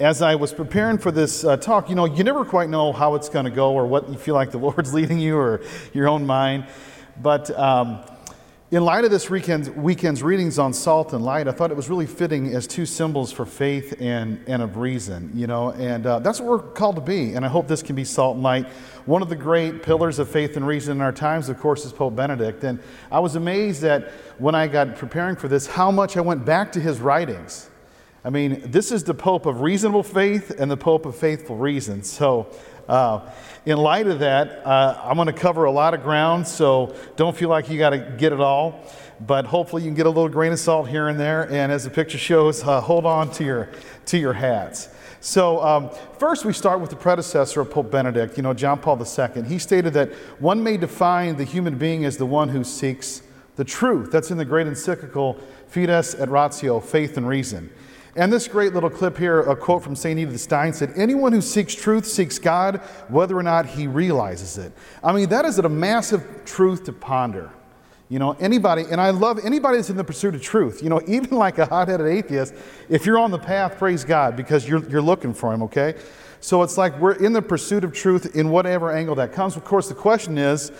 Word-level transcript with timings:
as 0.00 0.22
I 0.22 0.36
was 0.36 0.52
preparing 0.52 0.98
for 0.98 1.10
this 1.10 1.44
uh, 1.44 1.56
talk, 1.56 1.88
you 1.88 1.96
know, 1.96 2.04
you 2.04 2.22
never 2.22 2.44
quite 2.44 2.68
know 2.68 2.92
how 2.92 3.16
it's 3.16 3.28
going 3.28 3.46
to 3.46 3.50
go 3.50 3.72
or 3.72 3.86
what 3.86 4.08
you 4.08 4.16
feel 4.16 4.34
like 4.34 4.50
the 4.50 4.58
Lord's 4.58 4.94
leading 4.94 5.18
you 5.18 5.36
or 5.36 5.60
your 5.92 6.08
own 6.08 6.24
mind. 6.24 6.66
But 7.20 7.50
um, 7.58 8.04
in 8.70 8.84
light 8.84 9.04
of 9.04 9.10
this 9.10 9.28
weekend's, 9.28 9.68
weekend's 9.70 10.22
readings 10.22 10.56
on 10.56 10.72
salt 10.72 11.12
and 11.14 11.24
light, 11.24 11.48
I 11.48 11.52
thought 11.52 11.72
it 11.72 11.76
was 11.76 11.88
really 11.88 12.06
fitting 12.06 12.54
as 12.54 12.68
two 12.68 12.86
symbols 12.86 13.32
for 13.32 13.44
faith 13.44 13.96
and, 13.98 14.40
and 14.46 14.62
of 14.62 14.76
reason, 14.76 15.32
you 15.34 15.48
know, 15.48 15.72
and 15.72 16.06
uh, 16.06 16.20
that's 16.20 16.38
what 16.38 16.48
we're 16.48 16.72
called 16.72 16.94
to 16.94 17.02
be. 17.02 17.32
And 17.32 17.44
I 17.44 17.48
hope 17.48 17.66
this 17.66 17.82
can 17.82 17.96
be 17.96 18.04
salt 18.04 18.34
and 18.34 18.44
light. 18.44 18.66
One 19.06 19.20
of 19.20 19.28
the 19.28 19.36
great 19.36 19.82
pillars 19.82 20.20
of 20.20 20.28
faith 20.28 20.56
and 20.56 20.64
reason 20.64 20.98
in 20.98 21.00
our 21.00 21.12
times, 21.12 21.48
of 21.48 21.58
course, 21.58 21.84
is 21.84 21.92
Pope 21.92 22.14
Benedict. 22.14 22.62
And 22.62 22.78
I 23.10 23.18
was 23.18 23.34
amazed 23.34 23.82
that 23.82 24.12
when 24.38 24.54
I 24.54 24.68
got 24.68 24.94
preparing 24.94 25.34
for 25.34 25.48
this, 25.48 25.66
how 25.66 25.90
much 25.90 26.16
I 26.16 26.20
went 26.20 26.44
back 26.44 26.70
to 26.72 26.80
his 26.80 27.00
writings. 27.00 27.68
I 28.28 28.30
mean, 28.30 28.60
this 28.62 28.92
is 28.92 29.04
the 29.04 29.14
Pope 29.14 29.46
of 29.46 29.62
reasonable 29.62 30.02
faith 30.02 30.50
and 30.50 30.70
the 30.70 30.76
Pope 30.76 31.06
of 31.06 31.16
faithful 31.16 31.56
reason. 31.56 32.02
So, 32.02 32.54
uh, 32.86 33.30
in 33.64 33.78
light 33.78 34.06
of 34.06 34.18
that, 34.18 34.66
uh, 34.66 35.00
I'm 35.02 35.16
going 35.16 35.28
to 35.28 35.32
cover 35.32 35.64
a 35.64 35.70
lot 35.70 35.94
of 35.94 36.02
ground, 36.02 36.46
so 36.46 36.94
don't 37.16 37.34
feel 37.34 37.48
like 37.48 37.70
you 37.70 37.78
got 37.78 37.90
to 37.90 38.16
get 38.18 38.34
it 38.34 38.40
all. 38.40 38.84
But 39.18 39.46
hopefully, 39.46 39.82
you 39.82 39.88
can 39.88 39.94
get 39.94 40.04
a 40.04 40.10
little 40.10 40.28
grain 40.28 40.52
of 40.52 40.58
salt 40.58 40.90
here 40.90 41.08
and 41.08 41.18
there. 41.18 41.50
And 41.50 41.72
as 41.72 41.84
the 41.84 41.90
picture 41.90 42.18
shows, 42.18 42.62
uh, 42.62 42.82
hold 42.82 43.06
on 43.06 43.30
to 43.30 43.44
your 43.44 43.70
to 44.04 44.18
your 44.18 44.34
hats. 44.34 44.90
So, 45.20 45.62
um, 45.62 45.90
first, 46.18 46.44
we 46.44 46.52
start 46.52 46.80
with 46.80 46.90
the 46.90 46.96
predecessor 46.96 47.62
of 47.62 47.70
Pope 47.70 47.90
Benedict, 47.90 48.36
you 48.36 48.42
know, 48.42 48.52
John 48.52 48.78
Paul 48.78 49.02
II. 49.02 49.44
He 49.44 49.58
stated 49.58 49.94
that 49.94 50.12
one 50.38 50.62
may 50.62 50.76
define 50.76 51.36
the 51.36 51.44
human 51.44 51.78
being 51.78 52.04
as 52.04 52.18
the 52.18 52.26
one 52.26 52.50
who 52.50 52.62
seeks 52.62 53.22
the 53.56 53.64
truth. 53.64 54.12
That's 54.12 54.30
in 54.30 54.36
the 54.36 54.44
great 54.44 54.66
encyclical 54.66 55.40
Fides 55.66 56.14
et 56.14 56.28
Ratio, 56.28 56.78
Faith 56.78 57.16
and 57.16 57.26
Reason. 57.26 57.70
And 58.18 58.32
this 58.32 58.48
great 58.48 58.74
little 58.74 58.90
clip 58.90 59.16
here, 59.16 59.42
a 59.42 59.54
quote 59.54 59.84
from 59.84 59.94
St. 59.94 60.18
Edith 60.18 60.40
Stein 60.40 60.72
said, 60.72 60.92
Anyone 60.96 61.32
who 61.32 61.40
seeks 61.40 61.72
truth 61.72 62.04
seeks 62.04 62.36
God, 62.36 62.78
whether 63.06 63.38
or 63.38 63.44
not 63.44 63.64
he 63.64 63.86
realizes 63.86 64.58
it. 64.58 64.72
I 65.04 65.12
mean, 65.12 65.28
that 65.28 65.44
is 65.44 65.60
a 65.60 65.68
massive 65.68 66.44
truth 66.44 66.82
to 66.86 66.92
ponder. 66.92 67.52
You 68.08 68.18
know, 68.18 68.32
anybody, 68.40 68.86
and 68.90 69.00
I 69.00 69.10
love 69.10 69.38
anybody 69.44 69.76
that's 69.76 69.88
in 69.90 69.96
the 69.96 70.02
pursuit 70.02 70.34
of 70.34 70.42
truth. 70.42 70.82
You 70.82 70.88
know, 70.88 71.00
even 71.06 71.38
like 71.38 71.58
a 71.58 71.66
hot 71.66 71.86
headed 71.86 72.08
atheist, 72.08 72.54
if 72.88 73.06
you're 73.06 73.20
on 73.20 73.30
the 73.30 73.38
path, 73.38 73.78
praise 73.78 74.02
God, 74.02 74.34
because 74.34 74.68
you're, 74.68 74.84
you're 74.88 75.00
looking 75.00 75.32
for 75.32 75.54
Him, 75.54 75.62
okay? 75.62 75.94
So 76.40 76.64
it's 76.64 76.76
like 76.76 76.98
we're 76.98 77.24
in 77.24 77.32
the 77.32 77.42
pursuit 77.42 77.84
of 77.84 77.92
truth 77.92 78.34
in 78.34 78.50
whatever 78.50 78.90
angle 78.90 79.14
that 79.14 79.32
comes. 79.32 79.54
Of 79.54 79.64
course, 79.64 79.88
the 79.88 79.94
question 79.94 80.38
is 80.38 80.72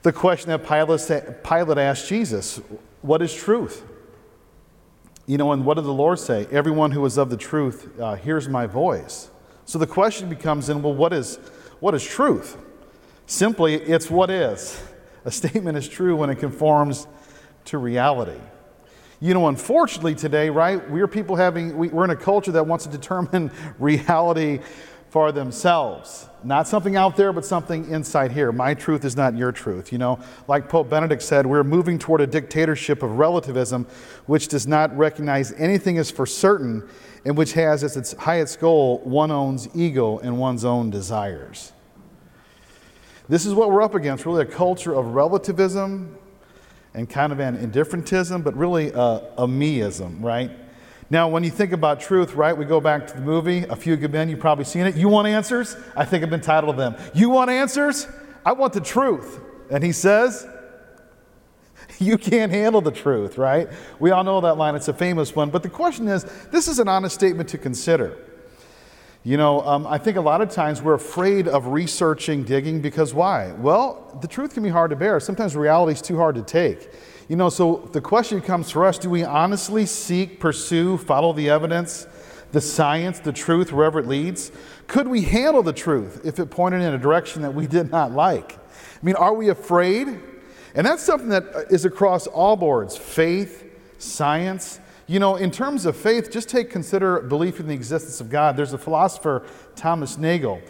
the 0.00 0.12
question 0.12 0.48
that 0.48 0.66
Pilate, 0.66 1.44
Pilate 1.44 1.76
asked 1.76 2.08
Jesus 2.08 2.62
what 3.02 3.20
is 3.20 3.34
truth? 3.34 3.84
You 5.30 5.38
know, 5.38 5.52
and 5.52 5.64
what 5.64 5.74
did 5.74 5.84
the 5.84 5.92
Lord 5.92 6.18
say? 6.18 6.48
Everyone 6.50 6.90
who 6.90 7.06
is 7.06 7.16
of 7.16 7.30
the 7.30 7.36
truth 7.36 7.88
uh, 8.00 8.16
hears 8.16 8.48
my 8.48 8.66
voice. 8.66 9.30
So 9.64 9.78
the 9.78 9.86
question 9.86 10.28
becomes 10.28 10.66
then, 10.66 10.82
well, 10.82 10.92
what 10.92 11.12
is, 11.12 11.36
what 11.78 11.94
is 11.94 12.04
truth? 12.04 12.56
Simply, 13.26 13.76
it's 13.76 14.10
what 14.10 14.28
is. 14.28 14.82
A 15.24 15.30
statement 15.30 15.78
is 15.78 15.88
true 15.88 16.16
when 16.16 16.30
it 16.30 16.40
conforms 16.40 17.06
to 17.66 17.78
reality. 17.78 18.40
You 19.20 19.34
know, 19.34 19.46
unfortunately 19.46 20.16
today, 20.16 20.50
right, 20.50 20.90
we're 20.90 21.06
people 21.06 21.36
having, 21.36 21.78
we, 21.78 21.90
we're 21.90 22.02
in 22.02 22.10
a 22.10 22.16
culture 22.16 22.50
that 22.50 22.66
wants 22.66 22.86
to 22.86 22.90
determine 22.90 23.52
reality 23.78 24.58
for 25.10 25.32
themselves. 25.32 26.28
Not 26.44 26.68
something 26.68 26.96
out 26.96 27.16
there, 27.16 27.32
but 27.32 27.44
something 27.44 27.90
inside 27.90 28.30
here. 28.30 28.52
My 28.52 28.74
truth 28.74 29.04
is 29.04 29.16
not 29.16 29.36
your 29.36 29.50
truth. 29.50 29.92
You 29.92 29.98
know, 29.98 30.20
like 30.46 30.68
Pope 30.68 30.88
Benedict 30.88 31.20
said, 31.20 31.46
we're 31.46 31.64
moving 31.64 31.98
toward 31.98 32.20
a 32.20 32.26
dictatorship 32.26 33.02
of 33.02 33.18
relativism, 33.18 33.86
which 34.26 34.48
does 34.48 34.66
not 34.68 34.96
recognize 34.96 35.52
anything 35.54 35.98
as 35.98 36.10
for 36.10 36.26
certain 36.26 36.88
and 37.24 37.36
which 37.36 37.52
has 37.52 37.84
as 37.84 37.96
its 37.96 38.12
highest 38.14 38.60
goal 38.60 39.00
one 39.00 39.30
own's 39.30 39.68
ego 39.74 40.18
and 40.18 40.38
one's 40.38 40.64
own 40.64 40.90
desires. 40.90 41.72
This 43.28 43.44
is 43.44 43.52
what 43.52 43.70
we're 43.70 43.82
up 43.82 43.94
against 43.94 44.24
really 44.24 44.42
a 44.42 44.46
culture 44.46 44.94
of 44.94 45.14
relativism 45.14 46.16
and 46.94 47.10
kind 47.10 47.32
of 47.32 47.40
an 47.40 47.56
indifferentism, 47.56 48.42
but 48.42 48.56
really 48.56 48.90
a, 48.90 49.22
a 49.36 49.46
meism, 49.46 50.22
right? 50.22 50.50
Now, 51.12 51.28
when 51.28 51.42
you 51.42 51.50
think 51.50 51.72
about 51.72 52.00
truth, 52.00 52.34
right, 52.34 52.56
we 52.56 52.64
go 52.64 52.80
back 52.80 53.08
to 53.08 53.14
the 53.14 53.20
movie, 53.20 53.64
A 53.68 53.74
Few 53.74 53.96
Good 53.96 54.12
Men, 54.12 54.28
you've 54.28 54.38
probably 54.38 54.64
seen 54.64 54.86
it. 54.86 54.94
You 54.94 55.08
want 55.08 55.26
answers? 55.26 55.76
I 55.96 56.04
think 56.04 56.22
I've 56.22 56.30
been 56.30 56.40
titled 56.40 56.76
them. 56.76 56.94
You 57.14 57.30
want 57.30 57.50
answers? 57.50 58.06
I 58.46 58.52
want 58.52 58.72
the 58.72 58.80
truth. 58.80 59.40
And 59.70 59.82
he 59.82 59.90
says, 59.90 60.46
You 61.98 62.16
can't 62.16 62.52
handle 62.52 62.80
the 62.80 62.92
truth, 62.92 63.38
right? 63.38 63.68
We 63.98 64.12
all 64.12 64.22
know 64.22 64.40
that 64.40 64.56
line, 64.56 64.76
it's 64.76 64.86
a 64.86 64.94
famous 64.94 65.34
one. 65.34 65.50
But 65.50 65.64
the 65.64 65.68
question 65.68 66.06
is 66.06 66.24
this 66.52 66.68
is 66.68 66.78
an 66.78 66.86
honest 66.86 67.16
statement 67.16 67.48
to 67.50 67.58
consider. 67.58 68.16
You 69.22 69.36
know, 69.36 69.60
um, 69.62 69.86
I 69.86 69.98
think 69.98 70.16
a 70.16 70.20
lot 70.20 70.40
of 70.40 70.48
times 70.48 70.80
we're 70.80 70.94
afraid 70.94 71.46
of 71.46 71.66
researching, 71.66 72.44
digging, 72.44 72.80
because 72.80 73.12
why? 73.12 73.52
Well, 73.52 74.18
the 74.22 74.28
truth 74.28 74.54
can 74.54 74.62
be 74.62 74.70
hard 74.70 74.90
to 74.90 74.96
bear. 74.96 75.20
Sometimes 75.20 75.54
reality 75.56 75.92
is 75.92 76.00
too 76.00 76.16
hard 76.16 76.36
to 76.36 76.42
take. 76.42 76.88
You 77.30 77.36
know, 77.36 77.48
so 77.48 77.88
the 77.92 78.00
question 78.00 78.40
comes 78.40 78.72
for 78.72 78.84
us 78.84 78.98
do 78.98 79.08
we 79.08 79.22
honestly 79.22 79.86
seek, 79.86 80.40
pursue, 80.40 80.98
follow 80.98 81.32
the 81.32 81.48
evidence, 81.48 82.08
the 82.50 82.60
science, 82.60 83.20
the 83.20 83.32
truth, 83.32 83.72
wherever 83.72 84.00
it 84.00 84.08
leads? 84.08 84.50
Could 84.88 85.06
we 85.06 85.22
handle 85.22 85.62
the 85.62 85.72
truth 85.72 86.22
if 86.24 86.40
it 86.40 86.46
pointed 86.46 86.82
in 86.82 86.92
a 86.92 86.98
direction 86.98 87.42
that 87.42 87.54
we 87.54 87.68
did 87.68 87.92
not 87.92 88.10
like? 88.10 88.54
I 88.56 88.58
mean, 89.04 89.14
are 89.14 89.32
we 89.32 89.48
afraid? 89.48 90.08
And 90.74 90.84
that's 90.84 91.04
something 91.04 91.28
that 91.28 91.44
uh, 91.54 91.60
is 91.70 91.84
across 91.84 92.26
all 92.26 92.56
boards 92.56 92.96
faith, 92.96 93.64
science. 93.98 94.80
You 95.06 95.20
know, 95.20 95.36
in 95.36 95.52
terms 95.52 95.86
of 95.86 95.96
faith, 95.96 96.32
just 96.32 96.48
take 96.48 96.68
consider 96.68 97.20
belief 97.20 97.60
in 97.60 97.68
the 97.68 97.74
existence 97.74 98.20
of 98.20 98.28
God. 98.28 98.56
There's 98.56 98.72
a 98.72 98.78
philosopher, 98.78 99.46
Thomas 99.76 100.18
Nagel. 100.18 100.60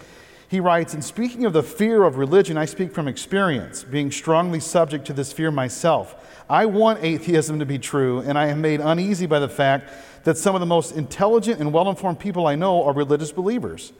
He 0.47 0.60
writes, 0.60 0.92
In 0.92 1.00
speaking 1.00 1.47
of 1.47 1.54
the 1.54 1.62
fear 1.62 2.03
of 2.03 2.19
religion, 2.19 2.59
I 2.59 2.66
speak 2.66 2.92
from 2.92 3.09
experience, 3.09 3.82
being 3.82 4.10
strongly 4.10 4.60
subject 4.60 5.06
to 5.06 5.15
this 5.15 5.32
fear 5.32 5.50
myself. 5.50 6.27
I 6.50 6.66
want 6.66 7.04
atheism 7.04 7.60
to 7.60 7.64
be 7.64 7.78
true, 7.78 8.22
and 8.22 8.36
I 8.36 8.48
am 8.48 8.60
made 8.60 8.80
uneasy 8.80 9.26
by 9.26 9.38
the 9.38 9.48
fact 9.48 9.88
that 10.24 10.36
some 10.36 10.56
of 10.56 10.60
the 10.60 10.66
most 10.66 10.96
intelligent 10.96 11.60
and 11.60 11.72
well 11.72 11.88
informed 11.88 12.18
people 12.18 12.48
I 12.48 12.56
know 12.56 12.82
are 12.82 12.92
religious 12.92 13.30
believers. 13.30 13.92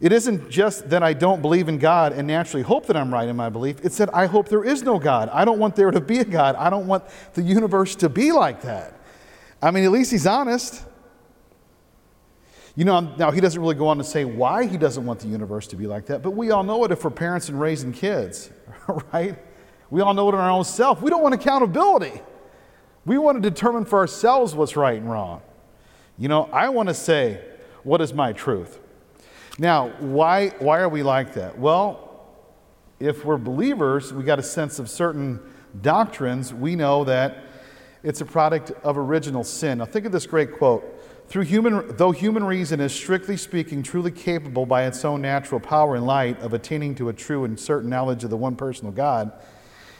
It 0.00 0.10
isn't 0.10 0.48
just 0.48 0.88
that 0.88 1.02
I 1.02 1.12
don't 1.12 1.42
believe 1.42 1.68
in 1.68 1.76
God 1.78 2.14
and 2.14 2.26
naturally 2.26 2.62
hope 2.62 2.86
that 2.86 2.96
I'm 2.96 3.12
right 3.12 3.28
in 3.28 3.36
my 3.36 3.50
belief. 3.50 3.84
It's 3.84 3.98
that 3.98 4.14
I 4.14 4.24
hope 4.24 4.48
there 4.48 4.64
is 4.64 4.82
no 4.82 4.98
God. 4.98 5.28
I 5.28 5.44
don't 5.44 5.58
want 5.58 5.76
there 5.76 5.90
to 5.90 6.00
be 6.00 6.20
a 6.20 6.24
God. 6.24 6.56
I 6.56 6.70
don't 6.70 6.86
want 6.86 7.04
the 7.34 7.42
universe 7.42 7.94
to 7.96 8.08
be 8.08 8.32
like 8.32 8.62
that. 8.62 8.98
I 9.60 9.70
mean, 9.70 9.84
at 9.84 9.92
least 9.92 10.12
he's 10.12 10.26
honest. 10.26 10.82
You 12.74 12.86
know, 12.86 13.00
now 13.00 13.30
he 13.30 13.42
doesn't 13.42 13.60
really 13.60 13.74
go 13.74 13.88
on 13.88 13.98
to 13.98 14.04
say 14.04 14.24
why 14.24 14.66
he 14.66 14.78
doesn't 14.78 15.04
want 15.04 15.20
the 15.20 15.28
universe 15.28 15.66
to 15.68 15.76
be 15.76 15.86
like 15.86 16.06
that, 16.06 16.22
but 16.22 16.30
we 16.30 16.52
all 16.52 16.64
know 16.64 16.82
it 16.84 16.90
if 16.90 17.04
we're 17.04 17.10
parents 17.10 17.50
and 17.50 17.60
raising 17.60 17.92
kids, 17.92 18.48
right? 19.12 19.38
We 19.94 20.00
all 20.00 20.12
know 20.12 20.28
it 20.28 20.34
in 20.34 20.40
our 20.40 20.50
own 20.50 20.64
self. 20.64 21.02
We 21.02 21.08
don't 21.08 21.22
want 21.22 21.36
accountability. 21.36 22.20
We 23.06 23.16
want 23.16 23.40
to 23.40 23.48
determine 23.48 23.84
for 23.84 24.00
ourselves 24.00 24.52
what's 24.52 24.74
right 24.74 25.00
and 25.00 25.08
wrong. 25.08 25.40
You 26.18 26.26
know, 26.26 26.50
I 26.52 26.70
want 26.70 26.88
to 26.88 26.94
say, 26.96 27.40
what 27.84 28.00
is 28.00 28.12
my 28.12 28.32
truth? 28.32 28.80
Now, 29.56 29.90
why, 30.00 30.48
why 30.58 30.80
are 30.80 30.88
we 30.88 31.04
like 31.04 31.34
that? 31.34 31.56
Well, 31.56 32.26
if 32.98 33.24
we're 33.24 33.36
believers, 33.36 34.12
we 34.12 34.24
got 34.24 34.40
a 34.40 34.42
sense 34.42 34.80
of 34.80 34.90
certain 34.90 35.38
doctrines. 35.80 36.52
We 36.52 36.74
know 36.74 37.04
that 37.04 37.44
it's 38.02 38.20
a 38.20 38.26
product 38.26 38.72
of 38.82 38.98
original 38.98 39.44
sin. 39.44 39.78
Now, 39.78 39.84
think 39.84 40.06
of 40.06 40.10
this 40.10 40.26
great 40.26 40.54
quote 40.54 40.82
through 41.28 41.44
human, 41.44 41.96
though 41.96 42.10
human 42.10 42.42
reason 42.42 42.80
is 42.80 42.92
strictly 42.92 43.36
speaking 43.36 43.84
truly 43.84 44.10
capable 44.10 44.66
by 44.66 44.86
its 44.86 45.04
own 45.04 45.22
natural 45.22 45.60
power 45.60 45.94
and 45.94 46.04
light 46.04 46.40
of 46.40 46.52
attaining 46.52 46.96
to 46.96 47.10
a 47.10 47.12
true 47.12 47.44
and 47.44 47.60
certain 47.60 47.88
knowledge 47.88 48.24
of 48.24 48.30
the 48.30 48.36
one 48.36 48.56
personal 48.56 48.90
God, 48.90 49.30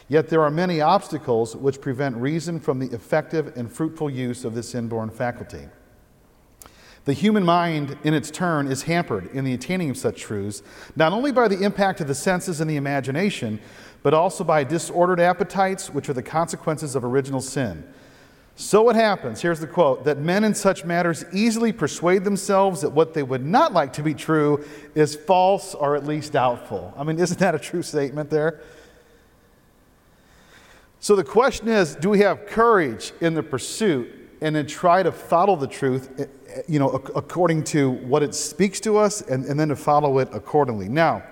yet 0.09 0.29
there 0.29 0.43
are 0.43 0.51
many 0.51 0.81
obstacles 0.81 1.56
which 1.56 1.81
prevent 1.81 2.17
reason 2.17 2.61
from 2.61 2.79
the 2.79 2.95
effective 2.95 3.56
and 3.56 3.71
fruitful 3.71 4.11
use 4.11 4.45
of 4.45 4.55
this 4.55 4.75
inborn 4.75 5.11
faculty. 5.11 5.69
The 7.05 7.12
human 7.12 7.45
mind, 7.45 7.99
in 8.03 8.15
its 8.15 8.31
turn, 8.31 8.67
is 8.67 8.85
hampered 8.85 9.27
in 9.33 9.45
the 9.45 9.53
attaining 9.53 9.91
of 9.91 9.97
such 9.97 10.23
truths, 10.23 10.62
not 10.97 11.12
only 11.12 11.33
by 11.33 11.49
the 11.49 11.62
impact 11.62 12.01
of 12.01 12.09
the 12.09 12.15
senses 12.15 12.61
and 12.61 12.71
the 12.71 12.77
imagination, 12.77 13.61
but 14.03 14.15
also 14.15 14.43
by 14.43 14.65
disordered 14.65 15.21
appetites, 15.21 15.91
which 15.91 16.09
are 16.09 16.15
the 16.15 16.23
consequences 16.23 16.95
of 16.95 17.05
original 17.05 17.43
sin. 17.43 17.85
So 18.57 18.89
it 18.89 18.97
happens, 18.97 19.43
here's 19.43 19.59
the 19.59 19.67
quote, 19.67 20.05
that 20.05 20.19
men 20.19 20.45
in 20.45 20.55
such 20.55 20.85
matters 20.85 21.25
easily 21.33 21.73
persuade 21.73 22.23
themselves 22.23 22.83
that 22.83 22.91
what 22.91 23.12
they 23.12 23.23
would 23.23 23.45
not 23.45 23.73
like 23.73 23.93
to 23.95 24.03
be 24.03 24.15
true 24.15 24.65
is 24.95 25.17
false 25.17 25.75
or 25.75 25.97
at 25.97 26.05
least 26.05 26.33
doubtful. 26.33 26.95
I 26.97 27.03
mean, 27.03 27.19
isn't 27.19 27.41
that 27.41 27.55
a 27.55 27.59
true 27.59 27.83
statement 27.83 28.31
there? 28.31 28.61
So 31.05 31.15
the 31.15 31.23
question 31.23 31.69
is 31.69 31.97
do 31.97 32.09
we 32.09 32.21
have 32.21 32.47
courage 32.47 33.12
in 33.21 33.35
the 33.35 33.43
pursuit 33.43 34.09
and 34.41 34.56
then 34.56 34.67
try 34.67 35.03
to 35.03 35.12
follow 35.12 35.55
the 35.55 35.67
truth, 35.67 36.09
eh, 36.19 36.25
eh, 36.49 36.62
you 36.67 36.79
know, 36.79 36.89
according 36.89 37.65
to 37.65 37.91
what 37.91 38.23
it 38.23 38.35
speaks 38.35 38.81
to 38.81 38.97
us 38.97 39.21
and, 39.21 39.45
and 39.45 39.61
then 39.61 39.69
to 39.69 39.77
follow 39.77 40.19
it 40.19 40.31
accordingly? 40.33 40.89
Now, 40.89 41.23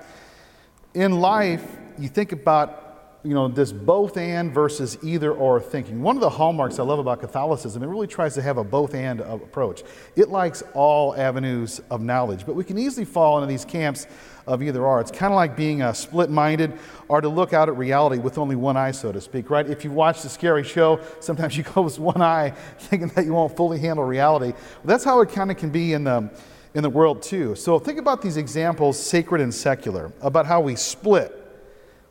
in 0.92 1.22
life, 1.22 1.78
you 1.98 2.10
think 2.10 2.32
about 2.32 2.91
you 3.24 3.34
know, 3.34 3.46
this 3.46 3.70
both 3.70 4.16
and 4.16 4.52
versus 4.52 4.98
either 5.02 5.32
or 5.32 5.60
thinking. 5.60 6.02
One 6.02 6.16
of 6.16 6.20
the 6.20 6.30
hallmarks 6.30 6.80
I 6.80 6.82
love 6.82 6.98
about 6.98 7.20
Catholicism, 7.20 7.82
it 7.82 7.86
really 7.86 8.08
tries 8.08 8.34
to 8.34 8.42
have 8.42 8.58
a 8.58 8.64
both 8.64 8.94
and 8.94 9.20
approach. 9.20 9.84
It 10.16 10.28
likes 10.28 10.62
all 10.74 11.14
avenues 11.14 11.80
of 11.90 12.00
knowledge, 12.00 12.44
but 12.44 12.56
we 12.56 12.64
can 12.64 12.78
easily 12.78 13.04
fall 13.04 13.38
into 13.38 13.46
these 13.46 13.64
camps 13.64 14.08
of 14.48 14.60
either 14.60 14.84
or. 14.84 15.00
It's 15.00 15.12
kind 15.12 15.32
of 15.32 15.36
like 15.36 15.56
being 15.56 15.82
uh, 15.82 15.92
split 15.92 16.30
minded 16.30 16.76
or 17.06 17.20
to 17.20 17.28
look 17.28 17.52
out 17.52 17.68
at 17.68 17.76
reality 17.76 18.18
with 18.20 18.38
only 18.38 18.56
one 18.56 18.76
eye, 18.76 18.90
so 18.90 19.12
to 19.12 19.20
speak, 19.20 19.50
right? 19.50 19.68
If 19.68 19.84
you 19.84 19.92
watch 19.92 20.22
the 20.22 20.28
scary 20.28 20.64
show, 20.64 21.00
sometimes 21.20 21.56
you 21.58 21.62
close 21.62 22.00
one 22.00 22.20
eye 22.20 22.50
thinking 22.78 23.08
that 23.08 23.24
you 23.24 23.34
won't 23.34 23.56
fully 23.56 23.78
handle 23.78 24.04
reality. 24.04 24.50
Well, 24.50 24.86
that's 24.86 25.04
how 25.04 25.20
it 25.20 25.30
kind 25.30 25.52
of 25.52 25.58
can 25.58 25.70
be 25.70 25.92
in 25.92 26.02
the, 26.02 26.28
in 26.74 26.82
the 26.82 26.90
world, 26.90 27.22
too. 27.22 27.54
So 27.54 27.78
think 27.78 28.00
about 28.00 28.20
these 28.20 28.36
examples, 28.36 29.00
sacred 29.00 29.40
and 29.40 29.54
secular, 29.54 30.10
about 30.22 30.46
how 30.46 30.60
we 30.60 30.74
split 30.74 31.38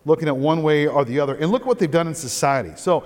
looking 0.05 0.27
at 0.27 0.35
one 0.35 0.63
way 0.63 0.87
or 0.87 1.05
the 1.05 1.19
other. 1.19 1.35
And 1.35 1.51
look 1.51 1.65
what 1.65 1.79
they've 1.79 1.89
done 1.89 2.07
in 2.07 2.15
society. 2.15 2.73
So, 2.75 3.03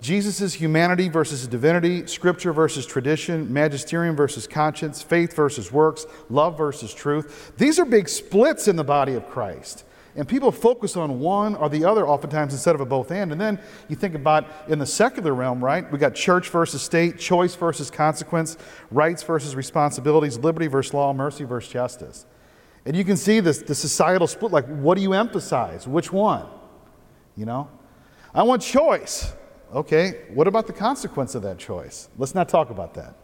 Jesus' 0.00 0.54
humanity 0.54 1.10
versus 1.10 1.46
divinity, 1.46 2.06
scripture 2.06 2.54
versus 2.54 2.86
tradition, 2.86 3.52
magisterium 3.52 4.16
versus 4.16 4.46
conscience, 4.46 5.02
faith 5.02 5.34
versus 5.34 5.70
works, 5.70 6.06
love 6.30 6.56
versus 6.56 6.94
truth. 6.94 7.52
These 7.58 7.78
are 7.78 7.84
big 7.84 8.08
splits 8.08 8.66
in 8.66 8.76
the 8.76 8.84
body 8.84 9.12
of 9.12 9.28
Christ. 9.28 9.84
And 10.16 10.26
people 10.26 10.50
focus 10.50 10.96
on 10.96 11.20
one 11.20 11.54
or 11.54 11.68
the 11.68 11.84
other 11.84 12.08
oftentimes 12.08 12.52
instead 12.52 12.74
of 12.74 12.80
a 12.80 12.86
both 12.86 13.12
and. 13.12 13.30
And 13.30 13.40
then 13.40 13.60
you 13.88 13.94
think 13.94 14.14
about 14.14 14.46
in 14.68 14.78
the 14.78 14.86
secular 14.86 15.34
realm, 15.34 15.62
right? 15.62 15.90
We 15.92 15.98
got 15.98 16.14
church 16.14 16.48
versus 16.48 16.82
state, 16.82 17.18
choice 17.18 17.54
versus 17.54 17.90
consequence, 17.90 18.56
rights 18.90 19.22
versus 19.22 19.54
responsibilities, 19.54 20.38
liberty 20.38 20.66
versus 20.66 20.94
law, 20.94 21.12
mercy 21.12 21.44
versus 21.44 21.70
justice. 21.70 22.26
And 22.86 22.96
you 22.96 23.04
can 23.04 23.16
see 23.16 23.40
this, 23.40 23.58
the 23.58 23.74
societal 23.74 24.26
split 24.26 24.52
like, 24.52 24.66
what 24.66 24.96
do 24.96 25.02
you 25.02 25.12
emphasize? 25.12 25.86
Which 25.86 26.12
one? 26.12 26.46
You 27.36 27.46
know? 27.46 27.68
I 28.34 28.42
want 28.42 28.62
choice. 28.62 29.32
Okay, 29.72 30.22
what 30.34 30.48
about 30.48 30.66
the 30.66 30.72
consequence 30.72 31.34
of 31.34 31.42
that 31.42 31.58
choice? 31.58 32.08
Let's 32.18 32.34
not 32.34 32.48
talk 32.48 32.70
about 32.70 32.94
that. 32.94 33.14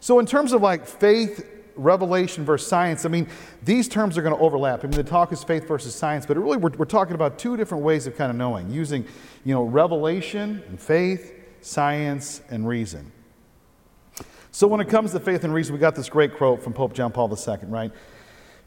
So, 0.00 0.20
in 0.20 0.26
terms 0.26 0.52
of 0.52 0.62
like 0.62 0.86
faith, 0.86 1.44
revelation 1.74 2.44
versus 2.44 2.68
science, 2.68 3.04
I 3.04 3.08
mean, 3.08 3.26
these 3.64 3.88
terms 3.88 4.16
are 4.16 4.22
going 4.22 4.34
to 4.34 4.40
overlap. 4.40 4.84
I 4.84 4.88
mean, 4.88 4.96
the 4.96 5.02
talk 5.02 5.32
is 5.32 5.42
faith 5.42 5.66
versus 5.66 5.94
science, 5.94 6.26
but 6.26 6.36
really 6.36 6.56
we're, 6.56 6.70
we're 6.70 6.84
talking 6.84 7.14
about 7.14 7.38
two 7.38 7.56
different 7.56 7.82
ways 7.82 8.06
of 8.06 8.16
kind 8.16 8.30
of 8.30 8.36
knowing, 8.36 8.70
using, 8.70 9.04
you 9.44 9.54
know, 9.54 9.64
revelation 9.64 10.62
and 10.68 10.80
faith, 10.80 11.34
science 11.60 12.40
and 12.50 12.68
reason. 12.68 13.10
So, 14.52 14.68
when 14.68 14.80
it 14.80 14.88
comes 14.88 15.10
to 15.12 15.20
faith 15.20 15.42
and 15.42 15.52
reason, 15.52 15.74
we 15.74 15.80
got 15.80 15.96
this 15.96 16.08
great 16.08 16.36
quote 16.36 16.62
from 16.62 16.72
Pope 16.72 16.92
John 16.92 17.10
Paul 17.10 17.28
II, 17.30 17.56
right? 17.64 17.92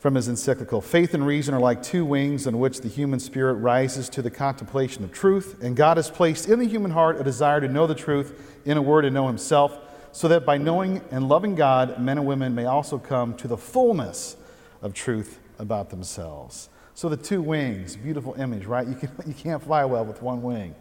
From 0.02 0.16
his 0.16 0.28
encyclical 0.28 0.82
Faith 0.82 1.14
and 1.14 1.24
reason 1.24 1.54
are 1.54 1.60
like 1.60 1.84
two 1.84 2.04
wings 2.04 2.48
on 2.48 2.58
which 2.58 2.82
the 2.82 2.90
human 2.90 3.20
spirit 3.20 3.54
rises 3.54 4.10
to 4.10 4.24
the 4.24 4.32
contemplation 4.32 5.04
of 5.04 5.12
truth, 5.12 5.62
and 5.62 5.76
God 5.76 5.98
has 5.98 6.10
placed 6.10 6.50
in 6.50 6.58
the 6.58 6.66
human 6.66 6.90
heart 6.90 7.22
a 7.22 7.24
desire 7.24 7.62
to 7.62 7.68
know 7.68 7.86
the 7.86 7.94
truth, 7.94 8.60
in 8.66 8.78
a 8.78 8.82
word, 8.82 9.04
to 9.04 9.12
know 9.12 9.28
himself, 9.28 9.78
so 10.12 10.28
that 10.28 10.44
by 10.44 10.58
knowing 10.58 11.02
and 11.12 11.30
loving 11.30 11.54
God, 11.54 12.02
men 12.02 12.18
and 12.18 12.26
women 12.26 12.56
may 12.56 12.66
also 12.66 12.98
come 12.98 13.36
to 13.36 13.48
the 13.48 13.56
fullness 13.56 14.38
of 14.82 14.96
truth 14.96 15.40
about 15.60 15.92
themselves. 15.92 16.70
So 16.96 17.08
the 17.08 17.16
two 17.16 17.44
wings, 17.44 17.96
beautiful 17.96 18.34
image, 18.40 18.66
right? 18.66 18.88
You, 18.88 18.96
can, 18.96 19.12
you 19.28 19.36
can't 19.36 19.62
fly 19.62 19.86
well 19.86 20.04
with 20.04 20.24
one 20.24 20.42
wing. 20.42 20.74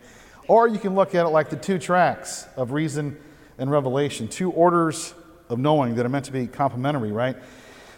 Or 0.49 0.67
you 0.67 0.79
can 0.79 0.95
look 0.95 1.15
at 1.15 1.27
it 1.27 1.29
like 1.29 1.51
the 1.51 1.57
two 1.57 1.79
tracks 1.79 2.47
of 2.57 2.73
reason 2.73 3.21
and 3.59 3.71
revelation, 3.71 4.29
two 4.29 4.51
orders 4.51 5.13
of 5.51 5.59
knowing 5.59 5.97
that 5.97 6.07
are 6.07 6.09
meant 6.09 6.25
to 6.25 6.33
be 6.33 6.47
complementary, 6.47 7.13
right? 7.13 7.37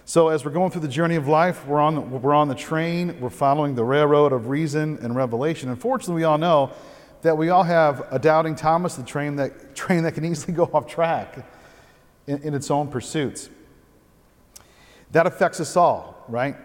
So, 0.05 0.29
as 0.29 0.45
we're 0.45 0.51
going 0.51 0.73
through 0.73 0.81
the 0.81 0.89
journey 0.89 1.15
of 1.15 1.29
life, 1.29 1.65
we're 1.65 1.79
on, 1.79 1.95
the, 1.95 2.01
we're 2.01 2.35
on 2.35 2.49
the 2.49 2.57
train, 2.57 3.21
we're 3.21 3.31
following 3.31 3.77
the 3.77 3.85
railroad 3.85 4.33
of 4.33 4.49
reason 4.49 4.99
and 5.01 5.15
revelation. 5.15 5.69
Unfortunately, 5.69 6.17
we 6.17 6.25
all 6.25 6.39
know 6.39 6.73
that 7.23 7.39
we 7.39 7.51
all 7.51 7.63
have 7.63 8.05
a 8.11 8.19
doubting 8.19 8.57
Thomas, 8.57 8.97
the 8.97 9.05
train 9.05 9.37
that, 9.37 9.75
train 9.77 10.03
that 10.03 10.15
can 10.15 10.25
easily 10.25 10.53
go 10.53 10.65
off 10.65 10.89
track 10.89 11.47
in, 12.27 12.43
in 12.43 12.53
its 12.53 12.69
own 12.69 12.89
pursuits. 12.89 13.49
That 15.13 15.27
affects 15.27 15.61
us 15.61 15.77
all, 15.77 16.25
right? 16.29 16.57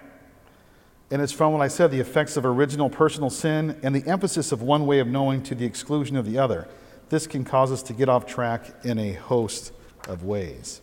And 1.12 1.22
it's 1.22 1.32
from 1.32 1.54
what 1.54 1.62
I 1.62 1.68
said 1.68 1.92
the 1.92 2.00
effects 2.00 2.38
of 2.38 2.46
original 2.46 2.90
personal 2.90 3.30
sin 3.30 3.80
and 3.84 3.96
the 3.96 4.10
emphasis 4.10 4.52
of 4.52 4.64
one 4.64 4.88
way 4.88 5.00
of 5.00 5.08
knowing 5.08 5.44
to 5.44 5.54
the 5.56 5.66
exclusion 5.66 6.18
of 6.18 6.26
the 6.26 6.40
other. 6.40 6.68
This 7.10 7.28
can 7.28 7.46
cause 7.46 7.72
us 7.72 7.84
to 7.84 7.94
get 7.94 8.10
off 8.10 8.26
track 8.26 8.66
in 8.84 8.98
a 8.98 9.14
host 9.14 9.72
of 10.08 10.24
ways. 10.24 10.82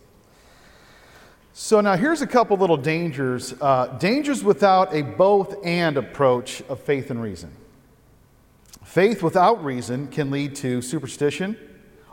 So, 1.56 1.80
now 1.80 1.96
here's 1.96 2.20
a 2.20 2.26
couple 2.26 2.56
little 2.56 2.76
dangers 2.76 3.54
uh, 3.60 3.86
dangers 4.00 4.42
without 4.42 4.92
a 4.92 5.02
both 5.02 5.54
and 5.64 5.96
approach 5.96 6.62
of 6.62 6.80
faith 6.80 7.12
and 7.12 7.22
reason. 7.22 7.52
Faith 8.82 9.22
without 9.22 9.64
reason 9.64 10.08
can 10.08 10.32
lead 10.32 10.56
to 10.56 10.82
superstition 10.82 11.56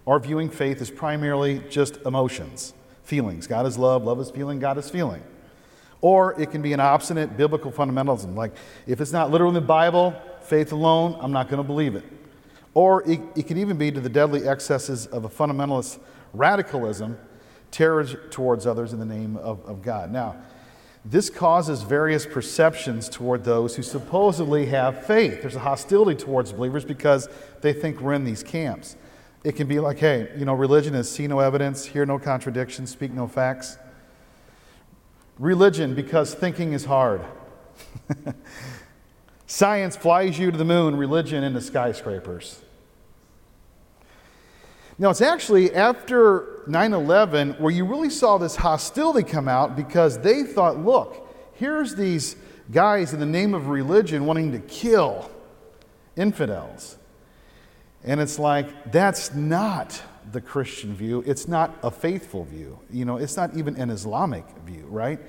or 0.06 0.20
viewing 0.20 0.48
faith 0.48 0.80
as 0.80 0.92
primarily 0.92 1.58
just 1.72 1.98
emotions, 2.06 2.76
feelings. 3.02 3.48
God 3.48 3.66
is 3.66 3.80
love, 3.80 4.04
love 4.04 4.20
is 4.20 4.30
feeling, 4.30 4.60
God 4.60 4.78
is 4.78 4.92
feeling. 4.92 5.24
Or 6.02 6.40
it 6.40 6.52
can 6.52 6.62
be 6.62 6.74
an 6.74 6.80
obstinate 6.80 7.36
biblical 7.36 7.72
fundamentalism, 7.72 8.36
like 8.36 8.54
if 8.86 9.02
it's 9.02 9.12
not 9.12 9.32
literally 9.32 9.56
in 9.56 9.56
the 9.56 9.62
Bible, 9.62 10.14
faith 10.44 10.72
alone, 10.72 11.18
I'm 11.20 11.32
not 11.32 11.50
going 11.50 11.64
to 11.64 11.68
believe 11.68 11.96
it. 11.96 12.04
Or 12.76 13.02
it, 13.10 13.20
it 13.36 13.48
can 13.48 13.58
even 13.58 13.76
be 13.76 13.92
to 13.92 14.02
the 14.02 14.08
deadly 14.08 14.48
excesses 14.48 15.08
of 15.08 15.26
a 15.26 15.30
fundamentalist 15.30 15.98
radicalism 16.32 17.18
terror 17.72 18.04
towards 18.06 18.68
others 18.68 18.94
in 18.94 19.00
the 19.00 19.06
name 19.06 19.38
of, 19.38 19.66
of 19.66 19.82
God. 19.82 20.12
Now, 20.12 20.36
this 21.04 21.30
causes 21.30 21.82
various 21.82 22.26
perceptions 22.28 23.10
toward 23.10 23.44
those 23.44 23.76
who 23.76 23.82
supposedly 23.82 24.68
have 24.68 25.06
faith. 25.06 25.42
There's 25.42 25.56
a 25.56 25.60
hostility 25.60 26.22
towards 26.22 26.52
believers 26.52 26.86
because 26.86 27.28
they 27.62 27.74
think 27.74 28.00
we're 28.00 28.14
in 28.14 28.24
these 28.24 28.44
camps. 28.44 28.96
It 29.44 29.56
can 29.56 29.68
be 29.68 29.80
like, 29.80 29.98
hey, 29.98 30.30
you 30.38 30.46
know, 30.46 30.54
religion 30.54 30.94
is 30.94 31.10
see 31.10 31.26
no 31.26 31.40
evidence, 31.40 31.86
hear 31.86 32.06
no 32.06 32.20
contradiction, 32.20 32.86
speak 32.86 33.12
no 33.12 33.28
facts. 33.28 33.78
Religion 35.40 35.96
because 35.96 36.36
thinking 36.36 36.74
is 36.74 36.86
hard. 36.86 37.22
Science 39.48 39.96
flies 39.96 40.38
you 40.38 40.52
to 40.52 40.58
the 40.58 40.66
moon, 40.66 40.96
religion 40.96 41.44
into 41.44 41.62
skyscrapers. 41.62 42.62
Now, 45.00 45.10
it's 45.10 45.22
actually 45.22 45.74
after 45.74 46.51
9 46.68 46.94
11 46.94 47.54
where 47.54 47.72
you 47.72 47.86
really 47.86 48.10
saw 48.10 48.38
this 48.38 48.56
hostility 48.56 49.30
come 49.30 49.48
out 49.48 49.76
because 49.76 50.20
they 50.20 50.44
thought, 50.44 50.78
look, 50.78 51.28
here's 51.54 51.96
these 51.96 52.36
guys 52.72 53.14
in 53.14 53.20
the 53.20 53.26
name 53.26 53.54
of 53.54 53.68
religion 53.68 54.26
wanting 54.26 54.52
to 54.52 54.60
kill 54.60 55.30
infidels. 56.16 56.98
And 58.04 58.20
it's 58.20 58.40
like, 58.40 58.92
that's 58.92 59.34
not 59.34 60.02
the 60.32 60.42
Christian 60.42 60.96
view. 60.96 61.24
It's 61.26 61.48
not 61.48 61.78
a 61.84 61.92
faithful 61.92 62.46
view. 62.46 62.80
You 62.90 63.06
know, 63.06 63.18
it's 63.18 63.38
not 63.38 63.56
even 63.56 63.76
an 63.76 63.90
Islamic 63.90 64.46
view, 64.66 64.86
right? 64.88 65.20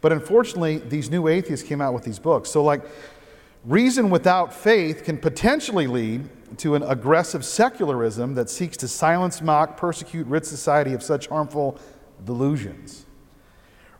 But 0.00 0.12
unfortunately, 0.12 0.78
these 0.78 1.10
new 1.10 1.28
atheists 1.28 1.66
came 1.66 1.80
out 1.80 1.94
with 1.94 2.04
these 2.04 2.18
books. 2.18 2.50
So, 2.50 2.62
like, 2.62 2.82
reason 3.64 4.10
without 4.10 4.52
faith 4.52 5.04
can 5.04 5.18
potentially 5.18 5.86
lead 5.86 6.28
to 6.58 6.74
an 6.74 6.82
aggressive 6.82 7.44
secularism 7.44 8.34
that 8.34 8.50
seeks 8.50 8.76
to 8.78 8.88
silence, 8.88 9.40
mock, 9.40 9.76
persecute, 9.76 10.26
rid 10.26 10.44
society 10.44 10.92
of 10.92 11.02
such 11.02 11.28
harmful 11.28 11.78
delusions. 12.24 13.06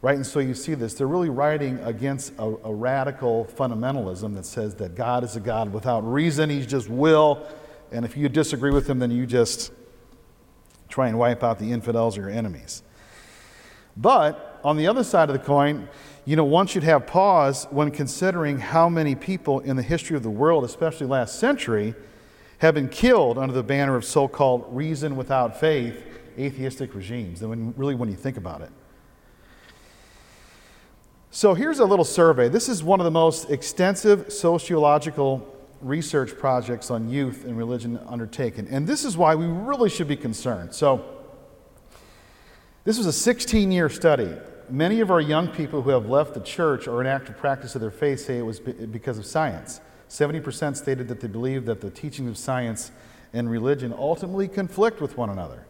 Right? 0.02 0.16
And 0.16 0.26
so 0.26 0.40
you 0.40 0.54
see 0.54 0.74
this. 0.74 0.94
They're 0.94 1.06
really 1.06 1.28
writing 1.28 1.78
against 1.80 2.32
a, 2.38 2.44
a, 2.64 2.72
radical 2.72 3.46
fundamentalism 3.54 4.34
that 4.34 4.46
says 4.46 4.74
that 4.76 4.94
God 4.94 5.24
is 5.24 5.36
a 5.36 5.40
God 5.40 5.72
without 5.72 6.00
reason, 6.00 6.48
He's 6.48 6.66
just 6.66 6.88
will. 6.88 7.46
And 7.92 8.04
if 8.04 8.16
you 8.16 8.28
disagree 8.30 8.70
with 8.70 8.88
Him, 8.88 8.98
then 8.98 9.10
you 9.10 9.26
just 9.26 9.72
try 10.88 11.08
and 11.08 11.18
wipe 11.18 11.44
out 11.44 11.58
the 11.58 11.70
infidels 11.70 12.16
or 12.16 12.22
your 12.22 12.30
enemies. 12.30 12.82
But 13.96 14.60
on 14.64 14.78
the 14.78 14.86
other 14.86 15.04
side 15.04 15.28
of 15.28 15.34
the 15.34 15.44
coin, 15.44 15.88
you 16.24 16.36
know, 16.36 16.44
one 16.44 16.66
should 16.66 16.82
have 16.82 17.06
pause 17.06 17.66
when 17.70 17.90
considering 17.90 18.58
how 18.58 18.88
many 18.88 19.14
people 19.14 19.60
in 19.60 19.76
the 19.76 19.82
history 19.82 20.16
of 20.16 20.22
the 20.22 20.30
world, 20.30 20.64
especially 20.64 21.06
last 21.06 21.38
century, 21.38 21.94
have 22.60 22.74
been 22.74 22.88
killed 22.88 23.38
under 23.38 23.54
the 23.54 23.62
banner 23.62 23.96
of 23.96 24.04
so 24.04 24.28
called 24.28 24.64
reason 24.68 25.16
without 25.16 25.58
faith 25.58 26.06
atheistic 26.38 26.94
regimes. 26.94 27.42
And 27.42 27.76
really, 27.76 27.94
when 27.94 28.08
you 28.08 28.16
think 28.16 28.36
about 28.36 28.60
it. 28.62 28.70
So 31.30 31.54
here's 31.54 31.78
a 31.78 31.84
little 31.84 32.04
survey. 32.04 32.48
This 32.48 32.68
is 32.68 32.82
one 32.82 33.00
of 33.00 33.04
the 33.04 33.10
most 33.10 33.50
extensive 33.50 34.32
sociological 34.32 35.46
research 35.80 36.36
projects 36.36 36.90
on 36.90 37.08
youth 37.08 37.44
and 37.44 37.56
religion 37.56 37.98
undertaken. 38.06 38.66
And 38.68 38.86
this 38.86 39.04
is 39.04 39.16
why 39.16 39.34
we 39.34 39.46
really 39.46 39.88
should 39.88 40.08
be 40.08 40.16
concerned. 40.16 40.74
So, 40.74 41.16
this 42.84 42.98
was 42.98 43.06
a 43.06 43.12
16 43.12 43.70
year 43.70 43.88
study. 43.88 44.34
Many 44.68 45.00
of 45.00 45.10
our 45.10 45.20
young 45.20 45.48
people 45.48 45.82
who 45.82 45.90
have 45.90 46.06
left 46.06 46.34
the 46.34 46.40
church 46.40 46.88
or 46.88 47.00
in 47.00 47.06
active 47.06 47.36
practice 47.36 47.74
of 47.74 47.80
their 47.80 47.90
faith 47.90 48.20
say 48.20 48.38
it 48.38 48.42
was 48.42 48.60
because 48.60 49.18
of 49.18 49.26
science. 49.26 49.80
70% 50.10 50.76
stated 50.76 51.08
that 51.08 51.20
they 51.20 51.28
believe 51.28 51.64
that 51.66 51.80
the 51.80 51.88
teachings 51.88 52.28
of 52.28 52.36
science 52.36 52.90
and 53.32 53.48
religion 53.48 53.94
ultimately 53.96 54.48
conflict 54.48 55.00
with 55.00 55.16
one 55.16 55.30
another. 55.30 55.64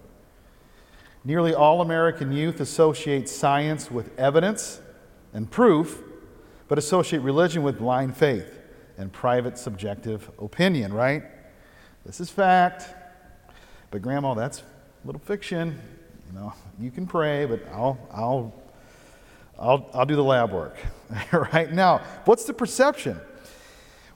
Nearly 1.25 1.54
all 1.54 1.82
American 1.82 2.32
youth 2.32 2.61
associate 2.61 3.28
science 3.28 3.90
with 3.90 4.18
evidence 4.18 4.80
and 5.35 5.50
proof, 5.50 6.02
but 6.68 6.78
associate 6.78 7.20
religion 7.20 7.62
with 7.62 7.78
blind 7.78 8.16
faith 8.16 8.59
and 8.97 9.12
private 9.12 9.59
subjective 9.59 10.30
opinion, 10.40 10.94
right? 10.94 11.23
This 12.06 12.18
is 12.18 12.30
fact. 12.30 12.94
But 13.90 14.00
grandma, 14.00 14.32
that's 14.32 14.61
a 14.61 15.06
little 15.06 15.20
fiction. 15.20 15.78
You 16.32 16.38
know, 16.38 16.54
you 16.80 16.90
can 16.90 17.06
pray, 17.06 17.44
but 17.44 17.62
I'll 17.73 17.99
I'll 18.11 18.54
I'll, 19.59 19.90
I'll 19.92 20.06
do 20.06 20.16
the 20.16 20.25
lab 20.25 20.52
work. 20.52 20.78
right 21.32 21.70
now, 21.70 21.99
what's 22.25 22.44
the 22.44 22.54
perception? 22.54 23.20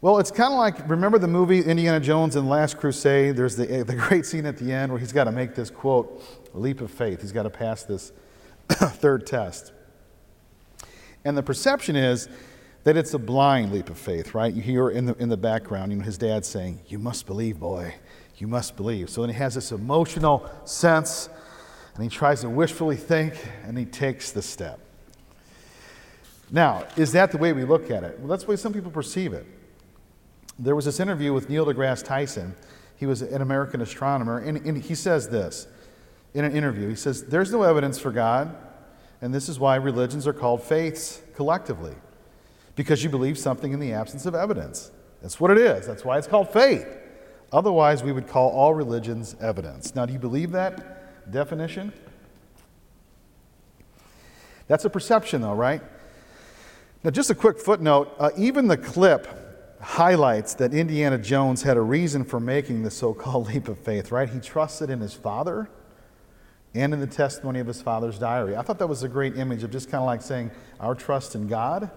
Well, 0.04 0.18
it's 0.18 0.30
kind 0.30 0.52
of 0.52 0.58
like 0.58 0.86
remember 0.86 1.18
the 1.18 1.28
movie 1.28 1.60
Indiana 1.60 1.98
Jones 1.98 2.36
and 2.36 2.46
Last 2.46 2.76
Crusade? 2.76 3.36
There's 3.36 3.56
the, 3.56 3.84
the 3.84 3.94
great 3.96 4.26
scene 4.26 4.44
at 4.44 4.58
the 4.58 4.70
end 4.70 4.92
where 4.92 4.98
he's 4.98 5.14
got 5.14 5.24
to 5.24 5.32
make 5.32 5.54
this 5.54 5.70
quote, 5.70 6.22
leap 6.52 6.82
of 6.82 6.90
faith. 6.90 7.22
He's 7.22 7.32
got 7.32 7.44
to 7.44 7.48
pass 7.48 7.84
this 7.84 8.12
third 8.68 9.26
test. 9.26 9.72
And 11.24 11.38
the 11.38 11.42
perception 11.42 11.96
is 11.96 12.28
that 12.82 12.98
it's 12.98 13.14
a 13.14 13.18
blind 13.18 13.72
leap 13.72 13.88
of 13.88 13.96
faith, 13.96 14.34
right? 14.34 14.52
You 14.52 14.60
hear 14.60 14.90
in 14.90 15.06
the, 15.06 15.14
in 15.14 15.30
the 15.30 15.38
background, 15.38 15.90
you 15.90 15.96
know, 15.96 16.04
his 16.04 16.18
dad 16.18 16.44
saying, 16.44 16.80
You 16.86 16.98
must 16.98 17.24
believe, 17.24 17.58
boy. 17.58 17.94
You 18.36 18.46
must 18.46 18.76
believe. 18.76 19.08
So 19.08 19.22
then 19.22 19.30
he 19.30 19.36
has 19.36 19.54
this 19.54 19.72
emotional 19.72 20.50
sense, 20.66 21.30
and 21.94 22.04
he 22.04 22.10
tries 22.10 22.42
to 22.42 22.50
wishfully 22.50 22.96
think, 22.96 23.42
and 23.62 23.78
he 23.78 23.86
takes 23.86 24.32
the 24.32 24.42
step. 24.42 24.80
Now, 26.50 26.86
is 26.94 27.12
that 27.12 27.32
the 27.32 27.38
way 27.38 27.54
we 27.54 27.64
look 27.64 27.90
at 27.90 28.04
it? 28.04 28.18
Well, 28.18 28.28
that's 28.28 28.44
the 28.44 28.50
way 28.50 28.56
some 28.56 28.74
people 28.74 28.90
perceive 28.90 29.32
it. 29.32 29.46
There 30.58 30.76
was 30.76 30.84
this 30.84 31.00
interview 31.00 31.32
with 31.32 31.48
Neil 31.48 31.66
deGrasse 31.66 32.04
Tyson. 32.04 32.54
He 32.96 33.06
was 33.06 33.22
an 33.22 33.42
American 33.42 33.80
astronomer, 33.80 34.38
and, 34.38 34.58
and 34.58 34.78
he 34.78 34.94
says 34.94 35.28
this 35.28 35.66
in 36.32 36.44
an 36.44 36.54
interview. 36.54 36.88
He 36.88 36.94
says, 36.94 37.24
There's 37.24 37.50
no 37.52 37.62
evidence 37.62 37.98
for 37.98 38.12
God, 38.12 38.54
and 39.20 39.34
this 39.34 39.48
is 39.48 39.58
why 39.58 39.76
religions 39.76 40.26
are 40.26 40.32
called 40.32 40.62
faiths 40.62 41.22
collectively, 41.34 41.94
because 42.76 43.02
you 43.02 43.10
believe 43.10 43.36
something 43.36 43.72
in 43.72 43.80
the 43.80 43.92
absence 43.92 44.26
of 44.26 44.34
evidence. 44.34 44.90
That's 45.22 45.40
what 45.40 45.50
it 45.50 45.58
is. 45.58 45.86
That's 45.86 46.04
why 46.04 46.18
it's 46.18 46.26
called 46.26 46.52
faith. 46.52 46.86
Otherwise, 47.52 48.02
we 48.02 48.12
would 48.12 48.28
call 48.28 48.50
all 48.50 48.74
religions 48.74 49.36
evidence. 49.40 49.94
Now, 49.94 50.06
do 50.06 50.12
you 50.12 50.18
believe 50.18 50.52
that 50.52 51.30
definition? 51.32 51.92
That's 54.66 54.84
a 54.84 54.90
perception, 54.90 55.42
though, 55.42 55.54
right? 55.54 55.82
Now, 57.02 57.10
just 57.10 57.30
a 57.30 57.34
quick 57.34 57.58
footnote 57.58 58.14
uh, 58.18 58.30
even 58.36 58.66
the 58.66 58.76
clip 58.76 59.43
highlights 59.84 60.54
that 60.54 60.72
Indiana 60.72 61.18
Jones 61.18 61.62
had 61.62 61.76
a 61.76 61.80
reason 61.80 62.24
for 62.24 62.40
making 62.40 62.82
the 62.82 62.90
so 62.90 63.12
called 63.12 63.48
leap 63.54 63.68
of 63.68 63.78
faith, 63.78 64.10
right? 64.10 64.28
He 64.28 64.40
trusted 64.40 64.90
in 64.90 65.00
his 65.00 65.14
father 65.14 65.68
and 66.74 66.92
in 66.92 67.00
the 67.00 67.06
testimony 67.06 67.60
of 67.60 67.66
his 67.66 67.80
father's 67.80 68.18
diary. 68.18 68.56
I 68.56 68.62
thought 68.62 68.78
that 68.78 68.88
was 68.88 69.02
a 69.02 69.08
great 69.08 69.36
image 69.36 69.62
of 69.62 69.70
just 69.70 69.90
kind 69.90 70.00
of 70.00 70.06
like 70.06 70.22
saying 70.22 70.50
our 70.80 70.94
trust 70.94 71.34
in 71.34 71.46
God, 71.46 71.90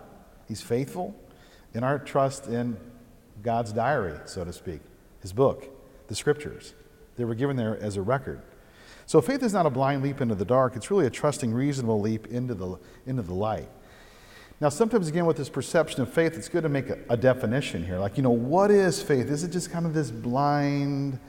He's 0.48 0.62
faithful, 0.62 1.16
and 1.74 1.84
our 1.84 2.00
trust 2.00 2.48
in 2.48 2.78
God's 3.42 3.74
diary, 3.74 4.18
so 4.26 4.46
to 4.46 4.54
speak, 4.54 4.82
His 5.22 5.34
book, 5.34 5.68
the 6.08 6.16
scriptures. 6.16 6.74
They 7.16 7.26
were 7.26 7.36
given 7.36 7.58
there 7.58 7.78
as 7.82 7.98
a 7.98 8.02
record. 8.02 8.42
So 9.08 9.22
faith 9.22 9.42
is 9.42 9.54
not 9.54 9.66
a 9.66 9.70
blind 9.70 10.04
leap 10.04 10.22
into 10.22 10.36
the 10.36 10.46
dark, 10.46 10.76
it's 10.76 10.92
really 10.92 11.06
a 11.06 11.10
trusting, 11.10 11.54
reasonable 11.54 12.00
leap 12.00 12.28
into 12.28 12.54
the, 12.54 12.78
into 13.06 13.24
the 13.24 13.34
light. 13.34 13.70
Now, 14.60 14.70
sometimes, 14.70 15.08
again, 15.08 15.28
with 15.28 15.38
this 15.38 15.50
perception 15.50 16.02
of 16.02 16.12
faith, 16.12 16.36
it's 16.36 16.50
good 16.50 16.64
to 16.64 16.70
make 16.70 16.90
a, 16.90 16.98
a, 17.10 17.18
definition 17.18 17.86
here. 17.86 18.00
Like, 18.00 18.18
you 18.18 18.24
know, 18.24 18.32
what 18.32 18.72
is 18.72 19.04
faith? 19.04 19.30
Is 19.30 19.44
it 19.44 19.52
just 19.52 19.70
kind 19.70 19.86
of 19.86 19.94
this 19.94 20.10
blind, 20.10 21.20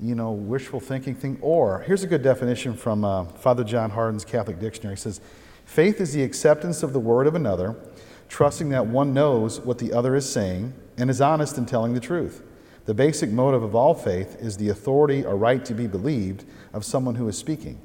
you 0.00 0.14
know, 0.14 0.32
wishful 0.32 0.80
thinking 0.80 1.14
thing? 1.14 1.36
Or, 1.42 1.80
here's 1.80 2.02
a 2.02 2.06
good 2.06 2.22
definition 2.22 2.74
from 2.74 3.04
uh, 3.04 3.24
Father 3.24 3.62
John 3.62 3.90
Hardon's 3.90 4.24
Catholic 4.24 4.58
Dictionary. 4.58 4.96
He 4.96 5.00
says, 5.00 5.20
Faith 5.66 6.00
is 6.00 6.14
the 6.14 6.22
acceptance 6.22 6.82
of 6.82 6.94
the 6.94 6.98
word 6.98 7.26
of 7.26 7.34
another, 7.34 7.76
trusting 8.30 8.70
that 8.70 8.86
one 8.86 9.12
knows 9.12 9.60
what 9.60 9.78
the 9.78 9.92
other 9.92 10.16
is 10.16 10.30
saying 10.30 10.72
and 10.96 11.10
is 11.10 11.20
honest 11.20 11.58
in 11.58 11.66
telling 11.66 11.92
the 11.92 12.00
truth. 12.00 12.42
The 12.86 12.94
basic 12.94 13.30
motive 13.30 13.62
of 13.62 13.74
all 13.74 13.94
faith 13.94 14.36
is 14.40 14.56
the 14.56 14.70
authority 14.70 15.24
or 15.24 15.36
right 15.36 15.62
to 15.66 15.74
be 15.74 15.86
believed 15.86 16.44
of 16.72 16.86
someone 16.86 17.16
who 17.16 17.28
is 17.28 17.36
speaking. 17.36 17.80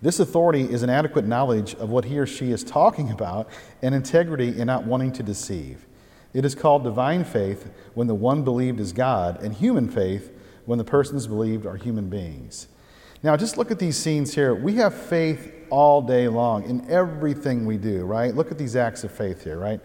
This 0.00 0.20
authority 0.20 0.62
is 0.62 0.82
an 0.82 0.90
adequate 0.90 1.26
knowledge 1.26 1.74
of 1.74 1.90
what 1.90 2.04
he 2.04 2.18
or 2.18 2.26
she 2.26 2.52
is 2.52 2.62
talking 2.62 3.10
about 3.10 3.48
and 3.82 3.94
integrity 3.94 4.58
in 4.58 4.66
not 4.66 4.84
wanting 4.84 5.12
to 5.12 5.22
deceive. 5.22 5.86
It 6.32 6.44
is 6.44 6.54
called 6.54 6.84
divine 6.84 7.24
faith 7.24 7.70
when 7.94 8.06
the 8.06 8.14
one 8.14 8.44
believed 8.44 8.78
is 8.78 8.92
God, 8.92 9.42
and 9.42 9.52
human 9.52 9.88
faith 9.88 10.32
when 10.66 10.78
the 10.78 10.84
persons 10.84 11.26
believed 11.26 11.66
are 11.66 11.76
human 11.76 12.08
beings. 12.08 12.68
Now, 13.22 13.36
just 13.36 13.58
look 13.58 13.70
at 13.70 13.80
these 13.80 13.96
scenes 13.96 14.34
here. 14.34 14.54
We 14.54 14.76
have 14.76 14.94
faith 14.94 15.52
all 15.70 16.00
day 16.02 16.28
long 16.28 16.64
in 16.64 16.88
everything 16.88 17.66
we 17.66 17.76
do, 17.76 18.04
right? 18.04 18.34
Look 18.34 18.52
at 18.52 18.58
these 18.58 18.76
acts 18.76 19.02
of 19.02 19.10
faith 19.10 19.42
here, 19.42 19.58
right? 19.58 19.80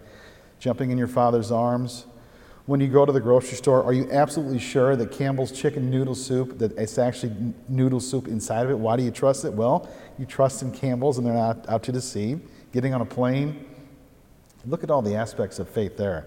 Jumping 0.60 0.90
in 0.90 0.98
your 0.98 1.08
father's 1.08 1.50
arms, 1.50 2.06
when 2.66 2.80
you 2.80 2.88
go 2.88 3.04
to 3.04 3.12
the 3.12 3.20
grocery 3.20 3.56
store, 3.56 3.82
are 3.82 3.92
you 3.92 4.08
absolutely 4.10 4.58
sure 4.58 4.96
that 4.96 5.12
Campbell's 5.12 5.52
chicken 5.52 5.90
noodle 5.90 6.14
soup, 6.14 6.58
that 6.58 6.72
it's 6.78 6.96
actually 6.96 7.32
noodle 7.68 8.00
soup 8.00 8.26
inside 8.26 8.64
of 8.64 8.70
it? 8.70 8.78
Why 8.78 8.96
do 8.96 9.02
you 9.02 9.10
trust 9.10 9.44
it? 9.44 9.52
Well, 9.52 9.88
you 10.18 10.24
trust 10.24 10.62
in 10.62 10.72
Campbell's 10.72 11.18
and 11.18 11.26
they're 11.26 11.34
not 11.34 11.68
out 11.68 11.82
to 11.84 11.92
deceive. 11.92 12.40
Getting 12.72 12.94
on 12.94 13.02
a 13.02 13.06
plane, 13.06 13.66
look 14.64 14.82
at 14.82 14.90
all 14.90 15.02
the 15.02 15.14
aspects 15.14 15.58
of 15.58 15.68
faith 15.68 15.98
there. 15.98 16.26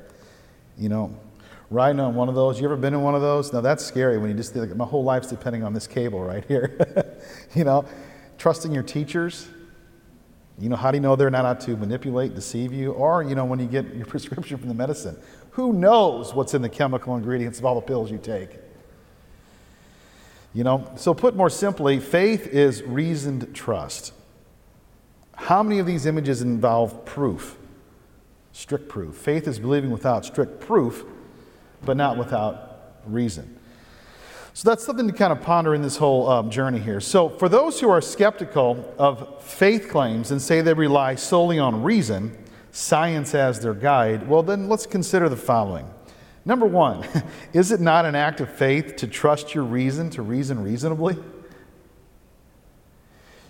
You 0.77 0.89
know, 0.89 1.19
riding 1.71 1.99
on 1.99 2.13
one 2.13 2.29
of 2.29 2.35
those. 2.35 2.59
You 2.59 2.65
ever 2.65 2.77
been 2.77 2.93
in 2.93 3.01
one 3.01 3.15
of 3.15 3.21
those? 3.21 3.51
Now 3.51 3.61
that's 3.61 3.83
scary 3.83 4.19
when 4.19 4.29
you 4.29 4.35
just 4.35 4.53
think, 4.53 4.75
my 4.75 4.85
whole 4.85 5.03
life's 5.03 5.27
depending 5.27 5.63
on 5.63 5.73
this 5.73 5.87
cable 5.87 6.23
right 6.23 6.45
here. 6.45 6.77
you 7.55 7.63
know, 7.63 7.83
trusting 8.37 8.71
your 8.71 8.83
teachers. 8.83 9.47
You 10.59 10.69
know, 10.69 10.75
how 10.75 10.89
do 10.89 10.97
you 10.97 11.01
know 11.01 11.15
they're 11.15 11.29
not 11.29 11.45
out 11.45 11.59
to 11.61 11.77
manipulate, 11.77 12.33
deceive 12.33 12.73
you? 12.73 12.91
Or, 12.91 13.21
you 13.21 13.35
know, 13.35 13.45
when 13.45 13.59
you 13.59 13.67
get 13.67 13.93
your 13.95 14.05
prescription 14.07 14.57
from 14.57 14.67
the 14.69 14.73
medicine, 14.73 15.17
who 15.57 15.73
knows 15.73 16.35
what's 16.35 16.53
in 16.53 16.61
the 16.61 16.69
chemical 16.69 17.15
ingredients 17.15 17.57
of 17.57 17.65
all 17.65 17.73
the 17.73 17.81
pills 17.81 18.11
you 18.11 18.19
take? 18.19 18.51
You 20.53 20.63
know, 20.63 20.87
so 20.97 21.15
put 21.15 21.35
more 21.35 21.49
simply, 21.49 21.99
faith 21.99 22.45
is 22.45 22.83
reasoned 22.83 23.55
trust. 23.55 24.13
How 25.33 25.63
many 25.63 25.79
of 25.79 25.87
these 25.87 26.05
images 26.05 26.43
involve 26.43 27.05
proof? 27.05 27.57
Strict 28.51 28.87
proof. 28.87 29.15
Faith 29.15 29.47
is 29.47 29.57
believing 29.57 29.89
without 29.89 30.25
strict 30.25 30.59
proof, 30.59 31.03
but 31.83 31.97
not 31.97 32.19
without 32.19 32.99
reason. 33.07 33.57
So 34.53 34.69
that's 34.69 34.85
something 34.85 35.07
to 35.07 35.13
kind 35.13 35.33
of 35.33 35.41
ponder 35.41 35.73
in 35.73 35.81
this 35.81 35.97
whole 35.97 36.29
um, 36.29 36.51
journey 36.51 36.77
here. 36.77 37.01
So, 37.01 37.29
for 37.29 37.49
those 37.49 37.79
who 37.79 37.89
are 37.89 38.01
skeptical 38.01 38.93
of 38.99 39.43
faith 39.43 39.89
claims 39.89 40.29
and 40.29 40.39
say 40.39 40.61
they 40.61 40.75
rely 40.75 41.15
solely 41.15 41.57
on 41.57 41.81
reason, 41.81 42.37
science 42.77 43.33
as 43.33 43.59
their 43.59 43.73
guide, 43.73 44.27
well, 44.27 44.43
then 44.43 44.69
let's 44.69 44.85
consider 44.85 45.27
the 45.27 45.35
following. 45.35 45.89
Number 46.45 46.67
one, 46.67 47.05
is 47.53 47.71
it 47.71 47.81
not 47.81 48.05
an 48.05 48.13
act 48.13 48.39
of 48.39 48.49
faith 48.49 48.97
to 48.97 49.07
trust 49.07 49.55
your 49.55 49.63
reason, 49.63 50.11
to 50.11 50.21
reason 50.21 50.63
reasonably? 50.63 51.17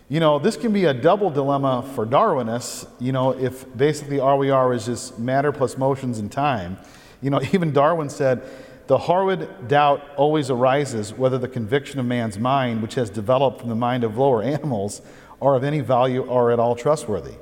You 0.07 0.22
know, 0.22 0.39
this 0.39 0.55
can 0.55 0.72
be 0.72 0.86
a 0.86 0.93
double 0.93 1.29
dilemma 1.29 1.84
for 1.93 2.05
Darwinists, 2.05 2.88
you 3.01 3.12
know, 3.12 3.31
if 3.31 3.65
basically 3.75 4.22
all 4.22 4.39
we 4.39 4.50
are 4.50 4.74
is 4.74 4.86
just 4.86 5.19
matter 5.19 5.51
plus 5.51 5.77
motions 5.77 6.19
and 6.19 6.31
time. 6.31 6.77
You 7.22 7.29
know, 7.29 7.41
even 7.51 7.74
Darwin 7.74 8.10
said, 8.10 8.50
the 8.88 8.98
horrid 8.98 9.67
doubt 9.67 10.01
always 10.15 10.50
arises 10.50 11.13
whether 11.13 11.38
the 11.38 11.50
conviction 11.50 12.00
of 12.00 12.05
man's 12.05 12.39
mind, 12.39 12.81
which 12.81 12.96
has 12.96 13.10
developed 13.10 13.60
from 13.60 13.67
the 13.67 13.75
mind 13.75 14.05
of 14.05 14.17
lower 14.17 14.41
animals, 14.55 15.01
are 15.41 15.55
of 15.55 15.65
any 15.65 15.81
value 15.81 16.24
or 16.24 16.51
at 16.51 16.60
all 16.60 16.75
trustworthy. 16.75 17.36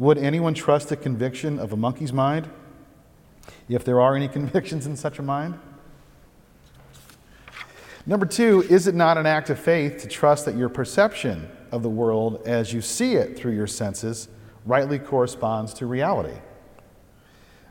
Would 0.00 0.16
anyone 0.16 0.54
trust 0.54 0.88
the 0.88 0.96
conviction 0.96 1.58
of 1.58 1.74
a 1.74 1.76
monkey's 1.76 2.10
mind? 2.10 2.48
If 3.68 3.84
there 3.84 4.00
are 4.00 4.16
any 4.16 4.28
convictions 4.38 4.86
in 4.86 4.96
such 4.96 5.18
a 5.18 5.22
mind? 5.22 5.58
Number 8.06 8.24
two, 8.24 8.62
is 8.70 8.86
it 8.86 8.94
not 8.94 9.18
an 9.18 9.26
act 9.26 9.50
of 9.50 9.58
faith 9.58 10.00
to 10.00 10.08
trust 10.08 10.46
that 10.46 10.56
your 10.56 10.70
perception 10.70 11.50
of 11.70 11.82
the 11.82 11.90
world 11.90 12.40
as 12.46 12.72
you 12.72 12.80
see 12.80 13.16
it 13.16 13.36
through 13.36 13.52
your 13.52 13.66
senses 13.66 14.28
rightly 14.64 14.98
corresponds 14.98 15.74
to 15.74 15.86
reality? 15.86 16.38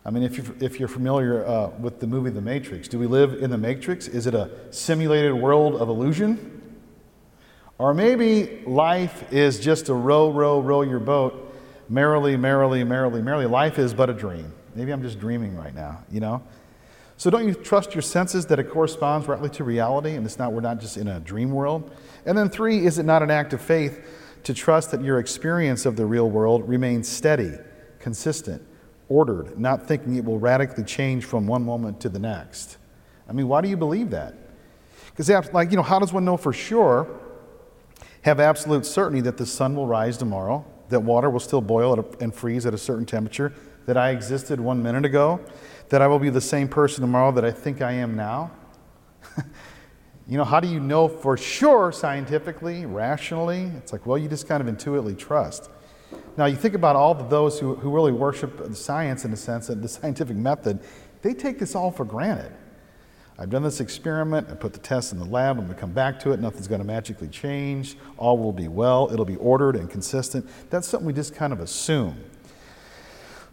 I 0.06 0.12
mean, 0.12 0.22
if 0.22 0.38
you're, 0.38 0.56
if 0.60 0.80
you're 0.80 0.88
familiar 0.88 1.44
uh, 1.48 1.70
with 1.80 2.00
the 2.00 2.06
movie 2.06 2.30
The 2.30 2.42
Matrix, 2.42 2.88
do 2.88 3.00
we 3.00 3.08
live 3.08 3.42
in 3.42 3.50
the 3.50 3.58
Matrix? 3.58 4.08
Is 4.08 4.28
it 4.28 4.36
a 4.36 4.52
simulated 4.70 5.34
world 5.34 5.78
of 5.78 5.90
illusion? 5.90 6.78
Or 7.80 7.96
maybe 7.96 8.62
life 8.68 9.34
is 9.34 9.60
just 9.60 9.90
a 9.90 9.96
row, 9.96 10.32
row, 10.32 10.60
row 10.60 10.84
your 10.84 11.00
boat 11.00 11.48
merrily, 11.90 12.38
merrily, 12.38 12.84
merrily, 12.84 13.22
merrily. 13.22 13.46
Life 13.46 13.80
is 13.80 13.94
but 13.94 14.10
a 14.10 14.14
dream. 14.14 14.54
Maybe 14.76 14.92
I'm 14.92 15.02
just 15.02 15.20
dreaming 15.20 15.58
right 15.58 15.74
now, 15.74 16.04
you 16.12 16.20
know? 16.20 16.42
So 17.18 17.30
don't 17.30 17.46
you 17.48 17.54
trust 17.54 17.94
your 17.94 18.02
senses 18.02 18.46
that 18.46 18.60
it 18.60 18.70
corresponds 18.70 19.28
rightly 19.28 19.50
to 19.50 19.66
reality 19.66 20.12
and 20.12 20.26
it's 20.26 20.40
not 20.40 20.54
we're 20.54 20.62
not 20.62 20.80
just 20.80 20.96
in 20.96 21.10
a 21.10 21.20
dream 21.20 21.52
world? 21.52 21.92
And 22.26 22.38
then 22.38 22.50
three, 22.50 22.86
is 22.86 22.98
it 22.98 23.04
not 23.04 23.22
an 23.22 23.32
act 23.32 23.52
of 23.52 23.60
faith 23.60 24.00
to 24.44 24.54
trust 24.54 24.92
that 24.92 25.04
your 25.04 25.20
experience 25.20 25.86
of 25.86 25.98
the 25.98 26.06
real 26.06 26.30
world 26.30 26.70
remains 26.70 27.10
steady, 27.10 27.52
consistent, 28.00 28.66
ordered, 29.10 29.60
not 29.60 29.86
thinking 29.86 30.16
it 30.16 30.24
will 30.24 30.40
radically 30.40 30.86
change 30.86 31.26
from 31.26 31.46
one 31.46 31.66
moment 31.66 32.00
to 32.02 32.10
the 32.10 32.20
next? 32.20 32.78
I 33.28 33.34
mean, 33.34 33.50
why 33.50 33.60
do 33.60 33.68
you 33.68 33.76
believe 33.76 34.12
that? 34.12 34.36
Because 35.08 35.30
like, 35.54 35.72
you 35.72 35.76
know, 35.76 35.84
how 35.84 36.00
does 36.00 36.14
one 36.14 36.24
know 36.24 36.38
for 36.38 36.54
sure, 36.54 37.20
have 38.22 38.40
absolute 38.40 38.86
certainty 38.86 39.22
that 39.22 39.36
the 39.36 39.46
sun 39.46 39.76
will 39.76 39.88
rise 39.88 40.16
tomorrow? 40.16 40.66
That 40.90 41.00
water 41.00 41.30
will 41.30 41.40
still 41.40 41.62
boil 41.62 42.16
and 42.20 42.34
freeze 42.34 42.66
at 42.66 42.74
a 42.74 42.78
certain 42.78 43.06
temperature, 43.06 43.54
that 43.86 43.98
I 43.98 44.10
existed 44.12 44.60
one 44.60 44.84
minute 44.84 45.06
ago, 45.06 45.40
that 45.90 46.02
I 46.02 46.08
will 46.08 46.20
be 46.20 46.30
the 46.30 46.42
same 46.42 46.68
person 46.68 47.02
tomorrow 47.02 47.32
that 47.32 47.46
I 47.46 47.52
think 47.52 47.82
I 47.82 47.94
am 47.94 48.16
now? 48.16 48.52
you 50.28 50.38
know, 50.38 50.44
how 50.44 50.60
do 50.60 50.68
you 50.68 50.80
know 50.80 51.08
for 51.08 51.38
sure 51.38 51.92
scientifically, 51.92 52.86
rationally? 52.86 53.72
It's 53.78 53.92
like, 53.92 54.06
well, 54.06 54.18
you 54.18 54.28
just 54.28 54.48
kind 54.48 54.62
of 54.62 54.68
intuitively 54.68 55.16
trust. 55.16 55.70
Now, 56.38 56.46
you 56.46 56.56
think 56.56 56.76
about 56.76 56.96
all 56.96 57.12
of 57.12 57.30
those 57.30 57.60
who, 57.60 57.76
who 57.76 57.90
really 57.90 58.12
worship 58.12 58.74
science 58.76 59.26
in 59.26 59.34
a 59.34 59.38
sense, 59.38 59.70
and 59.70 59.84
the 59.84 59.88
scientific 59.88 60.38
method, 60.38 60.80
they 61.22 61.34
take 61.34 61.60
this 61.60 61.76
all 61.76 61.92
for 61.92 62.06
granted. 62.06 62.52
I've 63.40 63.50
done 63.50 63.64
this 63.64 63.80
experiment, 63.80 64.50
I 64.52 64.56
put 64.56 64.74
the 64.74 64.80
test 64.80 65.14
in 65.14 65.18
the 65.18 65.24
lab, 65.24 65.58
I'm 65.58 65.64
going 65.64 65.74
to 65.74 65.80
come 65.80 65.94
back 65.94 66.20
to 66.22 66.34
it, 66.34 66.42
nothing's 66.42 66.68
going 66.68 66.82
to 66.82 66.86
magically 66.86 67.30
change, 67.30 67.96
all 68.18 68.38
will 68.38 68.52
be 68.52 68.68
well, 68.68 69.10
it'll 69.14 69.24
be 69.24 69.38
ordered 69.38 69.78
and 69.78 69.90
consistent. 69.90 70.46
That's 70.70 70.86
something 70.86 71.08
we 71.08 71.14
just 71.14 71.34
kind 71.34 71.54
of 71.54 71.62
assume. 71.62 72.22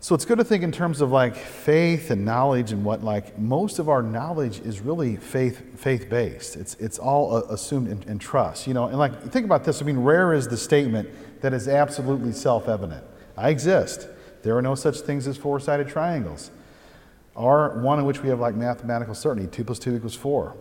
So 0.00 0.16
it's 0.16 0.24
good 0.24 0.38
to 0.38 0.44
think 0.44 0.64
in 0.64 0.72
terms 0.72 1.00
of 1.00 1.12
like 1.12 1.36
faith 1.36 2.10
and 2.10 2.24
knowledge 2.24 2.72
and 2.72 2.84
what 2.84 3.04
like 3.04 3.38
most 3.38 3.78
of 3.78 3.88
our 3.88 4.02
knowledge 4.02 4.58
is 4.60 4.80
really 4.80 5.16
faith 5.16 5.80
faith 5.80 6.08
based. 6.10 6.56
It's 6.56 6.74
it's 6.74 6.98
all 6.98 7.34
uh, 7.34 7.42
assumed 7.42 7.88
in, 7.88 8.02
in 8.08 8.18
trust, 8.18 8.66
you 8.66 8.74
know. 8.74 8.86
And 8.86 8.98
like 8.98 9.32
think 9.32 9.46
about 9.46 9.64
this. 9.64 9.80
I 9.80 9.84
mean, 9.84 9.98
rare 9.98 10.32
is 10.34 10.46
the 10.46 10.56
statement 10.56 11.08
that 11.40 11.52
is 11.52 11.66
absolutely 11.66 12.32
self 12.32 12.68
evident. 12.68 13.04
I 13.36 13.48
exist. 13.48 14.08
There 14.42 14.56
are 14.56 14.62
no 14.62 14.74
such 14.74 15.00
things 15.00 15.26
as 15.26 15.36
four 15.36 15.58
sided 15.58 15.88
triangles 15.88 16.50
or 17.36 17.78
one 17.80 17.98
in 17.98 18.04
which 18.04 18.22
we 18.22 18.28
have 18.30 18.40
like 18.40 18.54
mathematical 18.54 19.14
certainty 19.14 19.48
2 19.48 19.64
plus 19.64 19.78
2 19.78 19.96
equals 19.96 20.14
4. 20.14 20.56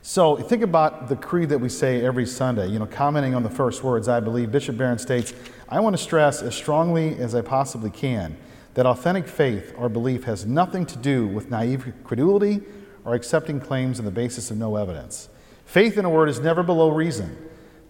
So 0.00 0.36
think 0.36 0.62
about 0.62 1.08
the 1.08 1.16
creed 1.16 1.48
that 1.48 1.58
we 1.58 1.68
say 1.68 2.04
every 2.04 2.26
Sunday, 2.26 2.68
you 2.68 2.78
know, 2.78 2.86
commenting 2.86 3.34
on 3.34 3.42
the 3.42 3.50
first 3.50 3.82
words, 3.82 4.08
I 4.08 4.20
believe. 4.20 4.52
Bishop 4.52 4.76
Barron 4.76 4.98
states, 4.98 5.34
I 5.68 5.80
want 5.80 5.96
to 5.96 6.02
stress 6.02 6.42
as 6.42 6.54
strongly 6.54 7.18
as 7.18 7.34
I 7.34 7.40
possibly 7.40 7.90
can 7.90 8.36
that 8.74 8.86
authentic 8.86 9.26
faith 9.26 9.74
or 9.76 9.88
belief 9.88 10.22
has 10.24 10.46
nothing 10.46 10.86
to 10.86 10.96
do 10.96 11.26
with 11.26 11.50
naive 11.50 11.92
credulity 12.04 12.60
or 13.04 13.14
accepting 13.14 13.58
claims 13.58 13.98
on 13.98 14.04
the 14.04 14.10
basis 14.12 14.50
of 14.50 14.58
no 14.58 14.76
evidence. 14.76 15.28
Faith 15.64 15.98
in 15.98 16.04
a 16.04 16.10
word 16.10 16.28
is 16.28 16.38
never 16.38 16.62
below 16.62 16.90
reason. 16.90 17.36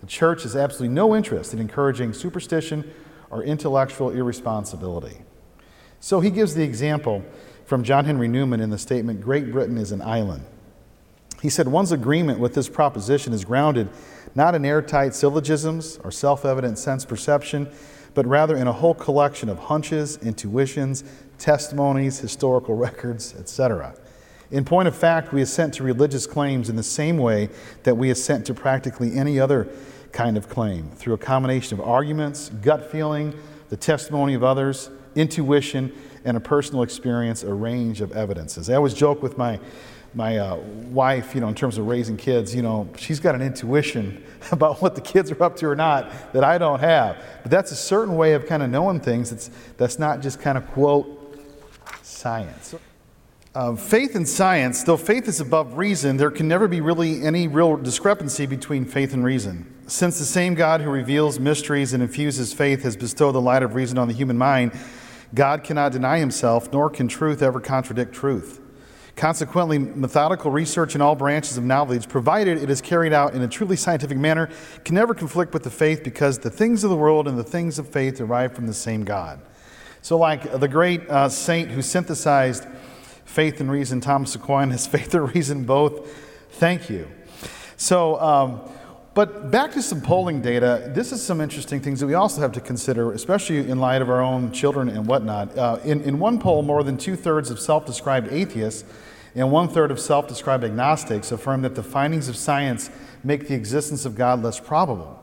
The 0.01 0.07
church 0.07 0.45
has 0.45 0.57
absolutely 0.57 0.95
no 0.95 1.15
interest 1.15 1.53
in 1.53 1.59
encouraging 1.59 2.15
superstition 2.15 2.91
or 3.29 3.43
intellectual 3.43 4.11
irresponsibility. 4.11 5.19
So 6.07 6.21
he 6.21 6.31
gives 6.31 6.55
the 6.55 6.63
example 6.63 7.25
from 7.65 7.83
John 7.83 8.05
Henry 8.05 8.29
Newman 8.29 8.61
in 8.61 8.71
the 8.71 8.79
statement 8.79 9.21
Great 9.21 9.51
Britain 9.51 9.77
is 9.77 9.91
an 9.91 10.01
island. 10.01 10.45
He 11.43 11.49
said 11.49 11.67
one's 11.67 11.91
agreement 11.91 12.39
with 12.39 12.55
this 12.55 12.69
proposition 12.69 13.33
is 13.33 13.45
grounded 13.45 13.89
not 14.33 14.55
in 14.55 14.65
airtight 14.65 15.17
syllogisms 15.17 15.99
or 16.05 16.13
self 16.13 16.45
evident 16.45 16.79
sense 16.79 17.05
perception, 17.05 17.69
but 18.15 18.25
rather 18.25 18.57
in 18.57 18.69
a 18.69 18.73
whole 18.73 18.95
collection 18.95 19.49
of 19.49 19.59
hunches, 19.59 20.17
intuitions, 20.19 21.03
testimonies, 21.39 22.21
historical 22.21 22.77
records, 22.77 23.35
etc. 23.35 23.93
In 24.53 24.65
point 24.65 24.87
of 24.87 24.95
fact, 24.95 25.33
we 25.33 25.43
assent 25.43 25.75
to 25.75 25.83
religious 25.83 26.25
claims 26.25 26.69
in 26.69 26.77
the 26.77 26.85
same 26.85 27.19
way 27.19 27.49
that 27.83 27.97
we 27.97 28.11
assent 28.11 28.47
to 28.47 28.55
practically 28.55 29.17
any 29.17 29.41
other 29.41 29.67
kind 30.13 30.37
of 30.37 30.49
claim 30.49 30.89
through 30.91 31.15
a 31.15 31.19
combination 31.19 31.81
of 31.81 31.85
arguments, 31.85 32.51
gut 32.63 32.93
feeling, 32.93 33.35
the 33.71 33.77
testimony 33.77 34.35
of 34.35 34.45
others, 34.45 34.89
intuition, 35.17 35.93
and 36.25 36.37
a 36.37 36.41
personal 36.41 36.83
experience, 36.83 37.43
a 37.45 37.55
range 37.55 38.01
of 38.01 38.13
evidences. 38.13 38.69
I 38.69 38.75
always 38.75 38.95
joke 38.95 39.23
with 39.23 39.39
my, 39.39 39.61
my 40.13 40.39
uh, 40.39 40.57
wife, 40.57 41.35
you 41.35 41.41
know, 41.41 41.49
in 41.49 41.55
terms 41.55 41.79
of 41.79 41.87
raising 41.87 42.17
kids, 42.17 42.55
you 42.55 42.63
know, 42.63 42.89
she's 42.97 43.21
got 43.21 43.35
an 43.35 43.43
intuition 43.43 44.25
about 44.53 44.83
what 44.83 44.95
the 44.95 45.01
kids 45.01 45.31
are 45.31 45.43
up 45.43 45.57
to 45.57 45.67
or 45.67 45.77
not 45.77 46.33
that 46.33 46.43
I 46.43 46.59
don't 46.59 46.81
have. 46.81 47.23
But 47.43 47.51
that's 47.51 47.71
a 47.71 47.77
certain 47.77 48.17
way 48.17 48.35
of 48.35 48.47
kind 48.47 48.63
of 48.63 48.71
knowing 48.71 49.01
things 49.01 49.31
that's, 49.31 49.51
that's 49.77 49.99
not 49.99 50.21
just 50.21 50.41
kind 50.41 50.59
of, 50.59 50.67
quote, 50.69 51.39
science. 52.03 52.75
Uh, 53.55 53.75
faith 53.75 54.15
and 54.17 54.29
science, 54.29 54.83
though 54.83 54.99
faith 54.99 55.29
is 55.29 55.41
above 55.41 55.79
reason, 55.79 56.17
there 56.17 56.31
can 56.31 56.47
never 56.47 56.69
be 56.69 56.81
really 56.81 57.25
any 57.25 57.49
real 57.49 57.77
discrepancy 57.77 58.47
between 58.47 58.85
faith 58.85 59.15
and 59.15 59.25
reason. 59.25 59.73
Since 59.87 60.19
the 60.19 60.25
same 60.25 60.55
God 60.55 60.81
who 60.81 60.91
reveals 60.91 61.39
mysteries 61.39 61.93
and 61.93 62.03
infuses 62.03 62.53
faith 62.53 62.83
has 62.83 62.97
bestowed 62.97 63.35
the 63.35 63.41
light 63.41 63.63
of 63.63 63.75
reason 63.75 63.97
on 63.97 64.09
the 64.09 64.15
human 64.15 64.37
mind, 64.37 64.73
God 65.35 65.65
cannot 65.65 65.93
deny 65.93 66.19
himself, 66.19 66.73
nor 66.73 66.89
can 66.91 67.09
truth 67.09 67.43
ever 67.43 67.61
contradict 67.61 68.15
truth. 68.15 68.61
Consequently, 69.17 69.79
methodical 69.79 70.51
research 70.51 70.95
in 70.95 71.01
all 71.01 71.15
branches 71.15 71.57
of 71.57 71.65
knowledge, 71.65 72.07
provided 72.07 72.63
it 72.63 72.69
is 72.69 72.83
carried 72.83 73.15
out 73.15 73.35
in 73.35 73.41
a 73.41 73.49
truly 73.49 73.75
scientific 73.75 74.19
manner, 74.19 74.51
can 74.85 74.95
never 74.95 75.15
conflict 75.15 75.55
with 75.55 75.63
the 75.63 75.71
faith 75.71 76.05
because 76.05 76.39
the 76.39 76.51
things 76.51 76.85
of 76.85 76.91
the 76.91 76.97
world 76.97 77.27
and 77.27 77.39
the 77.39 77.45
things 77.45 77.79
of 77.79 77.89
faith 77.89 78.19
derive 78.19 78.53
from 78.53 78.67
the 78.67 78.75
same 78.75 79.05
God. 79.05 79.41
So, 80.03 80.19
like 80.19 80.61
the 80.61 80.69
great 80.69 81.09
uh, 81.09 81.31
saint 81.31 81.71
who 81.71 81.81
synthesized 81.81 82.67
faith 83.25 83.59
and 83.61 83.71
reason, 83.71 84.03
Thomas 84.03 84.35
Aquinas, 84.35 84.87
faith 84.87 85.15
and 85.15 85.35
reason 85.35 85.65
both, 85.65 86.15
thank 86.53 86.91
you. 86.91 87.09
So, 87.79 88.21
um, 88.21 88.61
but 89.17 89.51
back 89.51 89.73
to 89.73 89.81
some 89.81 90.03
polling 90.03 90.43
data, 90.43 90.93
this 90.95 91.11
is 91.11 91.25
some 91.25 91.41
interesting 91.41 91.81
things 91.81 92.01
that 92.01 92.07
we 92.07 92.13
also 92.13 92.43
have 92.43 92.53
to 92.53 92.61
consider, 92.61 93.13
especially 93.13 93.67
in 93.67 93.79
light 93.81 94.03
of 94.03 94.11
our 94.11 94.21
own 94.21 94.53
children 94.53 94.91
and 94.91 95.07
whatnot. 95.07 95.57
Uh, 95.57 95.79
in, 95.85 96.03
in 96.03 96.19
one 96.19 96.39
poll, 96.39 96.61
more 96.61 96.85
than 96.85 96.99
two 96.99 97.17
thirds 97.17 97.51
of 97.51 97.59
self 97.59 97.87
described 97.87 98.31
atheists 98.31 98.85
and 99.35 99.51
one 99.51 99.69
third 99.69 99.91
of 99.91 99.99
self 99.99 100.29
described 100.29 100.65
agnostics 100.65 101.33
affirm 101.33 101.63
that 101.63 101.75
the 101.75 101.83
findings 101.83 102.29
of 102.29 102.37
science 102.37 102.91
make 103.25 103.49
the 103.49 103.55
existence 103.55 104.05
of 104.05 104.17
God 104.17 104.43
less 104.43 104.61
probable. 104.61 105.19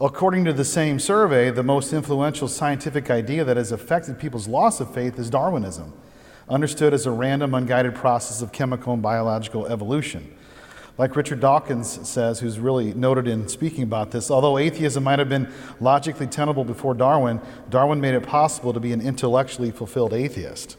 According 0.00 0.44
to 0.44 0.52
the 0.52 0.64
same 0.64 1.00
survey, 1.00 1.50
the 1.50 1.64
most 1.64 1.92
influential 1.92 2.46
scientific 2.46 3.10
idea 3.10 3.42
that 3.42 3.56
has 3.56 3.72
affected 3.72 4.20
people's 4.20 4.46
loss 4.46 4.78
of 4.78 4.94
faith 4.94 5.18
is 5.18 5.30
Darwinism, 5.30 5.92
understood 6.48 6.94
as 6.94 7.06
a 7.06 7.10
random, 7.10 7.54
unguided 7.54 7.96
process 7.96 8.40
of 8.40 8.52
chemical 8.52 8.92
and 8.92 9.02
biological 9.02 9.66
evolution. 9.66 10.32
Like 10.98 11.14
Richard 11.14 11.40
Dawkins 11.40 12.08
says, 12.08 12.40
who's 12.40 12.58
really 12.58 12.94
noted 12.94 13.28
in 13.28 13.48
speaking 13.48 13.82
about 13.82 14.12
this, 14.12 14.30
although 14.30 14.56
atheism 14.56 15.04
might 15.04 15.18
have 15.18 15.28
been 15.28 15.52
logically 15.78 16.26
tenable 16.26 16.64
before 16.64 16.94
Darwin, 16.94 17.40
Darwin 17.68 18.00
made 18.00 18.14
it 18.14 18.22
possible 18.22 18.72
to 18.72 18.80
be 18.80 18.92
an 18.92 19.02
intellectually 19.02 19.70
fulfilled 19.70 20.14
atheist. 20.14 20.78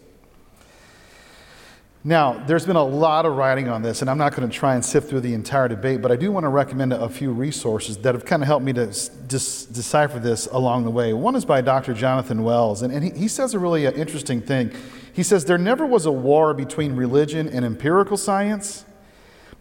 Now, 2.03 2.41
there's 2.45 2.65
been 2.65 2.77
a 2.77 2.83
lot 2.83 3.25
of 3.25 3.35
writing 3.35 3.67
on 3.67 3.81
this, 3.81 4.01
and 4.01 4.09
I'm 4.09 4.17
not 4.17 4.33
going 4.33 4.49
to 4.49 4.55
try 4.55 4.75
and 4.75 4.85
sift 4.85 5.09
through 5.09 5.19
the 5.19 5.33
entire 5.33 5.67
debate, 5.67 6.01
but 6.01 6.11
I 6.11 6.15
do 6.15 6.31
want 6.31 6.45
to 6.45 6.49
recommend 6.49 6.93
a 6.93 7.09
few 7.09 7.31
resources 7.31 7.97
that 7.97 8.15
have 8.15 8.23
kind 8.23 8.41
of 8.41 8.47
helped 8.47 8.65
me 8.65 8.71
to 8.73 8.85
dis- 9.27 9.65
decipher 9.65 10.17
this 10.17 10.47
along 10.47 10.85
the 10.85 10.91
way. 10.91 11.11
One 11.13 11.35
is 11.35 11.43
by 11.43 11.61
Dr. 11.61 11.93
Jonathan 11.93 12.43
Wells, 12.43 12.81
and, 12.81 12.93
and 12.93 13.03
he, 13.03 13.09
he 13.11 13.27
says 13.27 13.53
a 13.53 13.59
really 13.59 13.85
uh, 13.85 13.91
interesting 13.91 14.41
thing. 14.41 14.71
He 15.11 15.21
says, 15.21 15.45
There 15.45 15.57
never 15.57 15.85
was 15.85 16.05
a 16.05 16.11
war 16.11 16.53
between 16.53 16.95
religion 16.95 17.49
and 17.49 17.65
empirical 17.65 18.15
science 18.15 18.85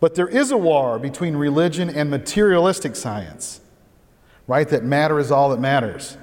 but 0.00 0.14
there 0.14 0.28
is 0.28 0.50
a 0.50 0.56
war 0.56 0.98
between 0.98 1.36
religion 1.36 1.88
and 1.88 2.10
materialistic 2.10 2.96
science, 2.96 3.60
right? 4.46 4.68
That 4.68 4.84
matter 4.84 5.18
is 5.18 5.30
all 5.30 5.50
that 5.50 5.60
matters. 5.60 6.16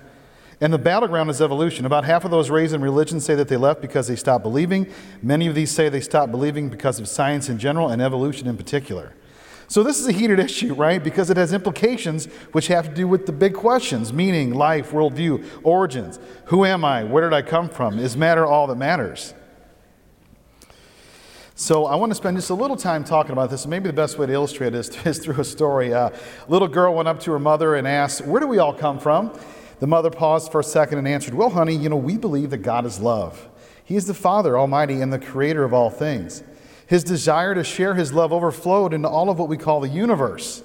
And 0.62 0.72
the 0.72 0.78
battleground 0.78 1.30
is 1.30 1.42
evolution. 1.42 1.86
About 1.86 2.06
half 2.06 2.24
of 2.24 2.32
those 2.32 2.50
raised 2.50 2.74
in 2.74 2.82
religion 2.82 3.20
say 3.20 3.36
that 3.36 3.50
they 3.50 3.58
left 3.58 3.82
because 3.82 4.08
they 4.08 4.16
stopped 4.16 4.44
believing. 4.44 4.88
Many 5.22 5.48
of 5.48 5.56
these 5.56 5.72
say 5.72 5.90
they 5.90 6.00
stopped 6.00 6.32
believing 6.32 6.70
because 6.70 7.00
of 7.00 7.08
science 7.08 7.50
in 7.50 7.58
general 7.58 7.90
and 7.90 8.02
evolution 8.02 8.48
in 8.48 8.56
particular. 8.56 9.14
So, 9.68 9.82
this 9.82 10.00
is 10.00 10.08
a 10.08 10.12
heated 10.12 10.40
issue, 10.48 10.74
right? 10.74 11.04
Because 11.04 11.30
it 11.30 11.36
has 11.38 11.52
implications 11.52 12.28
which 12.54 12.68
have 12.68 12.90
to 12.90 12.96
do 12.96 13.08
with 13.08 13.26
the 13.26 13.32
big 13.32 13.56
questions 13.56 14.14
meaning, 14.14 14.54
life, 14.54 14.92
worldview, 14.92 15.44
origins. 15.64 16.20
Who 16.46 16.64
am 16.64 16.86
I? 16.86 17.04
Where 17.04 17.30
did 17.30 17.34
I 17.34 17.42
come 17.42 17.68
from? 17.68 18.00
Is 18.00 18.16
matter 18.16 18.46
all 18.46 18.68
that 18.68 18.76
matters? 18.76 19.34
So 21.64 21.86
I 21.86 21.96
want 21.96 22.10
to 22.12 22.16
spend 22.16 22.36
just 22.36 22.50
a 22.50 22.54
little 22.54 22.76
time 22.76 23.06
talking 23.06 23.32
about 23.32 23.50
this. 23.50 23.66
maybe 23.66 23.88
the 23.88 23.94
best 23.94 24.18
way 24.18 24.28
to 24.28 24.34
illustrate 24.34 24.72
this 24.72 24.90
is 25.06 25.18
through 25.20 25.40
a 25.40 25.46
story. 25.46 25.94
Uh, 25.94 26.10
a 26.10 26.52
little 26.52 26.68
girl 26.68 26.94
went 26.94 27.08
up 27.08 27.22
to 27.22 27.32
her 27.32 27.40
mother 27.40 27.76
and 27.76 27.88
asked, 27.88 28.26
Where 28.26 28.42
do 28.42 28.48
we 28.48 28.58
all 28.58 28.74
come 28.74 29.00
from? 29.00 29.32
The 29.80 29.88
mother 29.88 30.10
paused 30.10 30.52
for 30.52 30.60
a 30.60 30.64
second 30.64 30.98
and 30.98 31.08
answered, 31.08 31.34
Well, 31.34 31.50
honey, 31.50 31.74
you 31.74 31.88
know, 31.88 31.96
we 31.96 32.18
believe 32.18 32.50
that 32.50 32.58
God 32.58 32.86
is 32.86 33.00
love. 33.00 33.48
He 33.86 33.96
is 33.96 34.08
the 34.08 34.14
Father 34.14 34.60
Almighty 34.60 35.00
and 35.00 35.14
the 35.14 35.20
creator 35.20 35.64
of 35.64 35.74
all 35.74 35.90
things. 35.90 36.44
His 36.86 37.02
desire 37.02 37.56
to 37.56 37.64
share 37.64 37.96
his 37.96 38.12
love 38.12 38.34
overflowed 38.34 38.94
into 38.94 39.08
all 39.08 39.30
of 39.30 39.40
what 39.40 39.48
we 39.48 39.56
call 39.56 39.80
the 39.80 39.88
universe, 39.88 40.64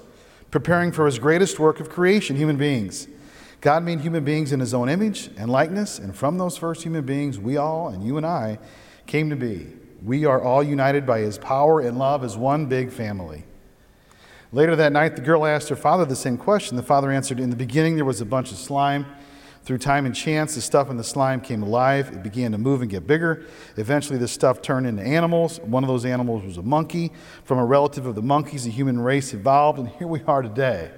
preparing 0.51 0.91
for 0.91 1.07
his 1.07 1.21
greatest 1.21 1.61
work 1.61 1.79
of 1.79 1.89
creation, 1.89 2.35
human 2.35 2.57
beings. 2.57 3.07
God 3.61 3.85
made 3.85 4.01
human 4.01 4.25
beings 4.25 4.51
in 4.51 4.59
his 4.59 4.75
own 4.75 4.89
image 4.89 5.31
and 5.37 5.49
likeness, 5.49 6.01
and 6.01 6.17
from 6.17 6.39
those 6.39 6.57
first 6.57 6.83
human 6.83 7.07
beings, 7.07 7.39
we 7.39 7.57
all, 7.57 7.87
and 7.87 8.03
you 8.03 8.17
and 8.17 8.27
I, 8.27 8.59
came 9.07 9.31
to 9.31 9.37
be. 9.37 9.78
We 10.03 10.25
are 10.25 10.41
all 10.41 10.63
united 10.63 11.07
by 11.07 11.21
his 11.21 11.39
power 11.39 11.81
and 11.81 11.99
love 11.99 12.23
as 12.23 12.37
one 12.37 12.67
big 12.67 12.93
family. 12.93 13.45
Later 14.53 14.77
that 14.77 14.93
night, 14.93 15.17
the 15.17 15.23
girl 15.23 15.45
asked 15.45 15.69
her 15.69 15.77
father 15.77 16.05
the 16.05 16.17
same 16.17 16.39
question. 16.39 16.77
The 16.77 16.83
father 16.83 17.11
answered, 17.11 17.41
In 17.41 17.51
the 17.51 17.57
beginning, 17.57 17.97
there 17.97 18.05
was 18.05 18.21
a 18.21 18.25
bunch 18.25 18.51
of 18.51 18.59
slime. 18.59 19.07
Through 19.65 19.79
time 19.79 20.07
and 20.07 20.15
chance, 20.15 20.55
the 20.55 20.63
stuff 20.63 20.89
in 20.89 20.97
the 20.97 21.05
slime 21.05 21.43
came 21.43 21.63
alive. 21.63 22.09
It 22.09 22.23
began 22.23 22.53
to 22.53 22.59
move 22.59 22.81
and 22.81 22.91
get 22.91 23.07
bigger. 23.07 23.45
Eventually, 23.77 24.19
the 24.19 24.29
stuff 24.29 24.63
turned 24.63 24.87
into 24.87 25.03
animals. 25.03 25.61
One 25.61 25.85
of 25.85 25.89
those 25.89 26.07
animals 26.07 26.43
was 26.45 26.57
a 26.57 26.63
monkey. 26.63 27.13
From 27.45 27.59
a 27.59 27.65
relative 27.67 28.07
of 28.07 28.15
the 28.15 28.23
monkeys, 28.23 28.65
the 28.65 28.71
human 28.71 28.99
race 28.99 29.35
evolved, 29.35 29.79
and 29.79 29.89
here 29.89 30.07
we 30.07 30.23
are 30.23 30.41
today. 30.41 30.91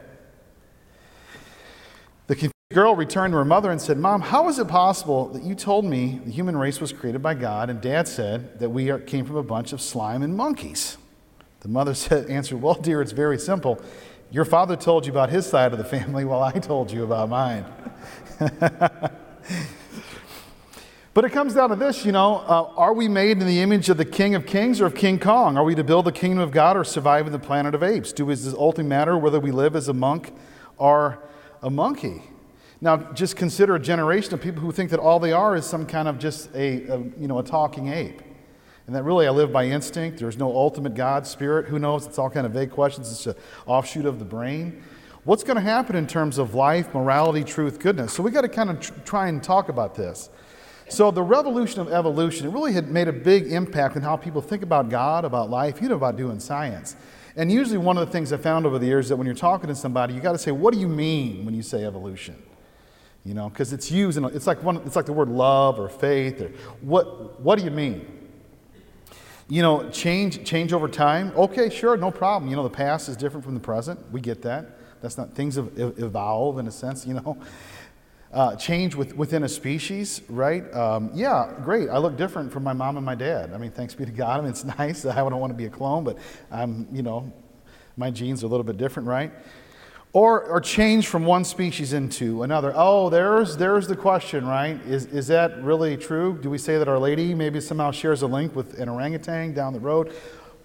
The 2.71 2.77
girl 2.77 2.95
returned 2.95 3.33
to 3.33 3.39
her 3.39 3.45
mother 3.45 3.73
and 3.73 3.83
said, 3.83 3.99
Mom, 3.99 4.21
how 4.21 4.49
is 4.49 4.61
it 4.61 4.69
possible 4.69 5.27
that 5.31 5.43
you 5.43 5.57
told 5.57 5.85
me 5.85 6.21
the 6.25 6.31
human 6.31 6.57
race 6.57 6.81
was 6.81 6.93
created 6.93 7.21
by 7.21 7.35
God 7.35 7.69
and 7.69 7.81
dad 7.81 8.07
said 8.07 8.61
that 8.61 8.71
we 8.71 8.91
are, 8.91 9.01
came 9.01 9.25
from 9.25 9.35
a 9.35 9.43
bunch 9.43 9.73
of 9.73 9.81
slime 9.81 10.23
and 10.23 10.37
monkeys? 10.37 10.97
The 11.63 11.69
mother 11.69 11.95
said, 11.97 12.31
answered, 12.31 12.63
Well, 12.63 12.75
dear, 12.75 13.03
it's 13.03 13.11
very 13.11 13.41
simple. 13.41 13.83
Your 14.31 14.45
father 14.45 14.77
told 14.77 15.05
you 15.05 15.11
about 15.11 15.31
his 15.31 15.47
side 15.47 15.73
of 15.73 15.79
the 15.79 15.85
family 15.85 16.25
while 16.25 16.45
I 16.45 16.53
told 16.53 16.93
you 16.93 17.03
about 17.03 17.29
mine. 17.29 17.65
but 21.13 21.25
it 21.25 21.33
comes 21.33 21.55
down 21.55 21.71
to 21.71 21.75
this, 21.75 22.05
you 22.07 22.13
know, 22.13 22.37
uh, 22.37 22.71
are 22.77 22.95
we 22.95 23.09
made 23.09 23.39
in 23.39 23.49
the 23.49 23.63
image 23.63 23.89
of 23.89 23.97
the 23.97 24.05
King 24.05 24.37
of 24.37 24.47
Kings 24.47 24.81
or 24.81 24.87
of 24.87 24.95
King 24.95 25.19
Kong? 25.19 25.57
Are 25.57 25.65
we 25.65 25.75
to 25.75 25.83
build 25.83 26.05
the 26.05 26.13
kingdom 26.13 26.39
of 26.39 26.53
God 26.53 26.77
or 26.77 26.85
survive 26.85 27.27
in 27.27 27.33
the 27.33 27.41
planet 27.41 27.75
of 27.75 27.83
apes? 27.83 28.13
Do 28.13 28.31
it 28.31 28.39
ultimately 28.57 28.89
matter 28.89 29.19
whether 29.19 29.41
we 29.41 29.51
live 29.51 29.75
as 29.75 29.89
a 29.89 29.93
monk 29.93 30.33
or 30.79 31.19
a 31.65 31.69
monkey? 31.69 32.23
Now, 32.83 32.97
just 32.97 33.37
consider 33.37 33.75
a 33.75 33.81
generation 33.81 34.33
of 34.33 34.41
people 34.41 34.63
who 34.63 34.73
think 34.73 34.91
that 34.91 35.01
all 35.01 35.21
they 35.21 35.33
are 35.33 35.55
is 35.55 35.67
some 35.67 35.87
kind 35.87 36.09
of 36.09 36.19
just 36.19 36.55
a, 36.55 36.87
a, 36.87 36.99
you 37.19 37.29
know, 37.29 37.39
a 37.39 37.43
talking 37.43 37.89
ape. 37.89 38.23
And 38.87 38.97
that 38.97 39.03
really 39.05 39.27
I 39.27 39.31
live 39.31 39.53
by 39.53 39.67
instinct. 39.67 40.19
There's 40.19 40.39
no 40.39 40.49
ultimate 40.49 40.95
God, 40.95 41.27
spirit. 41.27 41.67
Who 41.67 41.79
knows? 41.79 42.07
It's 42.07 42.19
all 42.19 42.31
kind 42.31 42.47
of 42.47 42.53
vague 42.53 42.71
questions. 42.71 43.13
It's 43.13 43.27
an 43.27 43.35
offshoot 43.67 44.07
of 44.07 44.19
the 44.19 44.25
brain. 44.25 44.83
What's 45.25 45.45
going 45.45 45.57
to 45.57 45.63
happen 45.63 45.95
in 45.95 46.07
terms 46.07 46.39
of 46.39 46.55
life, 46.55 46.95
morality, 46.95 47.45
truth, 47.45 47.79
goodness? 47.79 48.15
So 48.15 48.23
we 48.23 48.31
got 48.31 48.41
to 48.41 48.49
kind 48.49 48.71
of 48.71 48.81
tr- 48.81 48.93
try 49.05 49.29
and 49.29 49.43
talk 49.43 49.69
about 49.69 49.95
this. 49.95 50.31
So 50.89 51.11
the 51.11 51.23
revolution 51.23 51.81
of 51.81 51.93
evolution, 51.93 52.49
it 52.49 52.51
really 52.51 52.73
had 52.73 52.91
made 52.91 53.07
a 53.07 53.13
big 53.13 53.53
impact 53.53 53.97
on 53.97 54.03
how 54.03 54.17
people 54.17 54.41
think 54.41 54.63
about 54.63 54.89
God, 54.89 55.25
about 55.25 55.51
life, 55.51 55.77
even 55.77 55.93
about 55.93 56.17
doing 56.17 56.41
science. 56.41 56.97
And 57.37 57.53
usually 57.53 57.79
one 57.79 57.97
of 57.97 58.07
the 58.07 58.13
things 58.13 58.33
I 58.33 58.39
found 58.39 58.67
over 58.67 58.79
the 58.79 58.87
years 58.87 59.05
is 59.05 59.09
that 59.11 59.17
when 59.17 59.27
you're 59.27 59.37
talking 59.37 59.69
to 59.69 59.75
somebody, 59.75 60.15
you 60.15 60.21
got 60.21 60.33
to 60.33 60.39
say, 60.39 60.51
what 60.51 60.75
do 60.75 60.81
you 60.81 60.89
mean 60.89 61.45
when 61.45 61.55
you 61.55 61.63
say 61.63 61.85
evolution? 61.85 62.43
You 63.25 63.35
know, 63.35 63.49
because 63.49 63.73
it's 63.73 63.91
used 63.91 64.17
in, 64.17 64.25
it's 64.25 64.47
like 64.47 64.63
one, 64.63 64.79
it's 64.79 64.97
like 64.97 65.07
the 65.07 65.13
word 65.13 65.29
love 65.29 65.79
or 65.79 65.89
faith 65.89 66.41
or 66.41 66.49
what, 66.81 67.41
what 67.41 67.59
do 67.59 67.65
you 67.65 67.71
mean? 67.71 68.07
You 69.49 69.63
know, 69.63 69.91
change, 69.91 70.45
change 70.45 70.73
over 70.73 70.89
time. 70.89 71.33
Okay, 71.37 71.69
sure, 71.71 71.97
no 71.97 72.11
problem. 72.11 72.51
You 72.51 72.57
know, 72.57 72.63
the 72.63 72.71
past 72.71 73.09
is 73.09 73.17
different 73.17 73.45
from 73.45 73.55
the 73.55 73.61
present. 73.61 74.11
We 74.13 74.21
get 74.21 74.43
that. 74.43 74.79
That's 75.03 75.19
not, 75.19 75.35
things 75.35 75.59
evolve 75.59 76.59
in 76.59 76.67
a 76.67 76.71
sense, 76.71 77.07
you 77.07 77.15
know. 77.15 77.39
Uh, 78.33 78.55
change 78.55 78.95
with, 78.95 79.17
within 79.17 79.43
a 79.43 79.49
species, 79.49 80.23
right? 80.29 80.73
Um, 80.73 81.11
yeah, 81.13 81.53
great. 81.65 81.89
I 81.89 81.99
look 81.99 82.17
different 82.17 82.53
from 82.53 82.63
my 82.63 82.73
mom 82.73 82.97
and 82.97 83.05
my 83.05 83.17
dad. 83.17 83.53
I 83.53 83.59
mean, 83.59 83.73
thanks 83.73 83.93
be 83.93 84.05
to 84.05 84.13
God. 84.13 84.39
I 84.39 84.41
mean, 84.43 84.51
it's 84.51 84.65
nice. 84.79 85.05
I 85.05 85.17
don't 85.17 85.41
want 85.41 85.51
to 85.51 85.57
be 85.57 85.65
a 85.65 85.69
clone, 85.69 86.05
but 86.05 86.17
I'm, 86.49 86.87
you 86.93 87.03
know, 87.03 87.33
my 87.97 88.09
genes 88.09 88.45
are 88.45 88.47
a 88.47 88.49
little 88.49 88.63
bit 88.63 88.77
different, 88.77 89.09
right? 89.09 89.33
Or, 90.13 90.43
or 90.43 90.61
change 90.61 91.07
from 91.07 91.25
one 91.25 91.45
species 91.45 91.93
into 91.93 92.43
another. 92.43 92.73
Oh, 92.75 93.11
there's, 93.11 93.57
there's 93.57 93.87
the 93.87 93.95
question, 93.95 94.45
right? 94.45 94.81
Is, 94.85 95.07
is 95.07 95.29
that 95.29 95.63
really 95.63 95.97
true? 95.97 96.37
Do 96.43 96.51
we 96.51 96.59
say 96.59 96.79
that 96.79 96.89
Our 96.89 96.99
Lady 96.99 97.33
maybe 97.33 97.61
somehow 97.61 97.93
shares 97.93 98.23
a 98.23 98.27
link 98.27 98.57
with 98.57 98.81
an 98.81 98.89
orangutan 98.89 99.55
down 99.55 99.73
the 99.73 99.79
road? 99.79 100.13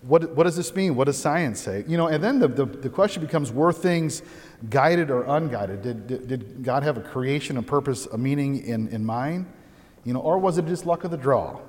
What, 0.01 0.35
what 0.35 0.43
does 0.45 0.55
this 0.55 0.73
mean? 0.75 0.95
What 0.95 1.05
does 1.05 1.17
science 1.17 1.59
say? 1.59 1.83
You 1.87 1.95
know, 1.95 2.07
and 2.07 2.23
then 2.23 2.39
the, 2.39 2.47
the, 2.47 2.65
the 2.65 2.89
question 2.89 3.21
becomes 3.21 3.51
were 3.51 3.71
things 3.71 4.23
guided 4.69 5.11
or 5.11 5.23
unguided? 5.23 5.83
Did, 5.83 6.07
did, 6.07 6.27
did 6.27 6.63
God 6.63 6.81
have 6.81 6.97
a 6.97 7.01
creation, 7.01 7.57
a 7.57 7.63
purpose, 7.63 8.07
a 8.07 8.17
meaning 8.17 8.65
in, 8.65 8.87
in 8.87 9.05
mind? 9.05 9.45
You 10.03 10.13
know, 10.13 10.21
or 10.21 10.39
was 10.39 10.57
it 10.57 10.65
just 10.65 10.87
luck 10.87 11.03
of 11.03 11.11
the 11.11 11.17
draw? 11.17 11.59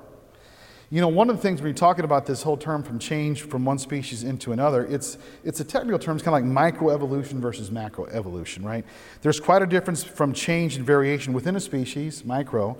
You 0.89 1.01
know, 1.01 1.09
one 1.09 1.29
of 1.29 1.35
the 1.35 1.41
things 1.41 1.59
when 1.61 1.67
you're 1.67 1.75
talking 1.75 2.05
about 2.05 2.25
this 2.25 2.41
whole 2.41 2.55
term 2.55 2.81
from 2.81 2.97
change 2.97 3.41
from 3.41 3.65
one 3.65 3.77
species 3.77 4.23
into 4.23 4.53
another, 4.53 4.85
it's, 4.85 5.17
it's 5.43 5.59
a 5.59 5.65
technical 5.65 5.99
term. 5.99 6.15
It's 6.15 6.23
kind 6.23 6.47
of 6.47 6.55
like 6.55 6.75
microevolution 6.75 7.41
versus 7.41 7.69
macroevolution, 7.69 8.63
right? 8.63 8.85
There's 9.21 9.41
quite 9.41 9.61
a 9.61 9.65
difference 9.65 10.05
from 10.05 10.31
change 10.31 10.77
and 10.77 10.85
variation 10.85 11.33
within 11.33 11.57
a 11.57 11.59
species, 11.59 12.23
micro, 12.23 12.77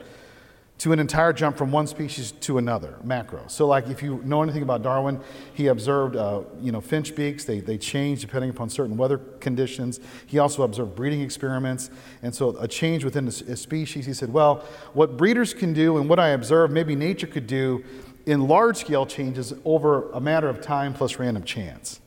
to 0.79 0.93
an 0.93 0.99
entire 0.99 1.33
jump 1.33 1.57
from 1.57 1.71
one 1.71 1.87
species 1.87 2.31
to 2.31 2.59
another, 2.59 2.97
macro. 3.03 3.43
So, 3.47 3.65
like 3.65 3.87
if 3.87 4.03
you 4.03 4.21
know 4.23 4.43
anything 4.43 4.61
about 4.61 4.83
Darwin, 4.83 5.19
he 5.53 5.67
observed, 5.67 6.15
uh, 6.15 6.41
you 6.61 6.71
know, 6.71 6.81
finch 6.81 7.15
beaks. 7.15 7.45
They, 7.45 7.59
they 7.59 7.77
change 7.77 8.21
depending 8.21 8.51
upon 8.51 8.69
certain 8.69 8.95
weather 8.95 9.17
conditions. 9.17 9.99
He 10.27 10.37
also 10.37 10.63
observed 10.63 10.95
breeding 10.95 11.21
experiments. 11.21 11.89
And 12.21 12.33
so, 12.33 12.55
a 12.57 12.67
change 12.67 13.03
within 13.03 13.25
a, 13.25 13.51
a 13.51 13.55
species, 13.55 14.05
he 14.05 14.13
said, 14.13 14.31
well, 14.31 14.63
what 14.93 15.17
breeders 15.17 15.53
can 15.53 15.73
do 15.73 15.97
and 15.97 16.07
what 16.07 16.19
I 16.19 16.29
observe, 16.29 16.71
maybe 16.71 16.95
nature 16.95 17.27
could 17.27 17.47
do 17.47 17.83
in 18.27 18.47
large 18.47 18.77
scale 18.77 19.05
changes 19.05 19.53
over 19.65 20.11
a 20.11 20.19
matter 20.19 20.49
of 20.49 20.61
time 20.61 20.93
plus 20.93 21.17
random 21.17 21.43
chance. 21.43 22.01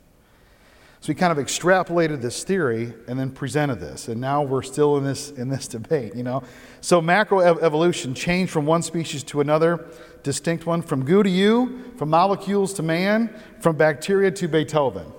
So 1.01 1.07
he 1.07 1.15
kind 1.15 1.37
of 1.37 1.43
extrapolated 1.43 2.21
this 2.21 2.45
theory 2.45 2.93
and 3.09 3.19
then 3.19 3.31
presented 3.31 3.81
this. 3.81 4.09
And 4.09 4.21
now 4.21 4.43
we're 4.43 4.63
still 4.63 4.99
in 4.99 5.05
this, 5.05 5.31
in 5.31 5.49
this 5.49 5.67
debate, 5.69 6.15
you 6.15 6.23
know. 6.23 6.43
So 6.83 7.01
macroevolution, 7.01 8.15
change 8.15 8.51
from 8.51 8.67
one 8.67 8.83
species 8.83 9.23
to 9.25 9.41
another, 9.41 9.87
distinct 10.23 10.67
one, 10.67 10.83
from 10.83 11.05
goo 11.05 11.23
to 11.23 11.31
you, 11.31 11.93
from 11.97 12.11
molecules 12.11 12.75
to 12.75 12.83
man, 12.83 13.35
from 13.61 13.77
bacteria 13.77 14.31
to 14.33 14.49
Beethoven. 14.49 15.11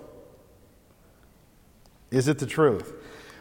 Is 2.11 2.27
it 2.27 2.37
the 2.37 2.45
truth? 2.45 2.93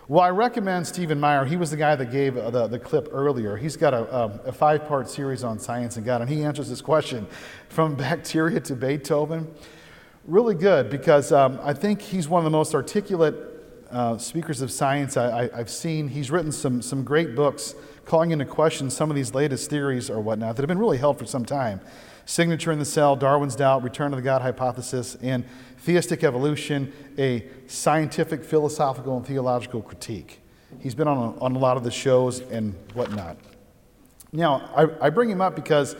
Well, 0.08 0.22
I 0.22 0.30
recommend 0.30 0.86
Stephen 0.86 1.20
Meyer. 1.20 1.44
He 1.44 1.56
was 1.56 1.70
the 1.70 1.76
guy 1.76 1.94
that 1.94 2.10
gave 2.10 2.34
the, 2.34 2.66
the 2.66 2.78
clip 2.78 3.08
earlier. 3.12 3.56
He's 3.56 3.76
got 3.76 3.94
a, 3.94 4.16
um, 4.16 4.40
a 4.44 4.52
five 4.52 4.86
part 4.88 5.10
series 5.10 5.44
on 5.44 5.58
science 5.58 5.96
and 5.96 6.06
God, 6.06 6.20
and 6.20 6.30
he 6.30 6.42
answers 6.42 6.68
this 6.70 6.80
question 6.80 7.26
from 7.68 7.94
bacteria 7.96 8.60
to 8.60 8.74
Beethoven 8.74 9.52
really 10.24 10.54
good 10.54 10.90
because 10.90 11.32
um, 11.32 11.58
I 11.62 11.72
think 11.72 12.00
he's 12.00 12.28
one 12.28 12.40
of 12.40 12.44
the 12.44 12.50
most 12.50 12.74
articulate 12.74 13.34
uh, 13.90 14.18
speakers 14.18 14.60
of 14.60 14.70
science 14.70 15.16
I, 15.16 15.54
have 15.56 15.70
seen. 15.70 16.08
He's 16.08 16.30
written 16.30 16.52
some, 16.52 16.80
some 16.82 17.02
great 17.02 17.34
books 17.34 17.74
calling 18.04 18.30
into 18.30 18.44
question 18.44 18.90
some 18.90 19.10
of 19.10 19.16
these 19.16 19.34
latest 19.34 19.70
theories 19.70 20.10
or 20.10 20.20
whatnot 20.20 20.56
that 20.56 20.62
have 20.62 20.68
been 20.68 20.78
really 20.78 20.98
held 20.98 21.18
for 21.18 21.26
some 21.26 21.44
time. 21.44 21.80
Signature 22.26 22.70
in 22.70 22.78
the 22.78 22.84
Cell, 22.84 23.16
Darwin's 23.16 23.56
Doubt, 23.56 23.82
Return 23.82 24.10
to 24.10 24.16
the 24.16 24.22
God 24.22 24.42
Hypothesis, 24.42 25.16
and 25.16 25.44
Theistic 25.78 26.22
Evolution, 26.22 26.92
a 27.18 27.44
scientific, 27.66 28.44
philosophical, 28.44 29.16
and 29.16 29.26
theological 29.26 29.82
critique. 29.82 30.40
He's 30.78 30.94
been 30.94 31.08
on 31.08 31.16
a, 31.16 31.40
on 31.40 31.56
a 31.56 31.58
lot 31.58 31.76
of 31.76 31.82
the 31.82 31.90
shows 31.90 32.40
and 32.40 32.74
whatnot. 32.94 33.36
Now, 34.32 34.70
I, 34.76 35.06
I 35.06 35.10
bring 35.10 35.28
him 35.28 35.40
up 35.40 35.56
because, 35.56 35.96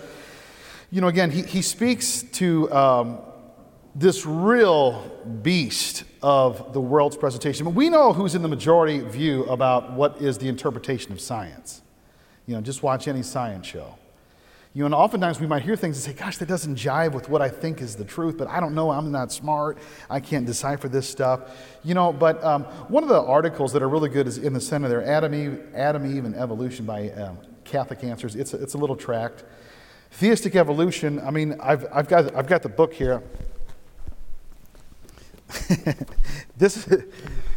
you 0.93 1.01
know, 1.01 1.09
again, 1.09 1.33
he, 1.33 1.43
he 1.43 1.63
speaks 1.63 2.23
to 2.23 2.73
um, 2.73 3.19
this 3.95 4.25
real 4.25 5.03
beast 5.43 6.05
of 6.23 6.73
the 6.73 6.81
world's 6.81 7.17
presentation. 7.17 7.65
But 7.65 7.75
we 7.75 7.89
know 7.89 8.13
who's 8.13 8.35
in 8.35 8.43
the 8.43 8.49
majority 8.49 9.01
view 9.01 9.45
about 9.45 9.93
what 9.93 10.21
is 10.21 10.39
the 10.39 10.49
interpretation 10.49 11.13
of 11.13 11.21
science. 11.21 11.83
You 12.47 12.55
know, 12.55 12.61
just 12.61 12.83
watch 12.83 13.09
any 13.09 13.23
science 13.23 13.67
show. 13.67 13.97
You 14.73 14.83
know, 14.83 14.87
and 14.87 14.95
oftentimes 14.95 15.41
we 15.41 15.49
might 15.49 15.63
hear 15.63 15.75
things 15.75 15.97
and 15.97 16.05
say, 16.05 16.21
gosh, 16.21 16.39
that 16.39 16.47
doesn't 16.47 16.77
jive 16.77 17.13
with 17.13 17.29
what 17.29 17.43
I 17.43 17.49
think 17.49 17.81
is 17.81 17.97
the 17.97 18.05
truth, 18.05 18.39
but 18.39 18.47
I 18.47 18.61
don't 18.61 18.73
know, 18.73 18.93
I'm 18.93 19.11
not 19.11 19.33
smart, 19.33 19.79
I 20.09 20.21
can't 20.21 20.47
decipher 20.47 20.89
this 20.89 21.09
stuff. 21.09 21.41
You 21.83 21.95
know, 21.95 22.13
but 22.13 22.43
um, 22.45 22.63
one 22.87 23.03
of 23.03 23.09
the 23.09 23.21
articles 23.21 23.73
that 23.73 23.83
are 23.83 23.89
really 23.89 24.09
good 24.09 24.29
is 24.29 24.39
in 24.39 24.53
the 24.53 24.61
center 24.61 24.89
there, 24.89 25.05
Adam, 25.05 25.35
Eve, 25.35 25.61
Adam, 25.75 26.17
Eve 26.17 26.25
and 26.25 26.37
Evolution 26.37 26.87
by 26.87 27.11
um, 27.11 27.39
Catholic 27.65 28.05
Answers. 28.05 28.37
It's 28.37 28.55
a, 28.55 28.63
it's 28.63 28.75
a 28.75 28.79
little 28.79 28.95
tract. 28.95 29.43
Theistic 30.13 30.55
Evolution, 30.55 31.19
I 31.19 31.33
mean, 31.33 31.57
I've, 31.61 31.87
I've, 31.93 32.07
got, 32.07 32.33
I've 32.37 32.47
got 32.47 32.63
the 32.63 32.69
book 32.69 32.95
here. 32.95 33.25
this, 36.57 36.89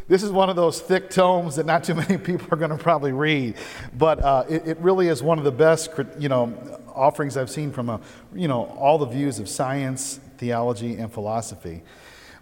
this 0.08 0.24
is 0.24 0.32
one 0.32 0.50
of 0.50 0.56
those 0.56 0.82
thick 0.82 1.10
tomes 1.10 1.56
that 1.56 1.66
not 1.66 1.84
too 1.84 1.96
many 1.96 2.18
people 2.18 2.48
are 2.52 2.58
going 2.58 2.72
to 2.72 2.78
probably 2.78 3.12
read, 3.12 3.56
but 3.98 4.20
uh, 4.22 4.44
it, 4.50 4.68
it, 4.68 4.78
really 4.80 5.08
is 5.08 5.22
one 5.22 5.38
of 5.38 5.44
the 5.44 5.52
best, 5.52 5.92
you 6.18 6.30
know, 6.30 6.54
offerings 6.96 7.38
I've 7.38 7.50
seen 7.50 7.72
from, 7.72 7.90
a, 7.90 8.00
you 8.34 8.48
know, 8.48 8.66
all 8.80 8.98
the 8.98 9.06
views 9.06 9.40
of 9.40 9.48
science, 9.48 10.20
theology, 10.38 10.98
and 10.98 11.12
philosophy. 11.12 11.84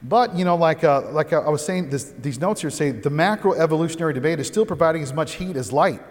But, 0.03 0.35
you 0.35 0.45
know, 0.45 0.55
like, 0.55 0.83
uh, 0.83 1.11
like 1.11 1.31
I 1.33 1.49
was 1.49 1.63
saying, 1.63 1.89
this, 1.89 2.13
these 2.19 2.39
notes 2.39 2.61
here 2.61 2.71
say 2.71 2.91
the 2.91 3.11
macroevolutionary 3.11 4.13
debate 4.13 4.39
is 4.39 4.47
still 4.47 4.65
providing 4.65 5.03
as 5.03 5.13
much 5.13 5.33
heat 5.33 5.55
as 5.55 5.71
light 5.71 6.01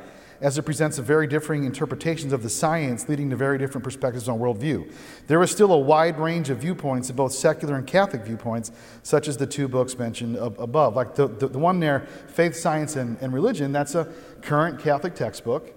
as 0.41 0.57
it 0.57 0.63
presents 0.63 0.99
a 0.99 1.03
very 1.03 1.27
differing 1.27 1.65
interpretations 1.65 2.33
of 2.33 2.43
the 2.43 2.49
science, 2.49 3.09
leading 3.09 3.29
to 3.31 3.37
very 3.37 3.59
different 3.59 3.85
perspectives 3.85 4.29
on 4.29 4.39
worldview. 4.39 4.91
There 5.27 5.43
is 5.43 5.51
still 5.51 5.73
a 5.73 5.79
wide 5.79 6.19
range 6.19 6.49
of 6.49 6.59
viewpoints 6.59 7.11
of 7.11 7.17
both 7.17 7.33
secular 7.33 7.77
and 7.77 7.87
Catholic 7.87 8.23
viewpoints, 8.23 8.73
such 9.03 9.29
as 9.29 9.37
the 9.37 9.47
two 9.47 9.69
books 9.69 9.99
mentioned 9.99 10.37
above. 10.37 10.97
Like 10.97 11.15
the, 11.15 11.29
the, 11.29 11.49
the 11.49 11.59
one 11.59 11.81
there, 11.81 12.01
Faith, 12.29 12.57
Science, 12.57 12.97
and, 12.97 13.19
and 13.21 13.33
Religion, 13.33 13.71
that's 13.73 13.95
a 13.95 14.11
current 14.41 14.81
Catholic 14.81 15.15
textbook. 15.15 15.75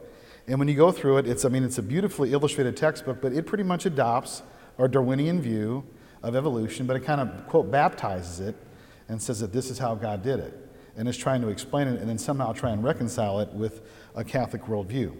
And 0.47 0.59
when 0.59 0.67
you 0.67 0.75
go 0.75 0.91
through 0.91 1.17
it, 1.17 1.27
it's, 1.27 1.45
I 1.45 1.49
mean, 1.49 1.63
it's 1.63 1.77
a 1.77 1.83
beautifully 1.83 2.31
illustrated 2.33 2.77
textbook, 2.77 3.21
but 3.21 3.33
it 3.33 3.45
pretty 3.45 3.63
much 3.63 3.85
adopts 3.85 4.43
our 4.77 4.87
Darwinian 4.87 5.41
view 5.41 5.83
of 6.21 6.35
evolution, 6.35 6.85
but 6.85 6.95
it 6.95 7.01
kind 7.01 7.21
of, 7.21 7.47
quote, 7.47 7.69
baptizes 7.69 8.39
it 8.39 8.55
and 9.09 9.21
says 9.21 9.39
that 9.41 9.51
this 9.51 9.69
is 9.69 9.77
how 9.77 9.93
God 9.93 10.23
did 10.23 10.39
it. 10.39 10.59
And 10.95 11.07
is 11.07 11.17
trying 11.17 11.41
to 11.41 11.47
explain 11.47 11.87
it 11.87 11.99
and 11.99 12.07
then 12.07 12.19
somehow 12.19 12.53
try 12.53 12.69
and 12.69 12.83
reconcile 12.83 13.39
it 13.39 13.49
with 13.49 13.81
a 14.15 14.23
Catholic 14.23 14.63
worldview. 14.63 15.15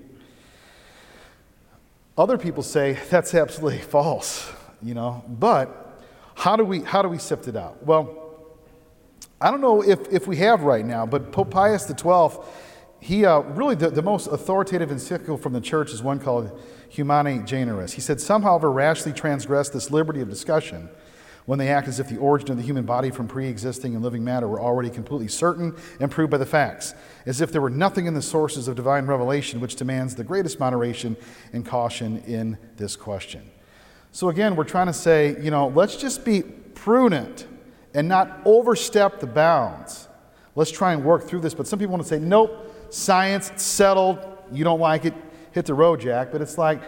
Other 2.18 2.38
people 2.38 2.64
say 2.64 2.98
that's 3.10 3.34
absolutely 3.34 3.80
false, 3.96 4.52
you 4.82 4.94
know, 4.94 5.24
but 5.28 6.02
how 6.36 6.56
do 6.56 6.64
we, 6.64 6.82
how 6.82 7.02
do 7.02 7.10
we 7.10 7.18
sift 7.18 7.48
it 7.48 7.56
out? 7.56 7.84
Well, 7.86 8.20
I 9.42 9.52
don't 9.52 9.62
know 9.62 9.84
if, 9.84 10.12
if 10.12 10.28
we 10.28 10.38
have 10.38 10.62
right 10.64 10.86
now, 10.86 11.06
but 11.06 11.32
Pope 11.32 11.52
Pius 11.52 11.88
XII, 11.88 12.40
he 13.00 13.26
uh, 13.26 13.40
really, 13.40 13.76
the, 13.76 13.90
the 13.90 14.02
most 14.02 14.28
authoritative 14.28 14.92
encyclical 14.92 15.38
from 15.38 15.54
the 15.54 15.62
church 15.62 15.92
is 15.92 16.02
one 16.02 16.20
called 16.20 16.58
Humani 16.90 17.40
Generis. 17.40 17.94
He 17.94 18.02
said, 18.02 18.22
Some, 18.22 18.44
however, 18.44 18.72
rashly 18.72 19.12
transgress 19.12 19.70
this 19.70 19.92
liberty 19.92 20.22
of 20.22 20.30
discussion 20.30 20.90
when 21.46 21.60
they 21.60 21.70
act 21.70 21.88
as 21.88 22.00
if 22.00 22.08
the 22.08 22.18
origin 22.18 22.52
of 22.52 22.58
the 22.58 22.64
human 22.64 22.86
body 22.86 23.12
from 23.12 23.28
pre 23.28 23.48
existing 23.48 23.96
and 23.96 24.04
living 24.04 24.24
matter 24.24 24.48
were 24.48 24.62
already 24.62 24.90
completely 24.90 25.28
certain 25.28 25.76
and 26.00 26.10
proved 26.10 26.32
by 26.32 26.38
the 26.38 26.46
facts, 26.46 26.96
as 27.26 27.42
if 27.42 27.52
there 27.52 27.62
were 27.62 27.70
nothing 27.70 28.06
in 28.06 28.14
the 28.14 28.22
sources 28.22 28.68
of 28.68 28.76
divine 28.76 29.06
revelation 29.06 29.60
which 29.60 29.76
demands 29.76 30.16
the 30.16 30.24
greatest 30.24 30.60
moderation 30.60 31.18
and 31.52 31.66
caution 31.66 32.24
in 32.26 32.58
this 32.78 32.96
question. 32.96 33.50
So, 34.12 34.30
again, 34.30 34.56
we're 34.56 34.64
trying 34.64 34.88
to 34.88 34.94
say, 34.94 35.36
you 35.42 35.52
know, 35.52 35.70
let's 35.70 35.96
just 35.96 36.24
be 36.24 36.44
prudent 36.44 37.48
and 37.94 38.08
not 38.08 38.42
overstep 38.46 39.20
the 39.20 39.28
bounds. 39.28 40.08
Let's 40.56 40.72
try 40.72 40.94
and 40.94 41.04
work 41.04 41.28
through 41.28 41.42
this. 41.42 41.54
But 41.54 41.68
some 41.68 41.80
people 41.80 41.94
want 41.94 42.04
to 42.04 42.10
say, 42.10 42.20
nope, 42.20 42.74
science, 42.94 43.52
settled, 43.62 44.20
you 44.52 44.64
don't 44.64 44.80
like 44.80 45.06
it, 45.06 45.14
hit 45.52 45.66
the 45.66 45.74
road, 45.74 46.02
Jack. 46.02 46.32
But 46.32 46.42
it's 46.42 46.58
like, 46.58 46.82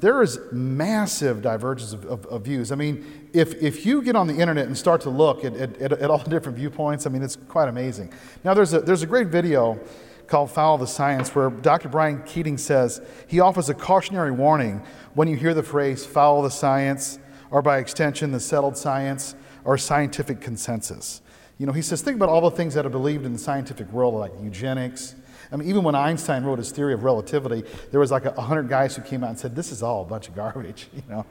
there 0.00 0.22
is 0.22 0.38
massive 0.50 1.42
divergence 1.42 1.92
of, 1.92 2.04
of, 2.06 2.26
of, 2.26 2.42
views. 2.42 2.72
I 2.72 2.74
mean, 2.74 3.28
if, 3.32 3.54
if 3.62 3.84
you 3.84 4.02
get 4.02 4.16
on 4.16 4.26
the 4.26 4.34
internet 4.34 4.66
and 4.66 4.76
start 4.76 5.02
to 5.02 5.10
look 5.10 5.44
at, 5.44 5.54
at, 5.54 5.80
at, 5.80 6.10
all 6.10 6.18
the 6.18 6.30
different 6.30 6.56
viewpoints, 6.56 7.06
I 7.06 7.10
mean, 7.10 7.22
it's 7.22 7.36
quite 7.36 7.68
amazing. 7.68 8.12
Now, 8.42 8.54
there's 8.54 8.72
a, 8.72 8.80
there's 8.80 9.02
a 9.02 9.06
great 9.06 9.28
video 9.28 9.78
called 10.26 10.50
Follow 10.50 10.78
the 10.78 10.86
Science 10.86 11.34
where 11.34 11.50
Dr. 11.50 11.88
Brian 11.88 12.22
Keating 12.22 12.56
says 12.56 13.02
he 13.26 13.40
offers 13.40 13.68
a 13.68 13.74
cautionary 13.74 14.30
warning 14.30 14.82
when 15.14 15.28
you 15.28 15.36
hear 15.36 15.54
the 15.54 15.62
phrase 15.62 16.06
follow 16.06 16.42
the 16.42 16.50
science, 16.50 17.18
or 17.50 17.62
by 17.62 17.78
extension, 17.78 18.30
the 18.30 18.40
settled 18.40 18.76
science, 18.76 19.34
or 19.64 19.76
scientific 19.76 20.40
consensus. 20.40 21.20
You 21.58 21.66
know, 21.66 21.72
he 21.72 21.82
says, 21.82 22.00
think 22.00 22.16
about 22.16 22.30
all 22.30 22.40
the 22.40 22.56
things 22.56 22.72
that 22.74 22.86
are 22.86 22.90
believed 22.90 23.26
in 23.26 23.32
the 23.32 23.38
scientific 23.38 23.90
world, 23.92 24.14
like 24.14 24.32
eugenics, 24.40 25.14
I 25.52 25.56
mean, 25.56 25.68
even 25.68 25.82
when 25.82 25.94
Einstein 25.94 26.44
wrote 26.44 26.58
his 26.58 26.70
theory 26.70 26.94
of 26.94 27.02
relativity, 27.02 27.64
there 27.90 28.00
was 28.00 28.10
like 28.10 28.24
a 28.24 28.40
hundred 28.40 28.68
guys 28.68 28.94
who 28.94 29.02
came 29.02 29.24
out 29.24 29.30
and 29.30 29.38
said, 29.38 29.56
"This 29.56 29.72
is 29.72 29.82
all 29.82 30.02
a 30.02 30.04
bunch 30.04 30.28
of 30.28 30.36
garbage," 30.36 30.88
you 30.94 31.02
know. 31.08 31.26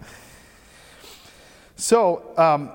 So, 1.76 2.34
um, 2.38 2.72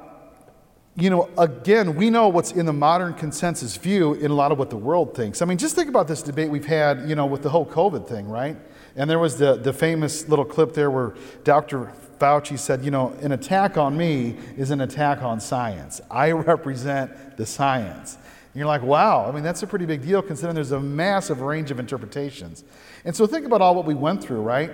you 0.96 1.10
know, 1.10 1.28
again, 1.36 1.96
we 1.96 2.08
know 2.08 2.28
what's 2.28 2.52
in 2.52 2.66
the 2.66 2.72
modern 2.72 3.14
consensus 3.14 3.76
view 3.76 4.14
in 4.14 4.30
a 4.30 4.34
lot 4.34 4.52
of 4.52 4.58
what 4.58 4.70
the 4.70 4.76
world 4.76 5.14
thinks. 5.14 5.42
I 5.42 5.44
mean, 5.44 5.58
just 5.58 5.74
think 5.74 5.88
about 5.88 6.06
this 6.06 6.22
debate 6.22 6.50
we've 6.50 6.64
had, 6.64 7.08
you 7.08 7.16
know, 7.16 7.26
with 7.26 7.42
the 7.42 7.50
whole 7.50 7.66
COVID 7.66 8.08
thing, 8.08 8.28
right? 8.28 8.56
And 8.94 9.10
there 9.10 9.18
was 9.18 9.36
the, 9.36 9.56
the 9.56 9.72
famous 9.72 10.28
little 10.28 10.44
clip 10.44 10.72
there 10.72 10.90
where 10.90 11.14
Dr. 11.42 11.92
Fauci 12.18 12.56
said, 12.58 12.84
you 12.84 12.92
know, 12.92 13.10
an 13.20 13.32
attack 13.32 13.76
on 13.76 13.96
me 13.96 14.36
is 14.56 14.70
an 14.70 14.80
attack 14.80 15.20
on 15.22 15.40
science. 15.40 16.00
I 16.10 16.30
represent 16.30 17.36
the 17.36 17.44
science. 17.44 18.16
You're 18.54 18.66
like, 18.66 18.82
wow, 18.82 19.26
I 19.26 19.32
mean, 19.32 19.42
that's 19.42 19.62
a 19.64 19.66
pretty 19.66 19.84
big 19.84 20.02
deal 20.02 20.22
considering 20.22 20.54
there's 20.54 20.72
a 20.72 20.80
massive 20.80 21.40
range 21.40 21.72
of 21.72 21.80
interpretations. 21.80 22.64
And 23.04 23.14
so 23.14 23.26
think 23.26 23.46
about 23.46 23.60
all 23.60 23.74
what 23.74 23.84
we 23.84 23.94
went 23.94 24.22
through, 24.22 24.42
right? 24.42 24.70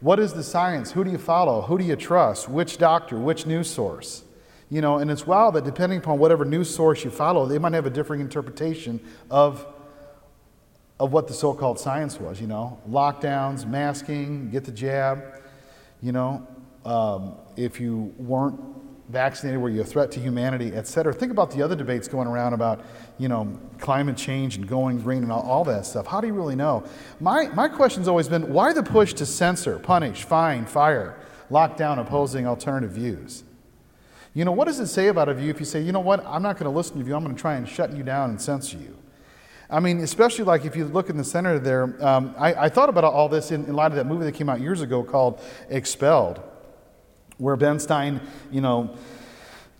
What 0.00 0.18
is 0.18 0.32
the 0.32 0.42
science? 0.42 0.92
Who 0.92 1.04
do 1.04 1.10
you 1.10 1.18
follow? 1.18 1.60
Who 1.62 1.76
do 1.76 1.84
you 1.84 1.96
trust? 1.96 2.48
Which 2.48 2.78
doctor? 2.78 3.18
Which 3.18 3.44
news 3.44 3.68
source? 3.68 4.24
You 4.70 4.80
know, 4.80 4.98
and 4.98 5.10
it's 5.10 5.26
wild 5.26 5.56
that 5.56 5.64
depending 5.64 5.98
upon 5.98 6.18
whatever 6.18 6.46
news 6.46 6.74
source 6.74 7.04
you 7.04 7.10
follow, 7.10 7.44
they 7.44 7.58
might 7.58 7.74
have 7.74 7.86
a 7.86 7.90
differing 7.90 8.20
interpretation 8.22 9.00
of, 9.30 9.66
of 10.98 11.12
what 11.12 11.28
the 11.28 11.34
so 11.34 11.52
called 11.52 11.78
science 11.78 12.18
was, 12.18 12.40
you 12.40 12.46
know. 12.46 12.78
Lockdowns, 12.88 13.68
masking, 13.68 14.48
get 14.50 14.64
the 14.64 14.72
jab, 14.72 15.22
you 16.00 16.12
know. 16.12 16.46
Um, 16.86 17.34
if 17.56 17.78
you 17.78 18.14
weren't 18.16 18.58
vaccinated, 19.10 19.60
were 19.60 19.68
you 19.68 19.80
a 19.80 19.84
threat 19.84 20.12
to 20.12 20.20
humanity, 20.20 20.72
et 20.74 20.86
cetera. 20.86 21.12
Think 21.12 21.32
about 21.32 21.50
the 21.50 21.62
other 21.62 21.74
debates 21.74 22.06
going 22.06 22.28
around 22.28 22.52
about, 22.52 22.84
you 23.18 23.28
know, 23.28 23.58
climate 23.78 24.16
change 24.16 24.56
and 24.56 24.66
going 24.66 25.00
green 25.00 25.22
and 25.22 25.32
all, 25.32 25.42
all 25.42 25.64
that 25.64 25.84
stuff. 25.84 26.06
How 26.06 26.20
do 26.20 26.28
you 26.28 26.32
really 26.32 26.54
know? 26.54 26.84
My, 27.18 27.48
my 27.48 27.68
question's 27.68 28.06
always 28.06 28.28
been 28.28 28.52
why 28.52 28.72
the 28.72 28.82
push 28.82 29.12
to 29.14 29.26
censor, 29.26 29.78
punish, 29.78 30.22
fine, 30.22 30.64
fire, 30.64 31.18
lock 31.50 31.76
down 31.76 31.98
opposing 31.98 32.46
alternative 32.46 32.92
views? 32.92 33.42
You 34.32 34.44
know, 34.44 34.52
what 34.52 34.66
does 34.66 34.78
it 34.78 34.86
say 34.86 35.08
about 35.08 35.28
a 35.28 35.34
view 35.34 35.50
if 35.50 35.58
you 35.58 35.66
say, 35.66 35.80
you 35.80 35.90
know 35.90 36.00
what, 36.00 36.24
I'm 36.24 36.42
not 36.42 36.56
going 36.56 36.70
to 36.70 36.76
listen 36.76 37.00
to 37.00 37.06
you, 37.06 37.16
I'm 37.16 37.24
going 37.24 37.34
to 37.34 37.40
try 37.40 37.56
and 37.56 37.68
shut 37.68 37.92
you 37.92 38.04
down 38.04 38.30
and 38.30 38.40
censor 38.40 38.78
you? 38.78 38.96
I 39.68 39.80
mean, 39.80 40.00
especially 40.00 40.44
like 40.44 40.64
if 40.64 40.76
you 40.76 40.84
look 40.84 41.10
in 41.10 41.16
the 41.16 41.24
center 41.24 41.58
there, 41.58 41.96
um, 42.04 42.34
I, 42.38 42.54
I, 42.54 42.68
thought 42.68 42.88
about 42.88 43.04
all 43.04 43.28
this 43.28 43.52
in, 43.52 43.64
in 43.66 43.74
light 43.74 43.86
of 43.86 43.94
that 43.94 44.06
movie 44.06 44.24
that 44.24 44.32
came 44.32 44.48
out 44.48 44.60
years 44.60 44.80
ago 44.80 45.04
called 45.04 45.40
Expelled 45.68 46.40
where 47.40 47.56
Ben 47.56 47.78
Stein, 47.80 48.20
you 48.50 48.60
know, 48.60 48.94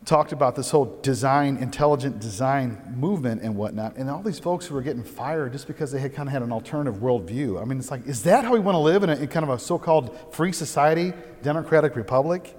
talked 0.07 0.33
about 0.33 0.57
this 0.57 0.71
whole 0.71 0.99
design, 1.03 1.59
intelligent 1.59 2.21
design 2.21 2.81
movement 2.97 3.43
and 3.43 3.55
whatnot, 3.55 3.97
and 3.97 4.09
all 4.09 4.23
these 4.23 4.39
folks 4.39 4.67
who 4.67 4.75
were 4.75 4.81
getting 4.81 5.05
fired 5.05 5.53
just 5.53 5.67
because 5.67 5.93
they 5.93 6.01
had 6.01 6.15
kind 6.15 6.27
of 6.29 6.33
had 6.33 6.43
an 6.43 6.53
alternative 6.53 7.01
worldview. 7.01 7.61
I 7.61 7.65
mean, 7.67 7.79
it's 7.79 7.91
like, 7.91 8.07
is 8.07 8.23
that 8.23 8.45
how 8.45 8.53
we 8.53 8.61
want 8.61 8.77
to 8.77 8.81
live 8.81 9.03
in 9.03 9.11
a 9.11 9.17
in 9.17 9.29
kind 9.29 9.45
of 9.45 9.51
a 9.51 9.59
so-called 9.59 10.17
free 10.33 10.53
society, 10.53 11.13
democratic 11.43 11.97
republic? 11.97 12.57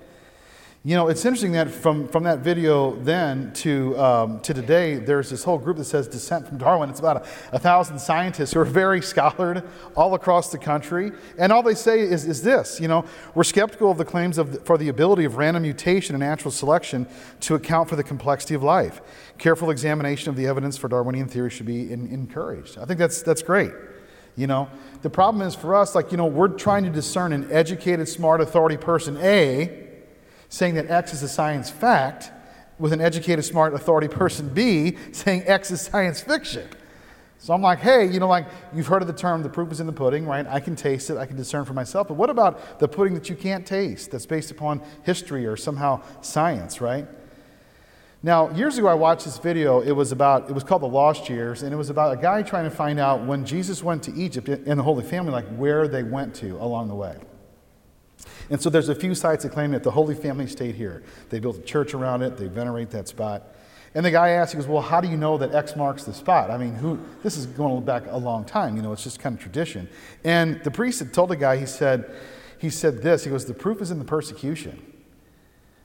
You 0.84 0.96
know, 0.96 1.10
it's 1.10 1.26
interesting 1.26 1.52
that 1.52 1.70
from, 1.70 2.08
from 2.08 2.24
that 2.24 2.40
video 2.40 2.96
then 2.96 3.54
to, 3.54 3.96
um, 4.00 4.40
to 4.40 4.52
today, 4.52 4.96
there's 4.96 5.30
this 5.30 5.44
whole 5.44 5.60
group 5.60 5.78
that 5.78 5.84
says 5.84 6.08
Dissent 6.08 6.48
from 6.48 6.58
Darwin. 6.58 6.90
It's 6.90 7.00
about 7.00 7.18
a, 7.18 7.56
a, 7.56 7.60
thousand 7.60 8.00
scientists 8.00 8.54
who 8.54 8.62
are 8.62 8.66
very 8.66 9.00
scholared 9.00 9.64
all 9.96 10.16
across 10.16 10.52
the 10.52 10.58
country. 10.58 11.12
And 11.38 11.52
all 11.52 11.62
they 11.62 11.76
say 11.76 12.00
is, 12.00 12.26
is 12.26 12.42
this 12.42 12.80
you 12.82 12.88
know, 12.88 13.06
we're 13.36 13.44
skeptical 13.44 13.92
of 13.92 14.00
the 14.00 14.06
claims 14.06 14.40
of 14.40 14.66
for 14.66 14.76
the 14.76 14.88
ability 14.90 15.24
of 15.24 15.38
random 15.38 15.62
mutation 15.62 16.16
and 16.16 16.22
natural 16.22 16.50
selection 16.50 17.06
to 17.42 17.54
account 17.54 17.88
for 17.88 17.96
the 17.96 18.04
complexity 18.04 18.56
of 18.56 18.64
life. 18.64 19.02
Careful 19.38 19.70
examination 19.70 20.32
of 20.32 20.36
the 20.36 20.48
evidence 20.48 20.78
for 20.78 20.88
Darwinian 20.88 21.28
theory 21.28 21.52
should 21.52 21.68
be 21.68 21.94
in, 21.94 22.08
encouraged. 22.08 22.80
I 22.80 22.86
think 22.86 22.98
that's, 22.98 23.22
that's 23.22 23.44
great. 23.44 23.72
You 24.36 24.48
know, 24.48 24.68
the 25.04 25.12
problem 25.12 25.46
is 25.46 25.54
for 25.54 25.76
us, 25.76 25.94
like, 25.94 26.10
you 26.10 26.18
know, 26.18 26.26
we're 26.26 26.48
trying 26.48 26.86
to 26.86 26.90
discern 26.90 27.34
an 27.34 27.52
educated, 27.52 28.10
smart, 28.10 28.42
authority 28.42 28.78
person, 28.78 29.18
A, 29.18 29.91
saying 30.52 30.76
that 30.76 30.92
X 30.92 31.14
is 31.14 31.24
a 31.24 31.30
science 31.30 31.70
fact, 31.70 32.30
with 32.78 32.92
an 32.92 33.00
educated, 33.00 33.46
smart, 33.46 33.74
authority 33.74 34.10
person 34.10 34.50
B 34.50 34.98
saying 35.14 35.44
X 35.46 35.72
is 35.72 35.82
science 35.82 36.20
fiction. 36.20 36.68
So 37.38 37.54
I'm 37.54 37.62
like, 37.62 37.80
hey, 37.80 38.06
you 38.06 38.20
know, 38.20 38.28
like 38.28 38.48
you've 38.74 38.88
heard 38.88 39.02
of 39.02 39.08
the 39.08 39.14
term, 39.14 39.44
the 39.44 39.50
proof 39.50 39.72
is 39.72 39.80
in 39.80 39.88
the 39.88 39.94
pudding, 39.94 40.26
right? 40.26 40.46
I 40.46 40.60
can 40.60 40.76
taste 40.76 41.10
it, 41.10 41.18
I 41.18 41.26
can 41.26 41.38
discern 41.38 41.64
for 41.64 41.74
myself. 41.74 42.10
But 42.10 42.16
what 42.16 42.30
about 42.30 42.80
the 42.80 42.88
pudding 42.88 43.14
that 43.14 43.30
you 43.30 43.36
can't 43.36 43.66
taste, 43.66 44.12
that's 44.12 44.26
based 44.26 44.52
upon 44.52 44.82
history 45.04 45.46
or 45.46 45.56
somehow 45.56 46.02
science, 46.22 46.82
right? 46.82 47.08
Now, 48.22 48.50
years 48.52 48.78
ago, 48.78 48.88
I 48.88 48.94
watched 48.94 49.26
this 49.26 49.38
video. 49.38 49.80
It 49.80 49.94
was 49.94 50.12
about, 50.12 50.50
it 50.50 50.54
was 50.54 50.64
called 50.64 50.82
The 50.82 50.88
Lost 50.88 51.30
Years, 51.30 51.64
and 51.64 51.74
it 51.74 51.78
was 51.78 51.90
about 51.90 52.18
a 52.18 52.22
guy 52.22 52.44
trying 52.44 52.66
to 52.66 52.76
find 52.76 53.00
out 53.00 53.26
when 53.26 53.46
Jesus 53.46 53.82
went 53.82 54.04
to 54.04 54.14
Egypt 54.14 54.50
and 54.50 54.78
the 54.78 54.84
Holy 54.84 55.04
Family, 55.04 55.32
like 55.32 55.48
where 55.56 55.88
they 55.88 56.04
went 56.04 56.36
to 56.36 56.58
along 56.58 56.90
the 56.90 56.96
way. 56.96 57.16
And 58.50 58.62
so 58.62 58.70
there's 58.70 58.90
a 58.90 58.96
few 58.96 59.16
sites 59.16 59.44
that 59.44 59.52
claim 59.52 59.72
that 59.72 59.84
the 59.84 59.92
Holy 59.92 60.16
Family 60.16 60.48
stayed 60.48 60.76
here. 60.76 61.04
They 61.30 61.40
built 61.40 61.58
a 61.58 61.62
church 61.62 61.94
around 61.94 62.22
it, 62.22 62.38
they 62.38 62.48
venerate 62.48 62.92
that 62.92 63.08
spot. 63.08 63.44
And 63.94 64.06
the 64.06 64.12
guy 64.12 64.30
asked, 64.30 64.54
he 64.54 64.58
goes, 64.58 64.68
Well, 64.68 64.82
how 64.82 65.02
do 65.02 65.10
you 65.10 65.18
know 65.18 65.38
that 65.38 65.54
X 65.54 65.76
marks 65.76 66.04
the 66.04 66.14
spot? 66.14 66.50
I 66.50 66.58
mean, 66.58 66.76
who, 66.76 67.00
this 67.24 67.38
is 67.38 67.46
going 67.46 67.84
back 67.84 68.04
a 68.08 68.18
long 68.18 68.46
time, 68.46 68.76
you 68.76 68.82
know, 68.82 68.94
it's 68.94 69.04
just 69.04 69.20
kind 69.20 69.36
of 69.36 69.42
tradition. 69.42 69.90
And 70.24 70.64
the 70.64 70.72
priest 70.72 71.00
had 71.00 71.14
told 71.14 71.30
the 71.30 71.36
guy, 71.36 71.58
he 71.58 71.66
said, 71.66 72.14
he 72.58 72.70
said 72.70 73.02
this, 73.02 73.24
he 73.24 73.30
goes, 73.30 73.46
The 73.46 73.54
proof 73.54 73.82
is 73.82 73.92
in 73.92 74.00
the 74.00 74.06
persecution. 74.06 74.82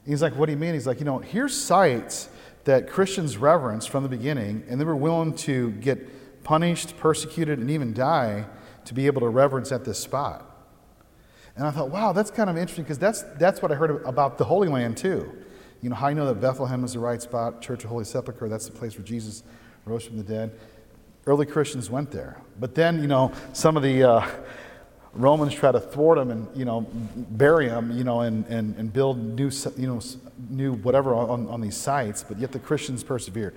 He's 0.04 0.22
like, 0.22 0.36
What 0.36 0.46
do 0.46 0.52
you 0.52 0.58
mean? 0.58 0.74
He's 0.74 0.86
like, 0.86 1.00
You 1.00 1.04
know, 1.04 1.18
here's 1.18 1.56
sites 1.56 2.28
that 2.64 2.88
Christians 2.88 3.36
reverence 3.36 3.86
from 3.86 4.02
the 4.02 4.08
beginning, 4.08 4.64
and 4.68 4.80
they 4.80 4.84
were 4.84 4.96
willing 4.96 5.34
to 5.36 5.70
get 5.72 6.44
punished, 6.44 6.96
persecuted, 6.96 7.58
and 7.58 7.70
even 7.70 7.92
die 7.92 8.44
to 8.84 8.94
be 8.94 9.06
able 9.06 9.20
to 9.20 9.28
reverence 9.28 9.72
at 9.72 9.84
this 9.84 9.98
spot. 9.98 10.55
And 11.56 11.66
I 11.66 11.70
thought, 11.70 11.90
wow, 11.90 12.12
that's 12.12 12.30
kind 12.30 12.50
of 12.50 12.56
interesting 12.56 12.84
because 12.84 12.98
that's, 12.98 13.22
that's 13.38 13.62
what 13.62 13.72
I 13.72 13.74
heard 13.74 14.04
about 14.04 14.36
the 14.36 14.44
Holy 14.44 14.68
Land 14.68 14.96
too. 14.96 15.32
You 15.82 15.90
know, 15.90 15.96
how 15.96 16.08
you 16.08 16.14
know 16.14 16.26
that 16.26 16.40
Bethlehem 16.40 16.84
is 16.84 16.92
the 16.92 16.98
right 16.98 17.20
spot, 17.20 17.62
Church 17.62 17.84
of 17.84 17.90
Holy 17.90 18.04
Sepulchre, 18.04 18.48
that's 18.48 18.66
the 18.66 18.72
place 18.72 18.96
where 18.96 19.04
Jesus 19.04 19.42
rose 19.84 20.04
from 20.04 20.16
the 20.16 20.22
dead. 20.22 20.52
Early 21.26 21.46
Christians 21.46 21.90
went 21.90 22.10
there. 22.10 22.40
But 22.60 22.74
then, 22.74 23.00
you 23.00 23.08
know, 23.08 23.32
some 23.52 23.76
of 23.76 23.82
the 23.82 24.04
uh, 24.04 24.26
Romans 25.12 25.54
try 25.54 25.72
to 25.72 25.80
thwart 25.80 26.18
them 26.18 26.30
and, 26.30 26.48
you 26.56 26.64
know, 26.64 26.82
bury 26.82 27.68
them, 27.68 27.96
you 27.96 28.04
know, 28.04 28.20
and, 28.20 28.46
and, 28.46 28.76
and 28.76 28.92
build 28.92 29.18
new, 29.18 29.50
you 29.76 29.86
know, 29.86 30.00
new 30.50 30.74
whatever 30.74 31.14
on, 31.14 31.48
on 31.48 31.60
these 31.60 31.76
sites, 31.76 32.22
but 32.22 32.38
yet 32.38 32.52
the 32.52 32.58
Christians 32.58 33.02
persevered. 33.02 33.54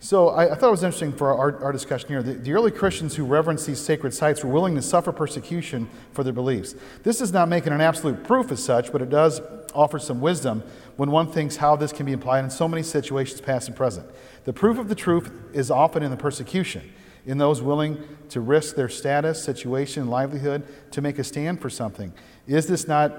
So 0.00 0.28
I, 0.28 0.52
I, 0.52 0.54
thought 0.54 0.68
it 0.68 0.70
was 0.70 0.84
interesting 0.84 1.12
for 1.12 1.36
our, 1.36 1.62
our 1.64 1.72
discussion 1.72 2.08
here. 2.08 2.22
The, 2.22 2.34
the, 2.34 2.52
early 2.52 2.70
Christians 2.70 3.16
who 3.16 3.24
reverenced 3.24 3.66
these 3.66 3.80
sacred 3.80 4.14
sites 4.14 4.44
were 4.44 4.50
willing 4.50 4.76
to 4.76 4.82
suffer 4.82 5.10
persecution 5.10 5.88
for 6.12 6.22
their 6.22 6.32
beliefs. 6.32 6.76
This 7.02 7.18
does 7.18 7.32
not 7.32 7.48
make 7.48 7.66
it 7.66 7.72
an 7.72 7.80
absolute 7.80 8.22
proof 8.22 8.52
as 8.52 8.62
such, 8.62 8.92
but 8.92 9.02
it 9.02 9.10
does 9.10 9.40
offer 9.74 9.98
some 9.98 10.20
wisdom 10.20 10.62
when 10.96 11.10
one 11.10 11.26
thinks 11.30 11.56
how 11.56 11.74
this 11.74 11.92
can 11.92 12.06
be 12.06 12.12
applied 12.12 12.44
in 12.44 12.50
so 12.50 12.68
many 12.68 12.82
situations, 12.82 13.40
past 13.40 13.66
and 13.66 13.76
present. 13.76 14.08
The 14.44 14.52
proof 14.52 14.78
of 14.78 14.88
the 14.88 14.94
truth 14.94 15.32
is 15.52 15.68
often 15.68 16.04
in 16.04 16.12
the 16.12 16.16
persecution, 16.16 16.92
in 17.26 17.38
those 17.38 17.60
willing 17.60 17.98
to 18.28 18.40
risk 18.40 18.76
their 18.76 18.88
status, 18.88 19.42
situation, 19.42 20.06
livelihood 20.06 20.62
to 20.92 21.02
make 21.02 21.18
a 21.18 21.24
stand 21.24 21.60
for 21.60 21.70
something. 21.70 22.12
Is 22.46 22.68
this 22.68 22.86
not 22.86 23.12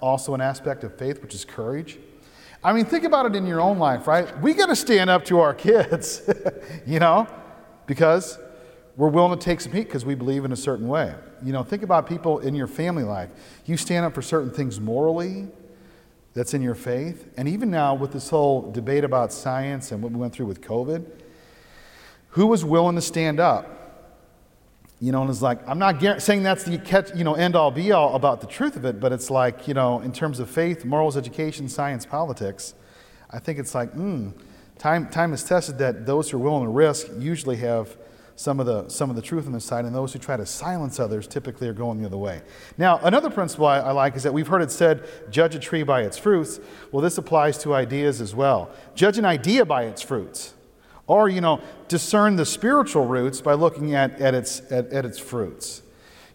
also 0.00 0.34
an 0.34 0.42
aspect 0.42 0.84
of 0.84 0.96
faith, 0.98 1.22
which 1.22 1.34
is 1.34 1.46
courage? 1.46 1.98
I 2.66 2.72
mean, 2.72 2.84
think 2.84 3.04
about 3.04 3.26
it 3.26 3.36
in 3.36 3.46
your 3.46 3.60
own 3.60 3.78
life, 3.78 4.08
right? 4.08 4.42
We 4.42 4.52
got 4.52 4.66
to 4.66 4.74
stand 4.74 5.08
up 5.08 5.24
to 5.26 5.38
our 5.38 5.54
kids, 5.54 6.28
you 6.86 6.98
know, 6.98 7.28
because 7.86 8.40
we're 8.96 9.06
willing 9.06 9.38
to 9.38 9.44
take 9.44 9.60
some 9.60 9.70
heat 9.70 9.84
because 9.84 10.04
we 10.04 10.16
believe 10.16 10.44
in 10.44 10.50
a 10.50 10.56
certain 10.56 10.88
way. 10.88 11.14
You 11.44 11.52
know, 11.52 11.62
think 11.62 11.84
about 11.84 12.08
people 12.08 12.40
in 12.40 12.56
your 12.56 12.66
family 12.66 13.04
life. 13.04 13.30
You 13.66 13.76
stand 13.76 14.04
up 14.04 14.14
for 14.14 14.20
certain 14.20 14.50
things 14.50 14.80
morally, 14.80 15.46
that's 16.34 16.54
in 16.54 16.60
your 16.60 16.74
faith. 16.74 17.28
And 17.36 17.46
even 17.48 17.70
now, 17.70 17.94
with 17.94 18.12
this 18.12 18.30
whole 18.30 18.72
debate 18.72 19.04
about 19.04 19.32
science 19.32 19.92
and 19.92 20.02
what 20.02 20.10
we 20.10 20.18
went 20.18 20.32
through 20.32 20.46
with 20.46 20.60
COVID, 20.60 21.08
who 22.30 22.48
was 22.48 22.64
willing 22.64 22.96
to 22.96 23.00
stand 23.00 23.38
up? 23.38 23.85
You 24.98 25.12
know, 25.12 25.20
and 25.20 25.30
it's 25.30 25.42
like, 25.42 25.66
I'm 25.68 25.78
not 25.78 26.22
saying 26.22 26.42
that's 26.42 26.64
the 26.64 26.78
catch, 26.78 27.14
you 27.14 27.22
know, 27.22 27.34
end 27.34 27.54
all 27.54 27.70
be 27.70 27.92
all 27.92 28.14
about 28.14 28.40
the 28.40 28.46
truth 28.46 28.76
of 28.76 28.86
it, 28.86 28.98
but 28.98 29.12
it's 29.12 29.30
like, 29.30 29.68
you 29.68 29.74
know, 29.74 30.00
in 30.00 30.10
terms 30.10 30.40
of 30.40 30.48
faith, 30.48 30.86
morals, 30.86 31.18
education, 31.18 31.68
science, 31.68 32.06
politics, 32.06 32.74
I 33.30 33.38
think 33.38 33.58
it's 33.58 33.74
like, 33.74 33.92
hmm, 33.92 34.30
time, 34.78 35.08
time 35.10 35.32
has 35.32 35.44
tested 35.44 35.76
that 35.78 36.06
those 36.06 36.30
who 36.30 36.38
are 36.38 36.40
willing 36.40 36.64
to 36.64 36.70
risk 36.70 37.08
usually 37.18 37.56
have 37.56 37.94
some 38.36 38.60
of 38.60 38.66
the 38.66 38.88
some 38.88 39.08
of 39.08 39.16
the 39.16 39.22
truth 39.22 39.46
on 39.46 39.52
this 39.52 39.64
side, 39.64 39.86
and 39.86 39.94
those 39.94 40.12
who 40.12 40.18
try 40.18 40.36
to 40.36 40.46
silence 40.46 41.00
others 41.00 41.26
typically 41.26 41.68
are 41.68 41.72
going 41.72 42.00
the 42.00 42.06
other 42.06 42.18
way. 42.18 42.42
Now, 42.76 42.98
another 43.02 43.30
principle 43.30 43.66
I, 43.66 43.78
I, 43.78 43.92
like 43.92 44.14
is 44.14 44.22
that 44.24 44.32
we've 44.32 44.46
heard 44.46 44.60
it 44.60 44.70
said, 44.70 45.08
"Judge 45.30 45.54
a 45.54 45.58
tree 45.58 45.82
by 45.82 46.02
its 46.02 46.18
fruits." 46.18 46.60
Well, 46.92 47.02
this 47.02 47.16
applies 47.16 47.56
to 47.58 47.74
ideas 47.74 48.20
as 48.20 48.34
well. 48.34 48.70
Judge 48.94 49.16
an 49.16 49.24
idea 49.24 49.64
by 49.64 49.84
its 49.84 50.02
fruits, 50.02 50.52
or 51.06 51.28
you 51.28 51.40
know, 51.40 51.60
discern 51.88 52.36
the 52.36 52.46
spiritual 52.46 53.06
roots 53.06 53.40
by 53.40 53.54
looking 53.54 53.94
at 53.94 54.20
at 54.20 54.34
its 54.34 54.60
at, 54.72 54.92
at 54.92 55.04
its 55.04 55.18
fruits. 55.18 55.82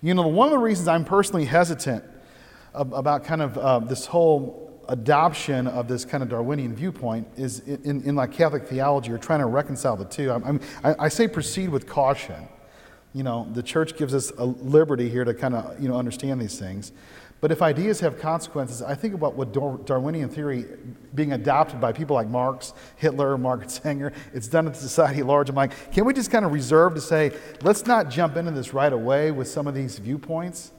You 0.02 0.14
know, 0.14 0.28
one 0.28 0.48
of 0.48 0.52
the 0.52 0.58
reasons 0.58 0.88
I'm 0.88 1.06
personally 1.06 1.46
hesitant 1.46 2.04
about 2.74 3.24
kind 3.24 3.42
of 3.42 3.58
uh, 3.58 3.80
this 3.80 4.06
whole 4.06 4.62
adoption 4.88 5.68
of 5.68 5.88
this 5.88 6.06
kind 6.06 6.24
of 6.24 6.30
Darwinian 6.30 6.76
viewpoint 6.76 7.28
is 7.38 7.60
in, 7.60 8.04
in, 8.04 8.16
like 8.16 8.32
Catholic 8.32 8.68
theology, 8.68 9.10
you're 9.10 9.18
trying 9.18 9.40
to 9.40 9.46
reconcile 9.46 9.96
the 9.96 10.06
two. 10.06 10.32
I'm, 10.32 10.44
I'm, 10.44 10.60
I, 10.84 11.06
I 11.06 11.08
say 11.08 11.28
proceed 11.28 11.70
with 11.70 11.88
caution. 11.88 12.48
You 13.14 13.24
know, 13.24 13.48
the 13.54 13.64
church 13.64 13.96
gives 13.98 14.14
us 14.14 14.32
a 14.38 14.46
liberty 14.46 15.10
here 15.10 15.24
to 15.24 15.34
kind 15.34 15.54
of, 15.54 15.82
you 15.82 15.88
know, 15.88 15.98
understand 15.98 16.42
these 16.42 16.58
things. 16.60 16.92
But 17.42 17.52
if 17.52 17.64
ideas 17.64 18.00
have 18.02 18.20
consequences, 18.20 18.84
I 18.84 18.94
think 18.94 19.16
about 19.16 19.34
what 19.34 19.52
Darwinian 19.52 20.30
theory 20.30 20.66
being 21.16 21.34
adopted 21.34 21.82
by 21.82 21.92
people 21.92 22.16
like 22.16 22.28
Marx, 22.28 22.74
Hitler, 22.98 23.36
Margaret 23.36 23.72
Sanger, 23.72 24.14
it's 24.32 24.48
done 24.48 24.66
to 24.66 24.74
society 24.76 25.22
at 25.22 25.26
large. 25.26 25.50
I'm 25.50 25.56
like, 25.56 25.92
can 25.92 26.06
we 26.06 26.14
just 26.14 26.30
kind 26.30 26.46
of 26.46 26.54
reserve 26.54 26.94
to 26.94 27.02
say, 27.02 27.32
let's 27.64 27.88
not 27.88 28.10
jump 28.10 28.38
into 28.38 28.52
this 28.52 28.76
right 28.76 28.94
away 28.94 29.32
with 29.32 29.48
some 29.48 29.66
of 29.66 29.74
these 29.74 29.98
viewpoints? 29.98 30.72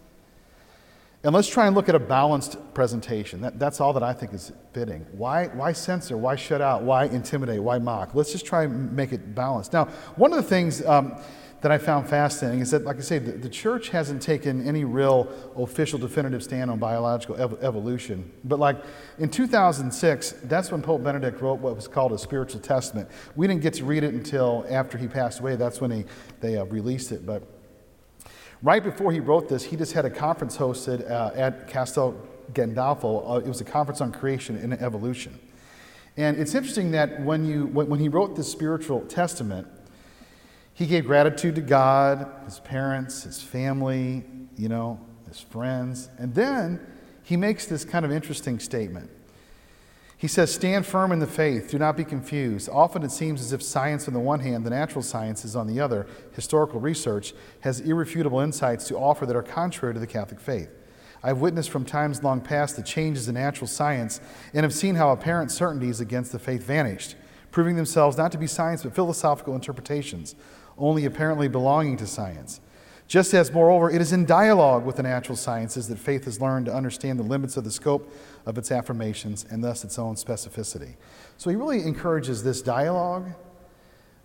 And 1.25 1.35
let's 1.35 1.49
try 1.49 1.67
and 1.67 1.75
look 1.77 1.89
at 1.89 1.95
a 1.97 2.01
balanced 2.01 2.57
presentation. 2.75 3.41
That, 3.43 3.59
that's 3.59 3.81
all 3.81 3.93
that 3.93 4.03
I 4.03 4.13
think 4.13 4.33
is 4.33 4.53
fitting. 4.73 5.07
Why, 5.13 5.47
why 5.49 5.73
censor? 5.73 6.17
Why 6.17 6.37
shut 6.37 6.61
out? 6.61 6.83
Why 6.83 7.05
intimidate? 7.05 7.63
Why 7.63 7.79
mock? 7.79 8.15
Let's 8.15 8.33
just 8.33 8.47
try 8.47 8.65
and 8.65 8.93
make 8.93 9.13
it 9.13 9.35
balanced. 9.35 9.73
Now, 9.73 9.85
one 10.17 10.33
of 10.33 10.37
the 10.37 10.49
things 10.49 10.85
um, 10.85 11.17
that 11.63 11.73
I 11.73 11.79
found 11.79 12.09
fascinating 12.09 12.61
is 12.61 12.73
that, 12.73 12.85
like 12.85 12.99
I 12.99 13.01
say, 13.01 13.19
the, 13.19 13.33
the, 13.33 13.49
church 13.49 13.89
hasn't 13.89 14.21
taken 14.21 14.67
any 14.67 14.85
real 14.85 15.33
official 15.57 15.99
definitive 15.99 16.43
stand 16.43 16.71
on 16.71 16.79
biological 16.79 17.37
ev- 17.37 17.59
evolution. 17.63 18.31
But, 18.45 18.59
like 18.59 18.77
in 19.19 19.31
2006, 19.31 20.33
that's 20.45 20.71
when 20.71 20.83
Pope 20.83 21.05
Benedict 21.05 21.41
wrote 21.41 21.61
what 21.61 21.77
was 21.77 21.89
called 21.89 22.13
a 22.13 22.19
spiritual 22.19 22.61
testament. 22.61 23.09
We 23.37 23.47
didn't 23.47 23.63
get 23.63 23.75
to 23.75 23.85
read 23.85 24.03
it 24.05 24.13
until 24.13 24.67
after 24.69 24.99
he 24.99 25.07
passed 25.07 25.41
away. 25.41 25.57
That's 25.57 25.81
when 25.81 25.91
he, 25.91 26.05
they 26.41 26.59
uh, 26.59 26.65
released 26.65 27.13
it. 27.13 27.25
But 27.25 27.45
Right 28.63 28.83
before 28.83 29.11
he 29.11 29.19
wrote 29.19 29.49
this, 29.49 29.65
he 29.65 29.77
just 29.77 29.93
had 29.93 30.05
a 30.05 30.11
conference 30.11 30.57
hosted 30.57 31.11
uh, 31.11 31.33
at 31.35 31.67
Castel 31.67 32.15
Gandolfo. 32.53 33.29
Uh, 33.29 33.39
it 33.39 33.49
was 33.49 33.61
a 33.61 33.65
conference 33.65 34.01
on 34.01 34.13
creation 34.13 34.57
and 34.57 34.73
evolution. 34.75 35.37
And 36.17 36.39
it's 36.39 36.55
interesting 36.55 36.93
that 36.93 37.23
when, 37.23 37.45
you, 37.45 37.67
when, 37.67 37.89
when 37.89 37.99
he 37.99 38.09
wrote 38.09 38.37
this 38.37 38.51
spiritual 38.51 39.01
testament, 39.07 39.67
he 40.75 40.87
gave 40.87 41.07
gratitude 41.07 41.55
to 41.57 41.61
God, 41.61 42.31
his 42.45 42.61
parents, 42.61 43.25
his 43.25 43.43
family, 43.43 44.25
you 44.57 44.69
know, 44.69 45.01
his 45.29 45.41
friends. 45.41 46.09
And 46.19 46.35
then 46.35 46.81
he 47.23 47.37
makes 47.37 47.67
this 47.67 47.85
kind 47.85 48.05
of 48.05 48.13
interesting 48.13 48.59
statement. 48.59 49.11
He 50.17 50.29
says, 50.29 50.55
Stand 50.55 50.87
firm 50.87 51.11
in 51.11 51.19
the 51.19 51.27
faith, 51.27 51.69
do 51.71 51.79
not 51.79 51.97
be 51.97 52.05
confused. 52.05 52.69
Often 52.71 53.03
it 53.03 53.11
seems 53.11 53.41
as 53.41 53.53
if 53.53 53.61
science 53.61 54.07
on 54.07 54.15
the 54.15 54.21
one 54.21 54.39
hand, 54.39 54.65
the 54.65 54.71
natural 54.71 55.03
sciences 55.03 55.57
on 55.57 55.67
the 55.67 55.81
other, 55.81 56.07
historical 56.33 56.79
research, 56.79 57.35
has 57.61 57.81
irrefutable 57.81 58.39
insights 58.39 58.87
to 58.87 58.97
offer 58.97 59.27
that 59.27 59.35
are 59.35 59.43
contrary 59.43 59.95
to 59.95 60.01
the 60.01 60.07
Catholic 60.07 60.39
faith. 60.39 60.71
I've 61.25 61.39
witnessed 61.39 61.71
from 61.71 61.85
times 61.85 62.23
long 62.23 62.41
past 62.41 62.77
the 62.77 62.83
changes 62.83 63.29
in 63.29 63.35
natural 63.35 63.67
science 63.67 64.21
and 64.55 64.63
have 64.63 64.73
seen 64.73 64.95
how 64.95 65.11
apparent 65.11 65.51
certainties 65.51 66.01
against 66.01 66.31
the 66.31 66.39
faith 66.39 66.63
vanished, 66.65 67.17
proving 67.51 67.75
themselves 67.75 68.17
not 68.17 68.31
to 68.31 68.39
be 68.39 68.47
science 68.47 68.85
but 68.85 68.95
philosophical 68.95 69.57
interpretations, 69.57 70.37
only 70.79 71.05
apparently 71.05 71.49
belonging 71.49 71.97
to 71.99 72.07
science. 72.07 72.61
Just 73.09 73.35
as, 73.35 73.53
moreover, 73.53 73.91
it 73.91 74.01
is 74.01 74.13
in 74.13 74.25
dialogue 74.25 74.87
with 74.87 74.97
the 74.97 75.03
natural 75.03 75.37
sciences 75.37 75.87
that 75.89 75.99
faith 75.99 76.25
has 76.25 76.41
learned 76.41 76.67
to 76.67 76.75
understand 76.75 77.19
the 77.19 77.25
limits 77.25 77.59
of 77.59 77.65
the 77.65 77.71
scope 77.71 78.11
of 78.47 78.57
its 78.57 78.73
affirmations 78.73 79.45
and 79.51 79.63
thus 79.63 79.85
its 79.85 79.99
own 79.99 80.15
specificity. 80.15 80.95
So 81.37 81.51
he 81.51 81.57
really 81.57 81.83
encourages 81.83 82.43
this 82.43 82.63
dialogue, 82.63 83.29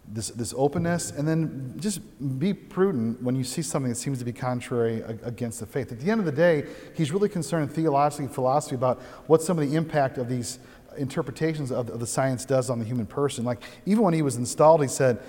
this, 0.08 0.30
this 0.30 0.54
openness, 0.56 1.12
and 1.12 1.28
then 1.28 1.74
just 1.78 2.00
be 2.40 2.54
prudent 2.54 3.22
when 3.22 3.36
you 3.36 3.44
see 3.44 3.62
something 3.62 3.90
that 3.90 3.98
seems 3.98 4.20
to 4.20 4.26
be 4.26 4.32
contrary 4.32 5.04
against 5.22 5.60
the 5.60 5.66
faith. 5.66 5.92
At 5.92 6.00
the 6.00 6.10
end 6.10 6.22
of 6.22 6.26
the 6.26 6.32
day, 6.32 6.66
he's 6.96 7.12
really 7.12 7.28
concerned 7.28 7.72
theologically, 7.74 8.28
philosophy 8.28 8.76
about 8.76 9.02
what 9.26 9.42
some 9.42 9.60
of 9.60 9.70
the 9.70 9.76
impact 9.76 10.18
of 10.18 10.30
these 10.30 10.60
interpretations 10.98 11.72
of, 11.72 11.90
of 11.90 12.00
the 12.00 12.08
science 12.08 12.46
does 12.46 12.70
on 12.70 12.80
the 12.80 12.86
human 12.86 13.06
person. 13.06 13.44
Like, 13.44 13.64
even 13.86 14.04
when 14.04 14.14
he 14.14 14.22
was 14.22 14.38
installed, 14.38 14.82
he 14.82 14.88
said, 14.88 15.20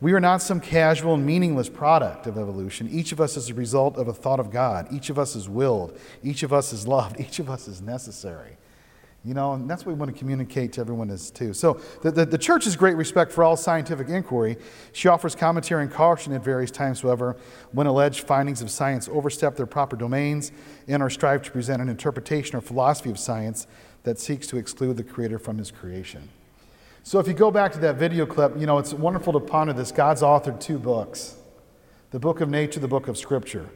we 0.00 0.12
are 0.12 0.20
not 0.20 0.40
some 0.40 0.60
casual 0.60 1.14
and 1.14 1.26
meaningless 1.26 1.68
product 1.68 2.26
of 2.26 2.38
evolution. 2.38 2.88
Each 2.90 3.12
of 3.12 3.20
us 3.20 3.36
is 3.36 3.50
a 3.50 3.54
result 3.54 3.96
of 3.96 4.08
a 4.08 4.14
thought 4.14 4.40
of 4.40 4.50
God. 4.50 4.88
Each 4.90 5.10
of 5.10 5.18
us 5.18 5.36
is 5.36 5.48
willed. 5.48 5.98
Each 6.22 6.42
of 6.42 6.52
us 6.52 6.72
is 6.72 6.88
loved. 6.88 7.20
Each 7.20 7.38
of 7.38 7.50
us 7.50 7.68
is 7.68 7.82
necessary. 7.82 8.56
You 9.22 9.34
know, 9.34 9.52
and 9.52 9.68
that's 9.68 9.84
what 9.84 9.92
we 9.92 9.98
want 9.98 10.10
to 10.10 10.18
communicate 10.18 10.72
to 10.74 10.80
everyone 10.80 11.10
is 11.10 11.30
too. 11.30 11.52
So 11.52 11.78
the, 12.00 12.10
the, 12.10 12.24
the 12.24 12.38
church 12.38 12.64
has 12.64 12.74
great 12.74 12.96
respect 12.96 13.30
for 13.32 13.44
all 13.44 13.54
scientific 13.54 14.08
inquiry. 14.08 14.56
She 14.92 15.08
offers 15.08 15.34
commentary 15.34 15.82
and 15.82 15.92
caution 15.92 16.32
at 16.32 16.42
various 16.42 16.70
times, 16.70 17.02
however, 17.02 17.36
when 17.72 17.86
alleged 17.86 18.26
findings 18.26 18.62
of 18.62 18.70
science 18.70 19.10
overstep 19.10 19.56
their 19.56 19.66
proper 19.66 19.94
domains 19.94 20.52
and 20.88 21.02
or 21.02 21.10
strive 21.10 21.42
to 21.42 21.50
present 21.50 21.82
an 21.82 21.90
interpretation 21.90 22.56
or 22.56 22.62
philosophy 22.62 23.10
of 23.10 23.18
science 23.18 23.66
that 24.04 24.18
seeks 24.18 24.46
to 24.46 24.56
exclude 24.56 24.96
the 24.96 25.04
creator 25.04 25.38
from 25.38 25.58
his 25.58 25.70
creation. 25.70 26.30
So 27.10 27.18
if 27.18 27.26
you 27.26 27.34
go 27.34 27.50
back 27.50 27.72
to 27.72 27.80
that 27.80 27.96
video 27.96 28.24
clip, 28.24 28.56
you 28.56 28.66
know, 28.66 28.78
it's 28.78 28.94
wonderful 28.94 29.32
to 29.32 29.40
ponder 29.40 29.72
this. 29.72 29.90
God's 29.90 30.22
authored 30.22 30.60
two 30.60 30.78
books 30.78 31.34
the 32.12 32.20
book 32.20 32.40
of 32.40 32.48
nature, 32.48 32.78
the 32.78 32.86
book 32.86 33.08
of 33.08 33.18
scripture. 33.18 33.68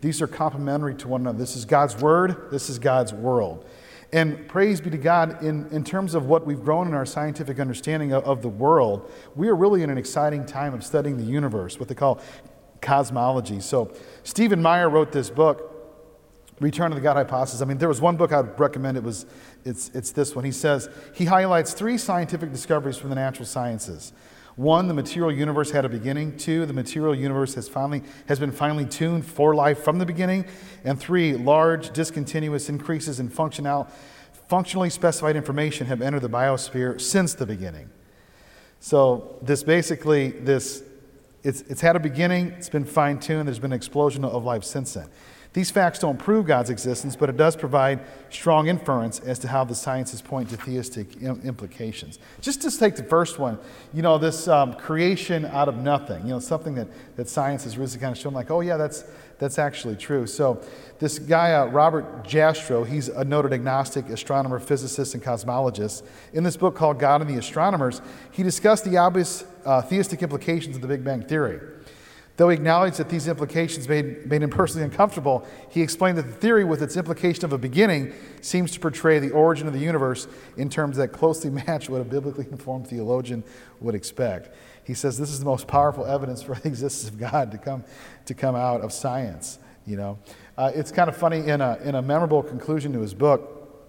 These 0.00 0.20
are 0.20 0.26
complementary 0.26 0.96
to 0.96 1.06
one 1.06 1.20
another. 1.20 1.38
This 1.38 1.54
is 1.54 1.64
God's 1.64 1.96
word, 2.02 2.50
this 2.50 2.68
is 2.68 2.80
God's 2.80 3.12
world. 3.12 3.64
And 4.12 4.48
praise 4.48 4.80
be 4.80 4.90
to 4.90 4.98
God, 4.98 5.40
in, 5.40 5.68
in 5.68 5.84
terms 5.84 6.16
of 6.16 6.26
what 6.26 6.44
we've 6.44 6.64
grown 6.64 6.88
in 6.88 6.94
our 6.94 7.06
scientific 7.06 7.60
understanding 7.60 8.12
of, 8.12 8.24
of 8.24 8.42
the 8.42 8.48
world, 8.48 9.08
we 9.36 9.46
are 9.46 9.54
really 9.54 9.84
in 9.84 9.90
an 9.90 9.96
exciting 9.96 10.44
time 10.44 10.74
of 10.74 10.82
studying 10.82 11.16
the 11.16 11.22
universe, 11.22 11.78
what 11.78 11.88
they 11.88 11.94
call 11.94 12.20
cosmology. 12.80 13.60
So, 13.60 13.94
Stephen 14.24 14.60
Meyer 14.60 14.90
wrote 14.90 15.12
this 15.12 15.30
book, 15.30 15.69
Return 16.60 16.90
to 16.90 16.94
the 16.94 17.00
God 17.00 17.16
Hypothesis. 17.16 17.62
I 17.62 17.64
mean, 17.64 17.78
there 17.78 17.88
was 17.88 18.02
one 18.02 18.16
book 18.16 18.32
I'd 18.32 18.60
recommend. 18.60 18.98
It 18.98 19.02
was, 19.02 19.24
it's, 19.64 19.90
it's 19.94 20.12
this 20.12 20.36
one. 20.36 20.44
He 20.44 20.52
says, 20.52 20.90
he 21.14 21.24
highlights 21.24 21.72
three 21.72 21.96
scientific 21.96 22.52
discoveries 22.52 22.98
from 22.98 23.08
the 23.08 23.16
natural 23.16 23.46
sciences. 23.46 24.12
One, 24.56 24.88
the 24.88 24.94
material 24.94 25.32
universe 25.32 25.70
had 25.70 25.86
a 25.86 25.88
beginning. 25.88 26.36
Two, 26.36 26.66
the 26.66 26.74
material 26.74 27.14
universe 27.14 27.54
has, 27.54 27.66
finally, 27.66 28.02
has 28.28 28.38
been 28.38 28.52
finely 28.52 28.84
tuned 28.84 29.24
for 29.24 29.54
life 29.54 29.82
from 29.82 29.98
the 29.98 30.04
beginning. 30.04 30.44
And 30.84 31.00
three, 31.00 31.32
large 31.34 31.94
discontinuous 31.94 32.68
increases 32.68 33.20
in 33.20 33.30
functional, 33.30 33.88
functionally 34.48 34.90
specified 34.90 35.36
information 35.36 35.86
have 35.86 36.02
entered 36.02 36.20
the 36.20 36.28
biosphere 36.28 37.00
since 37.00 37.32
the 37.32 37.46
beginning. 37.46 37.88
So 38.80 39.38
this 39.40 39.62
basically, 39.62 40.32
this, 40.32 40.82
it's, 41.42 41.62
it's 41.62 41.80
had 41.80 41.96
a 41.96 42.00
beginning, 42.00 42.48
it's 42.48 42.68
been 42.68 42.84
fine-tuned, 42.84 43.48
there's 43.48 43.58
been 43.58 43.72
an 43.72 43.76
explosion 43.76 44.24
of 44.26 44.44
life 44.44 44.64
since 44.64 44.92
then. 44.92 45.08
These 45.52 45.72
facts 45.72 45.98
don't 45.98 46.16
prove 46.16 46.46
God's 46.46 46.70
existence, 46.70 47.16
but 47.16 47.28
it 47.28 47.36
does 47.36 47.56
provide 47.56 47.98
strong 48.30 48.68
inference 48.68 49.18
as 49.18 49.40
to 49.40 49.48
how 49.48 49.64
the 49.64 49.74
sciences 49.74 50.22
point 50.22 50.48
to 50.50 50.56
theistic 50.56 51.20
implications. 51.20 52.20
Just 52.40 52.62
to 52.62 52.70
take 52.70 52.94
the 52.94 53.02
first 53.02 53.40
one, 53.40 53.58
you 53.92 54.00
know, 54.00 54.16
this 54.16 54.46
um, 54.46 54.74
creation 54.74 55.44
out 55.44 55.68
of 55.68 55.76
nothing, 55.76 56.22
you 56.22 56.28
know, 56.28 56.38
something 56.38 56.76
that, 56.76 56.86
that 57.16 57.28
science 57.28 57.64
has 57.64 57.76
really 57.76 57.98
kind 57.98 58.12
of 58.12 58.18
shown, 58.18 58.32
like, 58.32 58.48
oh, 58.48 58.60
yeah, 58.60 58.76
that's, 58.76 59.04
that's 59.40 59.58
actually 59.58 59.96
true. 59.96 60.24
So, 60.28 60.62
this 61.00 61.18
guy, 61.18 61.54
uh, 61.54 61.66
Robert 61.66 62.24
Jastrow, 62.24 62.86
he's 62.86 63.08
a 63.08 63.24
noted 63.24 63.52
agnostic 63.52 64.08
astronomer, 64.08 64.60
physicist, 64.60 65.14
and 65.14 65.22
cosmologist. 65.22 66.04
In 66.32 66.44
this 66.44 66.56
book 66.56 66.76
called 66.76 67.00
God 67.00 67.22
and 67.22 67.30
the 67.30 67.38
Astronomers, 67.38 68.02
he 68.30 68.44
discussed 68.44 68.84
the 68.84 68.98
obvious 68.98 69.44
uh, 69.64 69.82
theistic 69.82 70.22
implications 70.22 70.76
of 70.76 70.82
the 70.82 70.88
Big 70.88 71.02
Bang 71.02 71.22
Theory. 71.22 71.58
Though 72.40 72.48
he 72.48 72.54
acknowledged 72.54 72.96
that 72.96 73.10
these 73.10 73.28
implications 73.28 73.86
made, 73.86 74.24
made 74.24 74.42
him 74.42 74.48
personally 74.48 74.82
uncomfortable, 74.82 75.46
he 75.68 75.82
explained 75.82 76.16
that 76.16 76.26
the 76.26 76.32
theory, 76.32 76.64
with 76.64 76.82
its 76.82 76.96
implication 76.96 77.44
of 77.44 77.52
a 77.52 77.58
beginning, 77.58 78.14
seems 78.40 78.72
to 78.72 78.80
portray 78.80 79.18
the 79.18 79.30
origin 79.32 79.66
of 79.66 79.74
the 79.74 79.78
universe 79.78 80.26
in 80.56 80.70
terms 80.70 80.96
that 80.96 81.08
closely 81.08 81.50
match 81.66 81.90
what 81.90 82.00
a 82.00 82.04
biblically 82.04 82.46
informed 82.50 82.86
theologian 82.86 83.44
would 83.80 83.94
expect. 83.94 84.56
He 84.84 84.94
says 84.94 85.18
this 85.18 85.28
is 85.28 85.38
the 85.38 85.44
most 85.44 85.66
powerful 85.66 86.06
evidence 86.06 86.42
for 86.42 86.54
the 86.54 86.66
existence 86.66 87.12
of 87.12 87.18
God 87.18 87.52
to 87.52 87.58
come, 87.58 87.84
to 88.24 88.32
come 88.32 88.56
out 88.56 88.80
of 88.80 88.90
science. 88.90 89.58
You 89.84 89.96
know, 89.96 90.18
uh, 90.56 90.72
it's 90.74 90.90
kind 90.90 91.10
of 91.10 91.16
funny 91.18 91.46
in 91.46 91.60
a, 91.60 91.78
in 91.84 91.94
a 91.94 92.00
memorable 92.00 92.42
conclusion 92.42 92.94
to 92.94 93.00
his 93.00 93.12
book. 93.12 93.84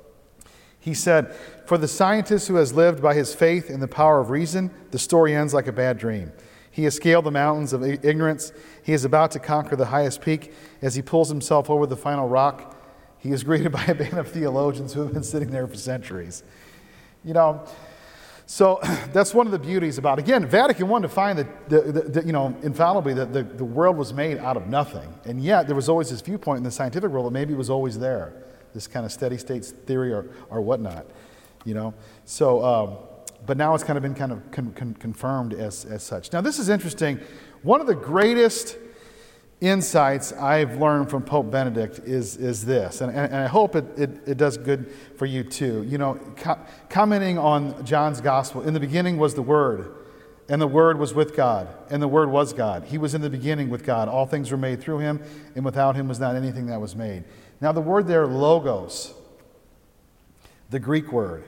He 0.78 0.94
said, 0.94 1.34
For 1.68 1.78
the 1.78 1.88
scientist 1.88 2.50
who 2.50 2.56
has 2.56 2.74
lived 2.74 3.02
by 3.02 3.14
his 3.14 3.34
faith 3.34 3.70
in 3.70 3.80
the 3.80 3.88
power 3.88 4.20
of 4.20 4.30
reason, 4.30 4.72
the 4.92 5.00
story 5.00 5.34
ends 5.34 5.54
like 5.54 5.68
a 5.68 5.72
bad 5.72 5.98
dream. 5.98 6.34
He 6.72 6.86
has 6.86 6.96
scaled 6.96 7.26
the 7.26 7.32
mountains 7.32 7.74
of 7.74 7.84
ignorance. 7.84 8.54
He 8.82 8.94
is 8.94 9.04
about 9.06 9.32
to 9.32 9.40
conquer 9.40 9.76
the 9.76 9.86
highest 9.86 10.22
peak. 10.22 10.54
As 10.82 10.96
he 10.96 11.02
pulls 11.02 11.30
himself 11.30 11.70
over 11.70 11.86
the 11.86 11.98
final 11.98 12.28
rock, 12.28 12.78
he 13.18 13.32
is 13.32 13.44
greeted 13.44 13.72
by 13.74 13.84
a 13.86 13.94
band 13.94 14.18
of 14.18 14.30
theologians 14.30 14.94
who 14.94 15.02
have 15.02 15.14
been 15.14 15.24
sitting 15.24 15.52
there 15.52 15.68
for 15.68 15.76
centuries. 15.76 16.44
You 17.24 17.34
know, 17.34 17.64
so 18.52 18.80
that's 19.14 19.34
one 19.34 19.46
of 19.46 19.52
the 19.52 19.60
beauties 19.60 19.98
about, 19.98 20.20
again, 20.20 20.46
Vatican 20.46 20.92
I 20.92 21.00
defined 21.00 21.40
that, 21.40 21.70
the, 21.70 21.82
the, 21.82 22.02
the, 22.02 22.26
you 22.26 22.34
know, 22.34 22.56
infallibly 22.64 23.14
that 23.14 23.32
the, 23.32 23.44
the 23.44 23.64
world 23.64 23.98
was 23.98 24.14
made 24.14 24.38
out 24.40 24.58
of 24.58 24.68
nothing. 24.68 25.14
And 25.26 25.42
yet 25.42 25.68
there 25.68 25.76
was 25.76 25.88
always 25.88 26.10
this 26.10 26.22
viewpoint 26.22 26.58
in 26.58 26.64
the 26.64 26.72
scientific 26.72 27.10
world 27.12 27.28
that 27.28 27.32
maybe 27.32 27.54
it 27.54 27.58
was 27.58 27.70
always 27.70 27.98
there, 27.98 28.34
this 28.74 28.88
kind 28.88 29.06
of 29.06 29.12
steady 29.12 29.38
state 29.38 29.64
theory 29.64 30.12
or, 30.12 30.26
or 30.50 30.60
whatnot, 30.60 31.06
you 31.64 31.74
know. 31.74 31.94
So, 32.26 32.64
um, 32.64 32.98
but 33.46 33.58
now 33.58 33.74
it's 33.74 33.84
kind 33.84 33.98
of 33.98 34.04
been 34.04 34.16
kind 34.16 34.32
of 34.32 34.52
con- 34.52 34.74
con- 34.74 34.94
confirmed 34.96 35.54
as, 35.54 35.86
as 35.86 36.04
such. 36.04 36.32
Now, 36.32 36.42
this 36.42 36.60
is 36.60 36.70
interesting. 36.70 37.20
One 37.64 37.82
of 37.82 37.88
the 37.88 37.96
greatest 37.96 38.78
insights 39.62 40.34
I've 40.34 40.78
learned 40.78 41.10
from 41.10 41.24
Pope 41.24 41.52
Benedict 41.52 42.00
is, 42.00 42.36
is 42.38 42.66
this, 42.66 43.02
and, 43.02 43.16
and, 43.16 43.36
I 43.36 43.46
hope 43.46 43.76
it, 43.76 43.86
it, 43.98 44.10
it, 44.28 44.38
does 44.38 44.58
good 44.58 44.92
for 45.18 45.28
you 45.28 45.44
too. 45.44 45.84
You 45.84 46.00
know, 46.00 46.16
co- 46.38 46.58
commenting 46.90 47.38
on 47.38 47.86
John's 47.86 48.22
gospel, 48.22 48.64
in 48.64 48.74
the 48.74 48.80
beginning 48.80 49.18
was 49.18 49.36
the 49.36 49.44
Word, 49.44 49.94
and 50.50 50.60
the 50.60 50.68
Word 50.68 50.98
was 50.98 51.14
with 51.14 51.36
God, 51.36 51.68
and 51.92 52.02
the 52.02 52.08
Word 52.08 52.32
was 52.32 52.54
God. 52.54 52.86
He 52.86 52.98
was 52.98 53.14
in 53.14 53.22
the 53.22 53.30
beginning 53.30 53.70
with 53.70 53.86
God. 53.86 54.08
All 54.10 54.26
things 54.26 54.50
were 54.50 54.58
made 54.58 54.82
through 54.82 55.00
him, 55.00 55.22
and 55.56 55.64
without 55.64 55.96
him 55.96 56.08
was 56.08 56.20
not 56.20 56.36
anything 56.36 56.66
that 56.66 56.82
was 56.82 56.96
made. 56.96 57.24
Now, 57.62 57.72
the 57.72 57.82
word 57.82 58.08
there, 58.08 58.26
logos, 58.26 59.14
the 60.72 60.80
Greek 60.80 61.12
word, 61.12 61.44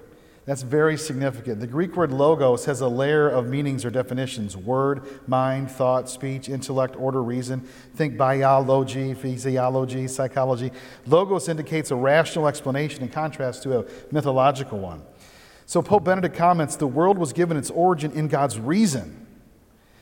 that's 0.46 0.62
very 0.62 0.98
significant. 0.98 1.62
The 1.62 1.68
Greek 1.68 1.96
word 1.96 2.12
logos 2.12 2.66
has 2.66 2.82
a 2.82 2.88
layer 2.88 3.30
of 3.30 3.48
meanings 3.48 3.86
or 3.86 3.90
definitions 3.90 4.58
word, 4.58 5.08
mind, 5.28 5.72
thought, 5.72 6.10
speech, 6.10 6.50
intellect, 6.50 6.98
order, 6.98 7.24
reason. 7.24 7.62
Think 7.96 8.18
biology, 8.18 9.14
physiology, 9.14 10.08
psychology. 10.10 10.72
Logos 11.06 11.48
indicates 11.48 11.92
a 11.92 11.96
rational 11.96 12.48
explanation 12.48 13.04
in 13.04 13.10
contrast 13.10 13.64
to 13.64 13.80
a 13.80 13.86
mythological 14.12 14.80
one. 14.80 15.02
So 15.66 15.82
Pope 15.82 16.04
Benedict 16.04 16.36
comments 16.36 16.76
the 16.76 16.88
world 16.88 17.18
was 17.18 17.32
given 17.32 17.56
its 17.56 17.70
origin 17.70 18.12
in 18.12 18.28
God's 18.28 18.60
reason. 18.60 19.26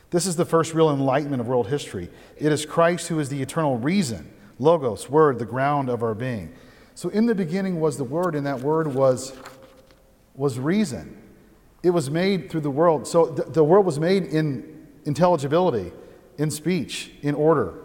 This 0.10 0.26
is 0.26 0.36
the 0.38 0.46
first 0.46 0.74
real 0.74 0.90
enlightenment 0.90 1.40
of 1.40 1.48
world 1.48 1.68
history. 1.68 2.10
It 2.38 2.52
is 2.52 2.66
Christ 2.66 3.10
who 3.10 3.20
is 3.20 3.30
the 3.30 3.44
eternal 3.44 3.78
reason, 3.78 4.30
logos, 4.58 5.08
word, 5.08 5.38
the 5.38 5.46
ground 5.46 5.88
of 5.88 6.02
our 6.02 6.16
being. 6.16 6.52
So 6.96 7.10
in 7.10 7.28
the 7.28 7.36
beginning 7.36 7.80
was 7.80 7.98
the 7.98 8.04
word, 8.04 8.36
and 8.36 8.46
that 8.46 8.60
word 8.60 8.88
was 8.94 9.34
was 10.36 10.60
reason. 10.60 11.18
It 11.84 11.90
was 11.90 12.10
made 12.10 12.50
through 12.50 12.62
the 12.62 12.72
world. 12.72 13.08
So 13.08 13.26
the, 13.26 13.44
the 13.44 13.64
world 13.64 13.86
was 13.86 14.00
made 14.00 14.24
in 14.26 14.88
intelligibility, 15.06 15.92
in 16.38 16.52
speech, 16.52 17.12
in 17.22 17.36
order. 17.36 17.76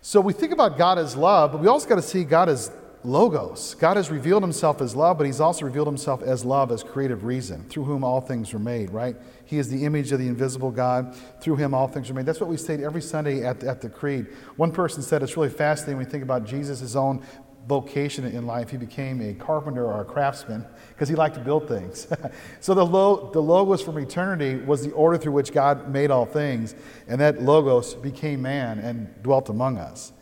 So 0.00 0.20
we 0.20 0.32
think 0.32 0.52
about 0.52 0.78
God 0.78 0.98
as 0.98 1.16
love, 1.16 1.52
but 1.52 1.60
we 1.60 1.66
also 1.66 1.88
got 1.88 1.96
to 1.96 2.02
see 2.02 2.22
God 2.22 2.48
as 2.48 2.70
logos. 3.02 3.74
God 3.74 3.96
has 3.96 4.10
revealed 4.10 4.42
himself 4.42 4.80
as 4.80 4.94
love, 4.96 5.16
but 5.18 5.26
he's 5.26 5.40
also 5.40 5.64
revealed 5.64 5.86
himself 5.86 6.22
as 6.22 6.44
love, 6.44 6.72
as 6.72 6.82
creative 6.82 7.24
reason, 7.24 7.64
through 7.68 7.84
whom 7.84 8.04
all 8.04 8.20
things 8.20 8.52
were 8.52 8.58
made, 8.58 8.90
right? 8.90 9.16
He 9.44 9.58
is 9.58 9.68
the 9.68 9.84
image 9.84 10.12
of 10.12 10.18
the 10.18 10.26
invisible 10.26 10.70
God. 10.70 11.14
Through 11.40 11.56
him 11.56 11.72
all 11.72 11.88
things 11.88 12.08
were 12.08 12.14
made. 12.14 12.26
That's 12.26 12.40
what 12.40 12.50
we 12.50 12.56
state 12.56 12.80
every 12.80 13.02
Sunday 13.02 13.44
at, 13.44 13.62
at 13.62 13.80
the 13.80 13.88
Creed. 13.88 14.26
One 14.56 14.72
person 14.72 15.02
said 15.02 15.22
it's 15.22 15.36
really 15.36 15.48
fascinating 15.50 15.98
when 15.98 16.06
we 16.06 16.10
think 16.10 16.24
about 16.24 16.44
Jesus' 16.44 16.96
own 16.96 17.24
vocation 17.66 18.24
in 18.24 18.46
life. 18.46 18.70
He 18.70 18.76
became 18.76 19.20
a 19.20 19.34
carpenter 19.34 19.84
or 19.84 20.00
a 20.00 20.04
craftsman 20.04 20.64
because 20.90 21.08
he 21.08 21.14
liked 21.14 21.34
to 21.34 21.40
build 21.40 21.68
things. 21.68 22.06
so 22.60 22.74
the, 22.74 22.84
lo- 22.84 23.30
the 23.32 23.40
logos 23.40 23.82
from 23.82 23.98
eternity 23.98 24.56
was 24.56 24.84
the 24.84 24.92
order 24.92 25.18
through 25.18 25.32
which 25.32 25.52
God 25.52 25.90
made 25.90 26.10
all 26.10 26.26
things, 26.26 26.74
and 27.08 27.20
that 27.20 27.42
logos 27.42 27.94
became 27.94 28.42
man 28.42 28.78
and 28.78 29.22
dwelt 29.22 29.48
among 29.48 29.78
us. 29.78 30.12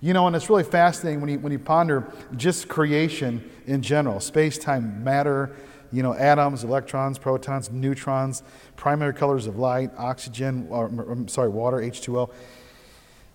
You 0.00 0.12
know, 0.12 0.26
and 0.26 0.36
it's 0.36 0.50
really 0.50 0.64
fascinating 0.64 1.20
when 1.20 1.30
you, 1.30 1.38
when 1.38 1.52
you 1.52 1.58
ponder 1.58 2.12
just 2.36 2.68
creation 2.68 3.48
in 3.66 3.82
general 3.82 4.20
space, 4.20 4.58
time, 4.58 5.02
matter, 5.02 5.56
you 5.92 6.02
know, 6.02 6.14
atoms, 6.14 6.64
electrons, 6.64 7.18
protons, 7.18 7.70
neutrons, 7.70 8.42
primary 8.76 9.14
colors 9.14 9.46
of 9.46 9.58
light, 9.58 9.90
oxygen, 9.96 10.66
or, 10.70 10.86
I'm 10.86 11.28
sorry, 11.28 11.48
water, 11.48 11.78
H2O. 11.78 12.30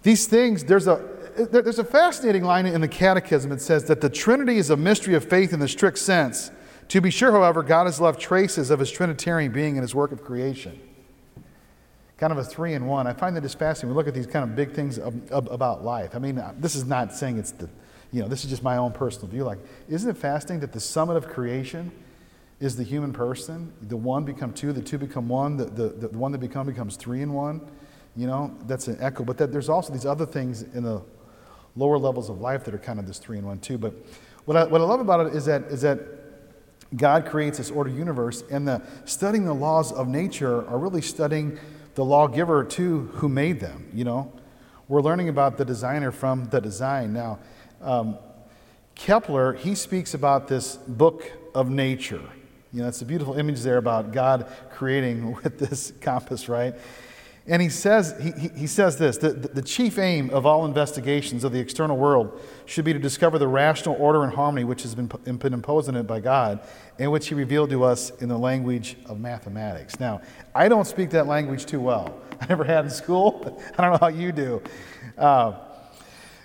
These 0.03 0.27
things, 0.27 0.63
there's 0.63 0.87
a, 0.87 1.20
there's 1.35 1.79
a 1.79 1.83
fascinating 1.83 2.43
line 2.43 2.65
in 2.65 2.81
the 2.81 2.87
Catechism. 2.87 3.51
It 3.51 3.61
says 3.61 3.85
that 3.85 4.01
the 4.01 4.09
Trinity 4.09 4.57
is 4.57 4.69
a 4.69 4.77
mystery 4.77 5.13
of 5.15 5.27
faith 5.27 5.53
in 5.53 5.59
the 5.59 5.67
strict 5.67 5.97
sense. 5.97 6.51
To 6.89 6.99
be 6.99 7.09
sure, 7.09 7.31
however, 7.31 7.63
God 7.63 7.85
has 7.85 8.01
left 8.01 8.19
traces 8.19 8.69
of 8.69 8.79
his 8.79 8.91
Trinitarian 8.91 9.51
being 9.51 9.77
in 9.77 9.81
his 9.81 9.95
work 9.95 10.11
of 10.11 10.23
creation. 10.23 10.77
Kind 12.17 12.33
of 12.33 12.37
a 12.37 12.43
three 12.43 12.73
in 12.73 12.85
one. 12.85 13.07
I 13.07 13.13
find 13.13 13.35
that 13.35 13.45
it's 13.45 13.53
fascinating. 13.53 13.95
We 13.95 13.95
look 13.95 14.07
at 14.07 14.13
these 14.13 14.27
kind 14.27 14.43
of 14.43 14.55
big 14.55 14.73
things 14.73 14.99
of, 14.99 15.31
of, 15.31 15.49
about 15.49 15.83
life. 15.85 16.15
I 16.15 16.19
mean, 16.19 16.37
uh, 16.37 16.53
this 16.57 16.75
is 16.75 16.85
not 16.85 17.13
saying 17.13 17.37
it's 17.37 17.51
the, 17.51 17.69
you 18.11 18.21
know, 18.21 18.27
this 18.27 18.43
is 18.43 18.49
just 18.49 18.61
my 18.61 18.77
own 18.77 18.91
personal 18.91 19.29
view. 19.29 19.43
Like, 19.43 19.59
isn't 19.89 20.09
it 20.09 20.17
fascinating 20.17 20.59
that 20.59 20.73
the 20.73 20.79
summit 20.81 21.15
of 21.15 21.27
creation 21.27 21.91
is 22.59 22.75
the 22.75 22.83
human 22.83 23.13
person? 23.13 23.71
The 23.83 23.97
one 23.97 24.25
become 24.25 24.53
two, 24.53 24.73
the 24.73 24.81
two 24.81 24.97
become 24.97 25.29
one, 25.29 25.55
the, 25.55 25.65
the, 25.65 25.87
the 25.89 26.09
one 26.09 26.31
that 26.33 26.39
become 26.39 26.67
becomes 26.67 26.97
three 26.97 27.21
in 27.21 27.31
one. 27.33 27.61
You 28.17 28.27
know, 28.27 28.53
that's 28.67 28.89
an 28.89 28.97
echo. 28.99 29.23
But 29.23 29.37
that 29.37 29.53
there's 29.53 29.69
also 29.69 29.93
these 29.93 30.05
other 30.05 30.25
things 30.25 30.63
in 30.63 30.83
the 30.83 31.01
lower 31.75 31.97
levels 31.97 32.29
of 32.29 32.41
life 32.41 32.63
that 32.65 32.73
are 32.73 32.79
kind 32.79 32.99
of 32.99 33.07
this 33.07 33.17
three 33.17 33.37
in 33.37 33.45
one 33.45 33.59
too. 33.59 33.77
But 33.77 33.93
what 34.45 34.57
I, 34.57 34.63
what 34.65 34.81
I 34.81 34.83
love 34.83 34.99
about 34.99 35.27
it 35.27 35.35
is 35.35 35.45
that, 35.45 35.63
is 35.63 35.81
that 35.81 35.99
God 36.95 37.25
creates 37.25 37.57
this 37.57 37.71
ordered 37.71 37.95
universe, 37.95 38.43
and 38.51 38.67
the 38.67 38.81
studying 39.05 39.45
the 39.45 39.53
laws 39.53 39.91
of 39.91 40.07
nature 40.07 40.67
are 40.67 40.77
really 40.77 41.01
studying 41.01 41.57
the 41.95 42.03
lawgiver 42.03 42.63
too 42.63 43.09
who 43.13 43.29
made 43.29 43.59
them. 43.59 43.87
You 43.93 44.03
know, 44.03 44.33
we're 44.87 45.01
learning 45.01 45.29
about 45.29 45.57
the 45.57 45.65
designer 45.65 46.11
from 46.11 46.49
the 46.49 46.59
design. 46.59 47.13
Now, 47.13 47.39
um, 47.81 48.17
Kepler 48.95 49.53
he 49.53 49.73
speaks 49.73 50.13
about 50.13 50.47
this 50.47 50.75
book 50.75 51.31
of 51.55 51.69
nature. 51.69 52.21
You 52.73 52.81
know, 52.81 52.87
it's 52.87 53.01
a 53.01 53.05
beautiful 53.05 53.37
image 53.37 53.61
there 53.61 53.77
about 53.77 54.11
God 54.11 54.51
creating 54.71 55.33
with 55.43 55.59
this 55.59 55.93
compass, 56.01 56.49
right? 56.49 56.75
And 57.47 57.59
he 57.61 57.69
says, 57.69 58.13
he, 58.21 58.49
he 58.55 58.67
says 58.67 58.97
this 58.97 59.17
the, 59.17 59.31
the 59.31 59.63
chief 59.63 59.97
aim 59.97 60.29
of 60.29 60.45
all 60.45 60.65
investigations 60.65 61.43
of 61.43 61.51
the 61.51 61.59
external 61.59 61.97
world 61.97 62.39
should 62.65 62.85
be 62.85 62.93
to 62.93 62.99
discover 62.99 63.39
the 63.39 63.47
rational 63.47 63.95
order 63.95 64.23
and 64.23 64.33
harmony 64.33 64.63
which 64.63 64.83
has 64.83 64.93
been, 64.93 65.07
been 65.07 65.53
imposed 65.53 65.89
on 65.89 65.95
it 65.95 66.03
by 66.03 66.19
God 66.19 66.59
and 66.99 67.11
which 67.11 67.29
he 67.29 67.35
revealed 67.35 67.71
to 67.71 67.83
us 67.83 68.11
in 68.21 68.29
the 68.29 68.37
language 68.37 68.95
of 69.07 69.19
mathematics. 69.19 69.99
Now, 69.99 70.21
I 70.53 70.69
don't 70.69 70.85
speak 70.85 71.09
that 71.11 71.25
language 71.25 71.65
too 71.65 71.79
well. 71.79 72.15
I 72.41 72.45
never 72.45 72.63
had 72.63 72.85
in 72.85 72.91
school. 72.91 73.59
I 73.77 73.81
don't 73.81 73.91
know 73.93 73.99
how 73.99 74.09
you 74.09 74.31
do. 74.31 74.61
Uh, 75.17 75.53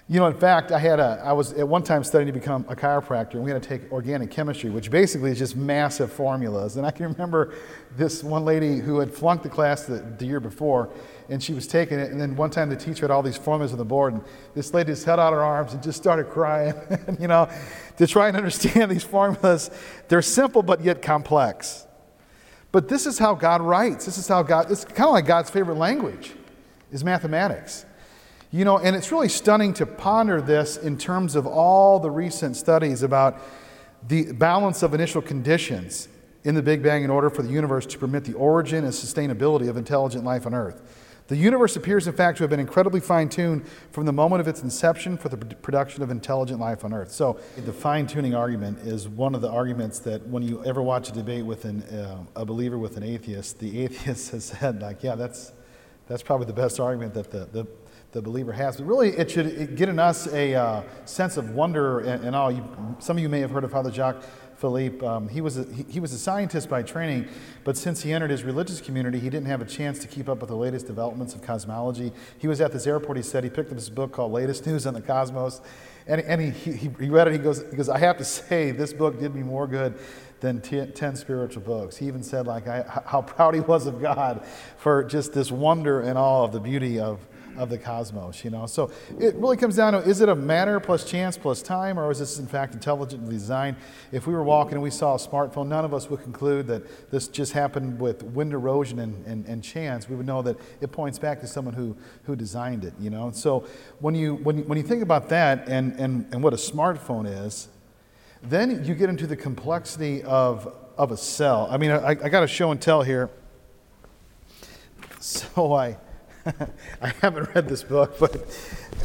you 0.09 0.21
know, 0.21 0.27
in 0.29 0.35
fact, 0.35 0.71
I 0.71 0.79
had 0.79 1.01
a, 1.01 1.21
I 1.25 1.33
was 1.33 1.53
at 1.55 1.67
one 1.67 1.83
time 1.83 2.05
studying 2.05 2.33
to 2.33 2.39
become 2.39 2.65
a 2.69 2.77
chiropractor, 2.77 3.35
and 3.35 3.43
we 3.43 3.51
had 3.51 3.61
to 3.61 3.69
take 3.69 3.91
organic 3.91 4.31
chemistry, 4.31 4.71
which 4.71 4.89
basically 4.89 5.33
is 5.33 5.39
just 5.39 5.57
massive 5.57 6.13
formulas. 6.13 6.77
And 6.77 6.87
I 6.87 6.93
can 6.93 7.07
remember 7.07 7.55
this 7.97 8.23
one 8.23 8.45
lady 8.45 8.79
who 8.79 9.01
had 9.01 9.13
flunked 9.13 9.43
the 9.43 9.51
class 9.51 9.85
the, 9.85 9.97
the 10.17 10.25
year 10.25 10.39
before, 10.39 10.91
and 11.29 11.43
she 11.43 11.53
was 11.53 11.67
taking 11.67 11.99
it. 11.99 12.13
And 12.13 12.21
then 12.21 12.37
one 12.37 12.51
time 12.51 12.69
the 12.69 12.77
teacher 12.77 13.01
had 13.01 13.11
all 13.11 13.23
these 13.23 13.37
formulas 13.37 13.73
on 13.73 13.79
the 13.79 13.85
board, 13.85 14.15
and 14.15 14.23
this 14.55 14.73
lady 14.73 14.93
just 14.93 15.05
held 15.05 15.19
out 15.19 15.33
her 15.33 15.43
arms 15.43 15.73
and 15.73 15.83
just 15.83 15.99
started 15.99 16.31
crying, 16.31 16.75
you 17.21 17.27
know, 17.27 17.51
to 17.97 18.07
try 18.07 18.29
and 18.29 18.37
understand 18.37 18.93
these 18.93 19.03
formulas. 19.03 19.73
They're 20.07 20.23
simple, 20.23 20.63
but 20.63 20.85
yet 20.85 21.03
complex. 21.03 21.85
But 22.71 22.89
this 22.89 23.07
is 23.07 23.19
how 23.19 23.35
God 23.35 23.61
writes. 23.61 24.05
This 24.05 24.19
is 24.19 24.29
how 24.29 24.45
God, 24.45 24.71
it's 24.71 24.85
kind 24.85 25.09
of 25.09 25.15
like 25.15 25.27
God's 25.27 25.51
favorite 25.51 25.79
language, 25.79 26.33
is 26.93 27.03
mathematics. 27.03 27.87
You 28.53 28.65
know, 28.65 28.79
and 28.79 28.95
it's 28.95 29.11
really 29.11 29.29
stunning 29.29 29.75
to 29.75 29.87
ponder 29.87 30.41
this 30.41 30.77
in 30.77 30.99
terms 30.99 31.35
of 31.35 31.47
all 31.47 31.99
the 31.99 32.11
recent 32.11 32.57
studies 32.57 33.03
about 33.03 33.41
the 34.07 34.33
balance 34.33 34.83
of 34.83 34.95
initial 34.95 35.21
conditions 35.21 36.09
in 36.45 36.55
the 36.55 36.63
Big 36.63 36.81
Bang 36.81 37.03
in 37.03 37.11
order 37.11 37.29
for 37.29 37.43
the 37.43 37.51
universe 37.51 37.87
to 37.87 37.99
permit 37.99 38.25
the 38.25 38.35
origin 38.35 38.85
and 38.85 38.93
sustainability 38.93 39.69
of 39.69 39.77
intelligent 39.77 40.25
life 40.25 40.47
on 40.47 40.55
Earth. 40.55 40.81
The 41.27 41.37
universe 41.37 41.75
appears, 41.75 42.07
in 42.07 42.13
fact, 42.13 42.39
to 42.39 42.45
have 42.45 42.51
been 42.51 42.61
incredibly 42.61 43.01
fine 43.01 43.29
tuned 43.29 43.67
from 43.91 44.07
the 44.07 44.13
moment 44.13 44.41
of 44.41 44.47
its 44.47 44.63
inception 44.63 45.17
for 45.17 45.29
the 45.29 45.37
production 45.37 46.05
of 46.05 46.13
intelligent 46.13 46.61
life 46.61 46.85
on 46.85 46.93
Earth. 46.93 47.11
So, 47.11 47.41
the 47.57 47.73
fine 47.73 48.07
tuning 48.07 48.37
argument 48.37 48.79
is 48.87 49.09
one 49.09 49.35
of 49.35 49.41
the 49.41 49.51
arguments 49.51 49.99
that 50.01 50.25
when 50.29 50.45
you 50.45 50.65
ever 50.65 50.81
watch 50.81 51.09
a 51.09 51.13
debate 51.13 51.45
with 51.45 51.65
an, 51.65 51.83
uh, 51.83 52.19
a 52.37 52.45
believer 52.45 52.79
with 52.79 52.97
an 52.97 53.03
atheist, 53.03 53.59
the 53.59 53.81
atheist 53.85 54.31
has 54.31 54.45
said, 54.45 54.81
like, 54.81 55.03
yeah, 55.03 55.17
that's, 55.17 55.53
That's 56.07 56.23
probably 56.23 56.47
the 56.47 56.53
best 56.53 56.79
argument 56.79 57.15
that 57.15 57.33
the, 57.33 57.47
the, 57.47 57.67
the 58.17 58.23
believer 58.23 58.53
has. 58.53 58.79
But 58.79 58.87
really, 58.87 59.11
it 59.11 59.31
should 59.31 59.77
get 59.77 59.91
in 59.91 59.99
us 59.99 60.27
a 60.29 60.55
uh, 60.55 60.83
sense 61.05 61.37
of 61.37 61.51
wonder 61.51 62.01
and, 62.01 62.25
and 62.25 62.35
all. 62.35 62.51
You, 62.51 62.65
some 62.99 63.19
of 63.19 63.23
you 63.23 63.29
may 63.29 63.41
have 63.41 63.51
heard 63.51 63.63
of 63.63 63.71
Father 63.71 63.93
Jacques 63.93 64.23
Philippe. 64.57 65.05
Um, 65.05 65.29
he, 65.29 65.43
was 65.43 65.59
a, 65.59 65.65
he, 65.71 65.85
he, 65.85 66.01
was 66.01 66.15
a 66.15 66.19
scientist 66.19 66.71
by 66.71 66.83
training, 66.83 67.29
but 67.63 67.77
since 67.77 68.03
he 68.03 68.15
entered 68.15 68.31
his 68.31 68.43
religious 68.43 68.81
community, 68.81 69.19
he 69.19 69.29
didn't 69.29 69.49
have 69.49 69.61
a 69.61 69.67
chance 69.67 69.99
to 69.99 70.09
keep 70.09 70.31
up 70.31 70.41
with 70.41 70.49
the 70.49 70.57
latest 70.57 70.87
developments 70.87 71.35
of 71.35 71.43
cosmology. 71.43 72.11
He 72.39 72.49
was 72.49 72.63
at 72.63 72.73
this 72.73 72.87
airport, 72.87 73.19
he 73.19 73.23
said, 73.23 73.45
he 73.45 73.51
picked 73.51 73.71
up 73.71 73.77
this 73.77 73.91
book 73.91 74.13
called 74.13 74.33
Latest 74.33 74.67
News 74.67 74.87
on 74.87 74.95
the 74.95 75.03
Cosmos, 75.03 75.61
and, 76.07 76.23
and 76.23 76.41
he, 76.41 76.51
he, 76.73 76.89
he 76.89 77.09
read 77.11 77.29
it. 77.29 77.35
He 77.35 77.39
goes, 77.39 77.69
he 77.71 77.77
goes, 77.77 77.91
I 77.91 77.99
have 77.99 78.17
to 78.17 78.25
say, 78.25 78.71
this 78.71 78.95
book 78.95 79.21
did 79.21 79.35
me 79.35 79.43
more 79.43 79.67
good 79.67 79.99
than 80.41 80.63
t- 80.63 80.87
10 80.87 81.17
spiritual 81.17 81.63
books. 81.63 81.99
He 81.99 82.07
even 82.07 82.23
said, 82.23 82.47
like, 82.47 82.67
I, 82.67 83.03
how 83.05 83.21
proud 83.21 83.55
he 83.55 83.61
was 83.61 83.87
of 83.87 84.01
God 84.01 84.47
for 84.79 85.05
just 85.05 85.35
this 85.35 85.53
wonder 85.53 86.01
and 86.01 86.17
awe 86.17 86.45
of 86.45 86.53
the 86.53 86.61
beauty 86.61 86.99
of 86.99 87.21
of 87.59 87.71
the 87.71 87.79
cosmos, 87.79 88.45
you 88.45 88.51
know. 88.51 88.67
So 88.67 88.91
it 89.19 89.35
really 89.37 89.57
comes 89.57 89.77
down 89.77 89.93
to 89.93 89.99
is 90.01 90.21
it 90.21 90.29
a 90.29 90.35
matter 90.35 90.81
plus 90.81 91.05
chance 91.05 91.37
plus 91.37 91.63
time, 91.63 91.99
or 91.99 92.11
is 92.11 92.19
this 92.19 92.39
in 92.39 92.47
fact 92.47 92.75
intelligently 92.75 93.35
designed? 93.35 93.77
If 94.13 94.27
we 94.27 94.35
were 94.35 94.43
walking 94.43 94.75
and 94.75 94.83
we 94.83 94.91
saw 94.91 95.15
a 95.15 95.19
smartphone, 95.19 95.69
none 95.69 95.85
of 95.85 95.95
us 95.95 96.09
would 96.11 96.23
conclude 96.23 96.67
that 96.69 97.11
this 97.11 97.29
just 97.29 97.53
happened 97.53 98.01
with 98.01 98.23
wind 98.23 98.53
erosion 98.53 98.99
and, 98.99 99.25
and, 99.27 99.47
and 99.47 99.63
chance. 99.63 100.09
We 100.09 100.17
would 100.17 100.27
know 100.27 100.43
that 100.43 100.57
it 100.81 100.93
points 100.93 101.19
back 101.19 101.41
to 101.41 101.47
someone 101.47 101.75
who, 101.75 101.97
who 102.25 102.37
designed 102.37 102.85
it, 102.85 102.95
you 103.01 103.11
know. 103.11 103.31
So 103.33 103.67
when 104.01 104.15
you, 104.15 104.35
when 104.37 104.59
you, 104.59 104.65
when 104.65 104.79
you 104.79 104.85
think 104.85 105.03
about 105.03 105.29
that 105.31 105.69
and, 105.69 105.99
and, 105.99 106.27
and 106.33 106.43
what 106.43 106.53
a 106.53 106.57
smartphone 106.57 107.27
is, 107.47 107.69
then 108.43 108.85
you 108.85 108.95
get 108.95 109.09
into 109.09 109.27
the 109.27 109.37
complexity 109.37 110.23
of, 110.23 110.73
of 110.97 111.11
a 111.11 111.17
cell. 111.17 111.69
I 111.71 111.77
mean, 111.77 111.91
I, 111.91 112.11
I 112.11 112.15
got 112.15 112.43
a 112.43 112.49
show 112.49 112.71
and 112.71 112.81
tell 112.81 113.03
here. 113.03 113.31
So 115.19 115.73
I, 115.73 115.97
I 117.03 117.09
haven't 117.21 117.55
read 117.55 117.69
this 117.69 117.83
book, 117.83 118.19
but 118.19 118.47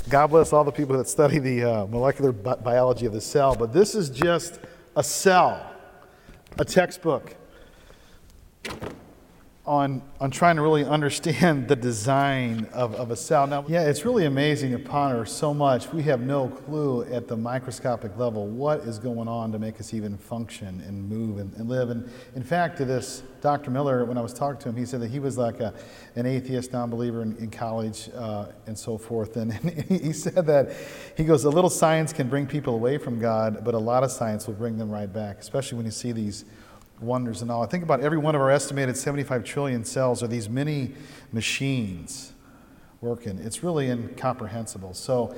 God 0.10 0.28
bless 0.28 0.54
all 0.54 0.64
the 0.64 0.72
people 0.72 0.98
that 0.98 1.08
study 1.08 1.40
the 1.40 1.64
uh, 1.64 1.88
molecular 1.88 2.32
bi- 2.32 2.56
biology 2.56 3.06
of 3.06 3.14
the 3.14 3.22
cell. 3.22 3.56
But 3.56 3.74
this 3.74 3.96
is 3.96 4.10
just 4.10 4.60
a 4.96 5.04
cell, 5.04 5.72
a 6.58 6.66
textbook 6.66 7.36
on, 9.72 10.02
on 10.20 10.30
trying 10.30 10.58
to 10.58 10.62
really 10.62 10.84
understand 10.84 11.66
the 11.70 11.78
design 11.78 12.68
of, 12.74 12.94
of 12.96 13.10
a 13.10 13.16
cell. 13.16 13.48
Now, 13.48 13.64
yeah, 13.70 13.88
it's 13.88 14.04
really 14.04 14.26
amazing 14.26 14.74
to 14.74 14.80
ponder 14.80 15.24
so 15.24 15.54
much. 15.54 15.94
We 15.94 16.04
have 16.04 16.20
no 16.20 16.50
clue 16.50 17.04
at 17.06 17.30
the 17.30 17.38
microscopic 17.38 18.18
level 18.18 18.48
what 18.48 18.82
is 18.82 19.00
going 19.00 19.30
on 19.30 19.54
to 19.54 19.60
make 19.60 19.80
us 19.80 19.94
even 19.94 20.18
function 20.18 20.84
and 20.86 21.08
move 21.08 21.38
and, 21.38 21.54
and 21.54 21.70
live. 21.70 21.90
And 21.90 22.12
in 22.36 22.44
fact, 22.44 22.80
to 22.80 22.86
this 22.86 23.24
Dr. 23.40 23.72
Miller, 23.72 24.04
when 24.04 24.18
I 24.18 24.22
was 24.22 24.34
talking 24.34 24.60
to 24.60 24.68
him, 24.68 24.76
he 24.76 24.86
said 24.86 25.00
that 25.00 25.10
he 25.10 25.20
was 25.20 25.38
like 25.38 25.62
a, 25.62 25.74
an 26.18 26.26
atheist, 26.26 26.74
non 26.74 26.90
believer 26.90 27.22
in, 27.22 27.38
in, 27.38 27.50
college 27.50 28.10
uh, 28.14 28.48
and 28.68 28.78
so 28.78 28.98
forth. 28.98 29.38
And, 29.38 29.54
and 29.64 30.02
he 30.02 30.12
said 30.12 30.46
that, 30.48 30.76
he 31.16 31.24
goes, 31.24 31.46
a 31.46 31.50
little 31.50 31.70
science 31.70 32.12
can 32.12 32.28
bring 32.28 32.46
people 32.46 32.76
away 32.76 32.98
from 32.98 33.20
God, 33.20 33.64
but 33.64 33.74
a 33.74 33.80
lot 33.80 34.04
of 34.04 34.12
science 34.12 34.48
will 34.48 34.54
bring 34.54 34.78
them 34.78 34.92
right 34.92 35.12
back, 35.12 35.40
especially 35.40 35.78
when 35.78 35.86
you 35.86 35.94
see 35.94 36.12
these 36.12 36.44
wonders 37.02 37.42
and 37.42 37.52
all. 37.52 37.64
I 37.64 37.68
think 37.68 37.84
about 37.84 38.02
every 38.02 38.18
one 38.18 38.36
of 38.36 38.42
our 38.42 38.52
estimated 38.52 38.96
75 38.96 39.44
trillion 39.44 39.84
cells 39.84 40.22
are 40.22 40.28
these 40.28 40.50
mini 40.50 40.94
machines 41.32 42.34
working. 43.02 43.40
It's 43.40 43.64
really 43.64 43.90
incomprehensible. 43.90 44.94
So, 44.94 45.36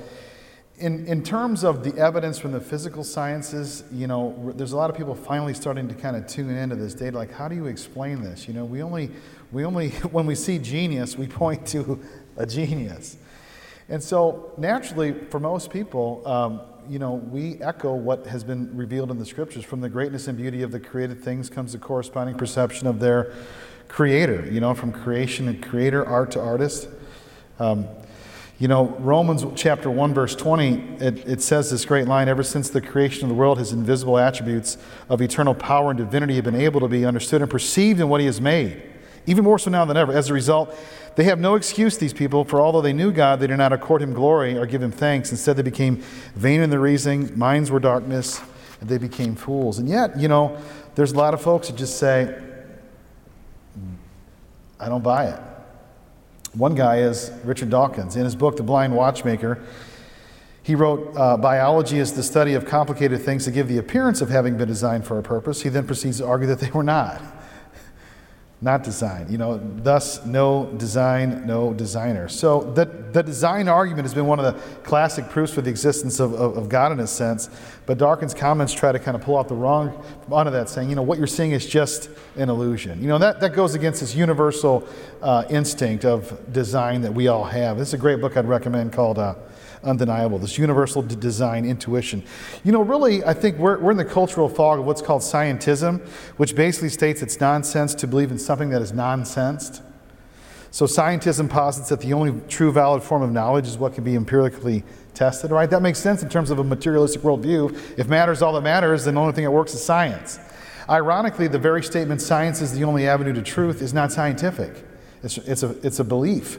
in, 0.76 1.06
in 1.06 1.22
terms 1.22 1.62
of 1.62 1.84
the 1.84 1.96
evidence 1.96 2.36
from 2.36 2.50
the 2.50 2.60
physical 2.60 3.04
sciences, 3.04 3.84
you 3.92 4.08
know, 4.08 4.52
there's 4.56 4.72
a 4.72 4.76
lot 4.76 4.90
of 4.90 4.96
people 4.96 5.14
finally 5.14 5.54
starting 5.54 5.86
to 5.86 5.94
kind 5.94 6.16
of 6.16 6.26
tune 6.26 6.50
into 6.50 6.74
this 6.74 6.94
data. 6.94 7.16
Like, 7.16 7.32
how 7.32 7.46
do 7.46 7.54
you 7.54 7.66
explain 7.66 8.22
this? 8.22 8.48
You 8.48 8.54
know, 8.54 8.64
we 8.64 8.82
only, 8.82 9.10
we 9.52 9.64
only, 9.64 9.90
when 10.10 10.26
we 10.26 10.34
see 10.34 10.58
genius, 10.58 11.16
we 11.16 11.28
point 11.28 11.64
to 11.68 12.00
a 12.36 12.44
genius. 12.44 13.16
And 13.88 14.02
so, 14.02 14.52
naturally, 14.58 15.12
for 15.30 15.38
most 15.38 15.70
people, 15.70 16.26
um, 16.26 16.60
you 16.88 16.98
know, 16.98 17.14
we 17.14 17.60
echo 17.62 17.94
what 17.94 18.26
has 18.26 18.44
been 18.44 18.76
revealed 18.76 19.10
in 19.10 19.18
the 19.18 19.26
scriptures. 19.26 19.64
From 19.64 19.80
the 19.80 19.88
greatness 19.88 20.28
and 20.28 20.36
beauty 20.36 20.62
of 20.62 20.70
the 20.70 20.80
created 20.80 21.22
things 21.22 21.50
comes 21.50 21.72
the 21.72 21.78
corresponding 21.78 22.36
perception 22.36 22.86
of 22.86 23.00
their 23.00 23.32
creator, 23.88 24.48
you 24.50 24.60
know, 24.60 24.74
from 24.74 24.92
creation 24.92 25.48
and 25.48 25.62
creator, 25.62 26.04
art 26.04 26.30
to 26.32 26.40
artist. 26.40 26.88
Um, 27.58 27.86
you 28.58 28.68
know, 28.68 28.96
Romans 29.00 29.44
chapter 29.56 29.90
1, 29.90 30.14
verse 30.14 30.36
20, 30.36 30.74
it, 31.00 31.28
it 31.28 31.42
says 31.42 31.70
this 31.70 31.84
great 31.84 32.06
line 32.06 32.28
ever 32.28 32.44
since 32.44 32.70
the 32.70 32.80
creation 32.80 33.24
of 33.24 33.28
the 33.28 33.34
world, 33.34 33.58
his 33.58 33.72
invisible 33.72 34.16
attributes 34.16 34.78
of 35.08 35.20
eternal 35.20 35.54
power 35.54 35.90
and 35.90 35.98
divinity 35.98 36.36
have 36.36 36.44
been 36.44 36.54
able 36.54 36.80
to 36.80 36.88
be 36.88 37.04
understood 37.04 37.42
and 37.42 37.50
perceived 37.50 38.00
in 38.00 38.08
what 38.08 38.20
he 38.20 38.26
has 38.26 38.40
made, 38.40 38.80
even 39.26 39.44
more 39.44 39.58
so 39.58 39.70
now 39.70 39.84
than 39.84 39.96
ever. 39.96 40.12
As 40.12 40.30
a 40.30 40.34
result, 40.34 40.76
they 41.16 41.24
have 41.24 41.38
no 41.38 41.54
excuse, 41.54 41.96
these 41.96 42.12
people, 42.12 42.44
for 42.44 42.60
although 42.60 42.80
they 42.80 42.92
knew 42.92 43.12
God, 43.12 43.40
they 43.40 43.46
did 43.46 43.56
not 43.56 43.72
accord 43.72 44.02
him 44.02 44.12
glory 44.12 44.58
or 44.58 44.66
give 44.66 44.82
him 44.82 44.90
thanks. 44.90 45.30
Instead, 45.30 45.56
they 45.56 45.62
became 45.62 46.02
vain 46.34 46.60
in 46.60 46.70
their 46.70 46.80
reasoning, 46.80 47.36
minds 47.38 47.70
were 47.70 47.80
darkness, 47.80 48.40
and 48.80 48.88
they 48.88 48.98
became 48.98 49.36
fools. 49.36 49.78
And 49.78 49.88
yet, 49.88 50.18
you 50.18 50.28
know, 50.28 50.56
there's 50.94 51.12
a 51.12 51.16
lot 51.16 51.34
of 51.34 51.40
folks 51.40 51.68
that 51.68 51.76
just 51.76 51.98
say, 51.98 52.40
I 54.80 54.88
don't 54.88 55.04
buy 55.04 55.26
it. 55.26 55.40
One 56.52 56.74
guy 56.74 56.98
is 56.98 57.30
Richard 57.44 57.70
Dawkins. 57.70 58.16
In 58.16 58.24
his 58.24 58.36
book, 58.36 58.56
The 58.56 58.62
Blind 58.62 58.94
Watchmaker, 58.94 59.62
he 60.62 60.74
wrote, 60.74 61.16
uh, 61.16 61.36
Biology 61.36 61.98
is 61.98 62.12
the 62.12 62.22
study 62.22 62.54
of 62.54 62.64
complicated 62.64 63.22
things 63.22 63.44
that 63.44 63.52
give 63.52 63.68
the 63.68 63.78
appearance 63.78 64.20
of 64.20 64.30
having 64.30 64.56
been 64.56 64.68
designed 64.68 65.04
for 65.06 65.18
a 65.18 65.22
purpose. 65.22 65.62
He 65.62 65.68
then 65.68 65.86
proceeds 65.86 66.18
to 66.18 66.26
argue 66.26 66.46
that 66.48 66.60
they 66.60 66.70
were 66.70 66.82
not 66.82 67.22
not 68.60 68.82
design. 68.82 69.26
You 69.30 69.36
know, 69.36 69.60
thus 69.76 70.24
no 70.24 70.66
design, 70.78 71.46
no 71.46 71.74
designer. 71.74 72.28
So 72.28 72.60
the, 72.60 72.86
the 72.86 73.22
design 73.22 73.68
argument 73.68 74.04
has 74.06 74.14
been 74.14 74.26
one 74.26 74.38
of 74.38 74.54
the 74.54 74.60
classic 74.82 75.28
proofs 75.28 75.52
for 75.52 75.60
the 75.60 75.70
existence 75.70 76.18
of, 76.18 76.32
of, 76.34 76.56
of 76.56 76.68
God 76.68 76.92
in 76.92 77.00
a 77.00 77.06
sense. 77.06 77.50
But 77.84 77.98
Dawkins' 77.98 78.32
comments 78.32 78.72
try 78.72 78.92
to 78.92 78.98
kind 78.98 79.16
of 79.16 79.22
pull 79.22 79.36
out 79.36 79.48
the 79.48 79.54
wrong 79.54 80.02
onto 80.30 80.50
that, 80.52 80.70
saying, 80.70 80.88
you 80.88 80.96
know, 80.96 81.02
what 81.02 81.18
you're 81.18 81.26
seeing 81.26 81.52
is 81.52 81.66
just 81.66 82.08
an 82.36 82.48
illusion. 82.48 83.02
You 83.02 83.08
know, 83.08 83.18
that, 83.18 83.40
that 83.40 83.52
goes 83.52 83.74
against 83.74 84.00
this 84.00 84.14
universal 84.14 84.88
uh, 85.20 85.44
instinct 85.50 86.04
of 86.06 86.52
design 86.52 87.02
that 87.02 87.12
we 87.12 87.28
all 87.28 87.44
have. 87.44 87.76
This 87.76 87.88
is 87.88 87.94
a 87.94 87.98
great 87.98 88.20
book 88.20 88.36
I'd 88.36 88.46
recommend 88.46 88.92
called 88.92 89.18
uh, 89.18 89.34
undeniable, 89.84 90.38
this 90.38 90.58
universal 90.58 91.02
design 91.02 91.64
intuition. 91.64 92.22
You 92.64 92.72
know, 92.72 92.82
really, 92.82 93.24
I 93.24 93.34
think 93.34 93.58
we're, 93.58 93.78
we're 93.78 93.92
in 93.92 93.96
the 93.96 94.04
cultural 94.04 94.48
fog 94.48 94.80
of 94.80 94.86
what's 94.86 95.02
called 95.02 95.22
scientism, 95.22 96.06
which 96.36 96.56
basically 96.56 96.88
states 96.88 97.22
it's 97.22 97.40
nonsense 97.40 97.94
to 97.96 98.06
believe 98.06 98.30
in 98.30 98.38
something 98.38 98.70
that 98.70 98.82
is 98.82 98.92
nonsensed. 98.92 99.82
So, 100.70 100.86
scientism 100.86 101.48
posits 101.48 101.90
that 101.90 102.00
the 102.00 102.12
only 102.14 102.40
true 102.48 102.72
valid 102.72 103.04
form 103.04 103.22
of 103.22 103.30
knowledge 103.30 103.68
is 103.68 103.78
what 103.78 103.94
can 103.94 104.02
be 104.02 104.16
empirically 104.16 104.82
tested, 105.14 105.52
right? 105.52 105.70
That 105.70 105.82
makes 105.82 106.00
sense 106.00 106.22
in 106.22 106.28
terms 106.28 106.50
of 106.50 106.58
a 106.58 106.64
materialistic 106.64 107.22
worldview. 107.22 107.98
If 107.98 108.08
matter 108.08 108.32
is 108.32 108.42
all 108.42 108.54
that 108.54 108.62
matters, 108.62 109.04
then 109.04 109.14
the 109.14 109.20
only 109.20 109.32
thing 109.32 109.44
that 109.44 109.52
works 109.52 109.72
is 109.72 109.84
science. 109.84 110.40
Ironically, 110.88 111.46
the 111.46 111.58
very 111.58 111.82
statement 111.82 112.20
science 112.20 112.60
is 112.60 112.72
the 112.72 112.84
only 112.84 113.06
avenue 113.06 113.32
to 113.32 113.42
truth 113.42 113.80
is 113.80 113.94
not 113.94 114.12
scientific, 114.12 114.84
it's, 115.22 115.38
it's, 115.38 115.62
a, 115.62 115.70
it's 115.86 116.00
a 116.00 116.04
belief. 116.04 116.58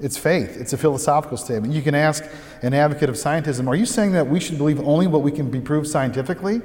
It's 0.00 0.16
faith. 0.16 0.56
It's 0.58 0.72
a 0.72 0.78
philosophical 0.78 1.36
statement. 1.36 1.74
You 1.74 1.82
can 1.82 1.94
ask 1.94 2.24
an 2.62 2.72
advocate 2.72 3.10
of 3.10 3.16
scientism, 3.16 3.68
are 3.68 3.74
you 3.74 3.84
saying 3.84 4.12
that 4.12 4.26
we 4.26 4.40
should 4.40 4.56
believe 4.56 4.80
only 4.80 5.06
what 5.06 5.22
we 5.22 5.30
can 5.30 5.50
be 5.50 5.60
proved 5.60 5.86
scientifically? 5.88 6.62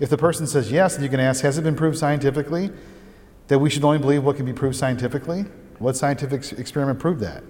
If 0.00 0.10
the 0.10 0.18
person 0.18 0.48
says 0.48 0.72
yes, 0.72 0.98
you 1.00 1.08
can 1.08 1.20
ask, 1.20 1.42
has 1.42 1.58
it 1.58 1.62
been 1.62 1.76
proved 1.76 1.96
scientifically 1.96 2.70
that 3.46 3.60
we 3.60 3.70
should 3.70 3.84
only 3.84 3.98
believe 3.98 4.24
what 4.24 4.36
can 4.36 4.44
be 4.44 4.52
proved 4.52 4.74
scientifically? 4.74 5.44
What 5.78 5.96
scientific 5.96 6.58
experiment 6.58 6.98
proved 6.98 7.20
that? 7.20 7.44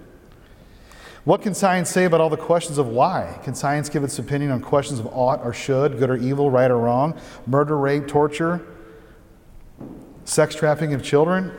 What 1.23 1.41
can 1.41 1.55
science 1.55 1.89
say 1.89 2.05
about 2.05 2.21
all 2.21 2.29
the 2.29 2.37
questions 2.37 2.77
of 2.77 2.87
why? 2.87 3.39
Can 3.43 3.55
science 3.55 3.89
give 3.89 4.03
its 4.03 4.19
opinion 4.19 4.51
on 4.51 4.61
questions 4.61 4.99
of 4.99 5.07
ought 5.07 5.43
or 5.43 5.53
should, 5.53 5.97
good 5.97 6.09
or 6.09 6.17
evil, 6.17 6.51
right 6.51 6.69
or 6.69 6.77
wrong, 6.77 7.19
murder, 7.47 7.77
rape, 7.77 8.07
torture, 8.07 8.61
sex 10.25 10.53
trafficking 10.53 10.93
of 10.93 11.01
children? 11.01 11.51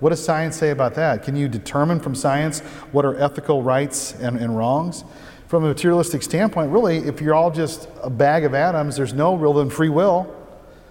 What 0.00 0.10
does 0.10 0.24
science 0.24 0.56
say 0.56 0.70
about 0.70 0.94
that? 0.94 1.22
Can 1.22 1.36
you 1.36 1.48
determine 1.48 2.00
from 2.00 2.14
science 2.14 2.60
what 2.90 3.04
are 3.04 3.16
ethical 3.16 3.62
rights 3.62 4.14
and, 4.14 4.36
and 4.38 4.56
wrongs? 4.56 5.04
From 5.46 5.64
a 5.64 5.68
materialistic 5.68 6.22
standpoint, 6.22 6.70
really, 6.70 6.98
if 6.98 7.20
you're 7.20 7.34
all 7.34 7.50
just 7.50 7.88
a 8.02 8.10
bag 8.10 8.44
of 8.44 8.54
atoms, 8.54 8.96
there's 8.96 9.12
no 9.12 9.34
real 9.34 9.52
then 9.52 9.68
free 9.68 9.88
will, 9.88 10.34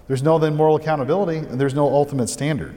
there's 0.08 0.22
no 0.22 0.38
then 0.38 0.56
moral 0.56 0.76
accountability, 0.76 1.38
and 1.38 1.60
there's 1.60 1.74
no 1.74 1.88
ultimate 1.88 2.30
standard. 2.30 2.76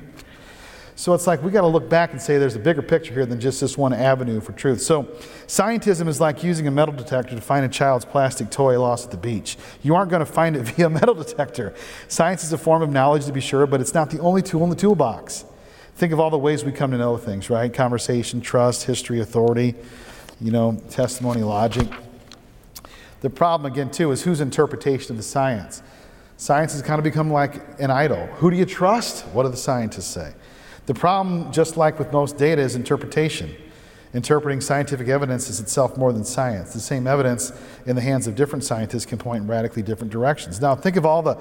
So 0.94 1.14
it's 1.14 1.26
like 1.26 1.42
we 1.42 1.50
got 1.50 1.62
to 1.62 1.66
look 1.66 1.88
back 1.88 2.12
and 2.12 2.22
say 2.22 2.38
there's 2.38 2.54
a 2.54 2.60
bigger 2.60 2.82
picture 2.82 3.12
here 3.12 3.26
than 3.26 3.40
just 3.40 3.60
this 3.60 3.76
one 3.76 3.92
avenue 3.92 4.40
for 4.40 4.52
truth. 4.52 4.80
So 4.80 5.04
scientism 5.46 6.06
is 6.06 6.20
like 6.20 6.44
using 6.44 6.66
a 6.66 6.70
metal 6.70 6.94
detector 6.94 7.34
to 7.34 7.40
find 7.40 7.64
a 7.64 7.68
child's 7.68 8.04
plastic 8.04 8.50
toy 8.50 8.80
lost 8.80 9.06
at 9.06 9.10
the 9.10 9.16
beach. 9.16 9.56
You 9.82 9.96
aren't 9.96 10.10
going 10.10 10.24
to 10.24 10.30
find 10.30 10.54
it 10.54 10.62
via 10.76 10.86
a 10.86 10.90
metal 10.90 11.14
detector. 11.14 11.74
Science 12.08 12.44
is 12.44 12.52
a 12.52 12.58
form 12.58 12.82
of 12.82 12.90
knowledge 12.90 13.26
to 13.26 13.32
be 13.32 13.40
sure, 13.40 13.66
but 13.66 13.80
it's 13.80 13.94
not 13.94 14.10
the 14.10 14.20
only 14.20 14.42
tool 14.42 14.62
in 14.64 14.70
the 14.70 14.76
toolbox. 14.76 15.46
Think 15.94 16.12
of 16.12 16.20
all 16.20 16.30
the 16.30 16.38
ways 16.38 16.64
we 16.64 16.72
come 16.72 16.90
to 16.90 16.98
know 16.98 17.16
things, 17.16 17.50
right? 17.50 17.72
Conversation, 17.72 18.40
trust, 18.40 18.84
history, 18.84 19.20
authority, 19.20 19.74
you 20.40 20.50
know, 20.50 20.80
testimony, 20.90 21.42
logic. 21.42 21.88
The 23.20 23.30
problem, 23.30 23.70
again, 23.70 23.90
too, 23.90 24.10
is 24.10 24.22
whose 24.22 24.40
interpretation 24.40 25.12
of 25.12 25.16
the 25.16 25.22
science. 25.22 25.82
Science 26.36 26.72
has 26.72 26.82
kind 26.82 26.98
of 26.98 27.04
become 27.04 27.30
like 27.30 27.62
an 27.78 27.90
idol. 27.90 28.26
Who 28.38 28.50
do 28.50 28.56
you 28.56 28.64
trust? 28.64 29.24
What 29.26 29.44
do 29.44 29.50
the 29.50 29.56
scientists 29.56 30.06
say? 30.06 30.32
The 30.86 30.94
problem, 30.94 31.52
just 31.52 31.76
like 31.76 32.00
with 32.00 32.12
most 32.12 32.36
data, 32.36 32.60
is 32.60 32.74
interpretation. 32.74 33.54
Interpreting 34.14 34.60
scientific 34.60 35.08
evidence 35.08 35.48
is 35.48 35.60
itself 35.60 35.96
more 35.96 36.12
than 36.12 36.24
science. 36.24 36.72
The 36.72 36.80
same 36.80 37.06
evidence 37.06 37.52
in 37.86 37.94
the 37.94 38.02
hands 38.02 38.26
of 38.26 38.34
different 38.34 38.64
scientists 38.64 39.06
can 39.06 39.18
point 39.18 39.42
in 39.42 39.48
radically 39.48 39.82
different 39.82 40.12
directions. 40.12 40.60
Now, 40.60 40.74
think 40.74 40.96
of 40.96 41.06
all 41.06 41.22
the 41.22 41.38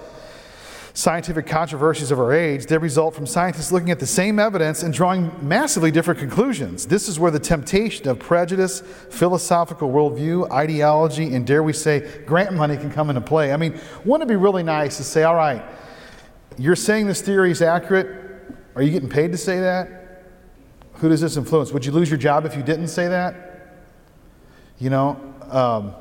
scientific 0.93 1.47
controversies 1.47 2.11
of 2.11 2.19
our 2.19 2.33
age, 2.33 2.65
they 2.65 2.77
result 2.77 3.15
from 3.15 3.25
scientists 3.25 3.71
looking 3.71 3.91
at 3.91 3.99
the 3.99 4.05
same 4.05 4.39
evidence 4.39 4.83
and 4.83 4.93
drawing 4.93 5.31
massively 5.41 5.91
different 5.91 6.19
conclusions. 6.19 6.85
This 6.85 7.07
is 7.07 7.19
where 7.19 7.31
the 7.31 7.39
temptation 7.39 8.07
of 8.07 8.19
prejudice, 8.19 8.81
philosophical 9.09 9.89
worldview, 9.89 10.51
ideology, 10.51 11.33
and 11.33 11.47
dare 11.47 11.63
we 11.63 11.73
say, 11.73 12.23
grant 12.25 12.53
money 12.53 12.77
can 12.77 12.91
come 12.91 13.09
into 13.09 13.21
play. 13.21 13.53
I 13.53 13.57
mean, 13.57 13.79
wouldn't 14.03 14.29
it 14.29 14.33
be 14.33 14.37
really 14.37 14.63
nice 14.63 14.97
to 14.97 15.03
say, 15.03 15.23
all 15.23 15.35
right, 15.35 15.63
you're 16.57 16.75
saying 16.75 17.07
this 17.07 17.21
theory 17.21 17.51
is 17.51 17.61
accurate? 17.61 18.07
Are 18.75 18.81
you 18.81 18.91
getting 18.91 19.09
paid 19.09 19.31
to 19.31 19.37
say 19.37 19.59
that? 19.59 19.89
Who 20.95 21.09
does 21.09 21.21
this 21.21 21.37
influence? 21.37 21.71
Would 21.71 21.85
you 21.85 21.91
lose 21.91 22.09
your 22.09 22.19
job 22.19 22.45
if 22.45 22.55
you 22.55 22.63
didn't 22.63 22.89
say 22.89 23.07
that? 23.07 23.75
You 24.77 24.89
know, 24.89 25.33
um, 25.49 25.95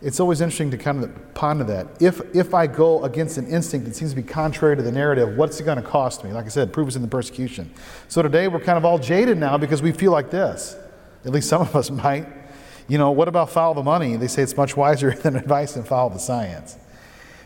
it's 0.00 0.20
always 0.20 0.40
interesting 0.40 0.70
to 0.70 0.78
kind 0.78 1.02
of 1.02 1.34
ponder 1.34 1.64
that. 1.64 2.00
If, 2.00 2.20
if 2.34 2.54
I 2.54 2.68
go 2.68 3.02
against 3.04 3.36
an 3.36 3.48
instinct 3.48 3.86
that 3.86 3.96
seems 3.96 4.12
to 4.12 4.16
be 4.16 4.22
contrary 4.22 4.76
to 4.76 4.82
the 4.82 4.92
narrative, 4.92 5.36
what's 5.36 5.58
it 5.58 5.64
going 5.64 5.76
to 5.76 5.82
cost 5.82 6.22
me? 6.22 6.32
Like 6.32 6.44
I 6.44 6.48
said, 6.48 6.72
proof 6.72 6.88
is 6.88 6.96
in 6.96 7.02
the 7.02 7.08
persecution. 7.08 7.72
So 8.06 8.22
today 8.22 8.46
we're 8.46 8.60
kind 8.60 8.78
of 8.78 8.84
all 8.84 8.98
jaded 8.98 9.38
now 9.38 9.58
because 9.58 9.82
we 9.82 9.90
feel 9.90 10.12
like 10.12 10.30
this. 10.30 10.76
At 11.24 11.32
least 11.32 11.48
some 11.48 11.62
of 11.62 11.74
us 11.74 11.90
might. 12.04 12.26
You 12.86 12.96
know, 12.96 13.10
what 13.10 13.28
about 13.28 13.50
follow 13.50 13.74
the 13.74 13.82
money? 13.82 14.16
They 14.16 14.28
say 14.28 14.42
it's 14.42 14.56
much 14.56 14.76
wiser 14.76 15.10
than 15.22 15.34
advice 15.34 15.74
and 15.74 15.86
follow 15.86 16.10
the 16.10 16.18
science. 16.18 16.76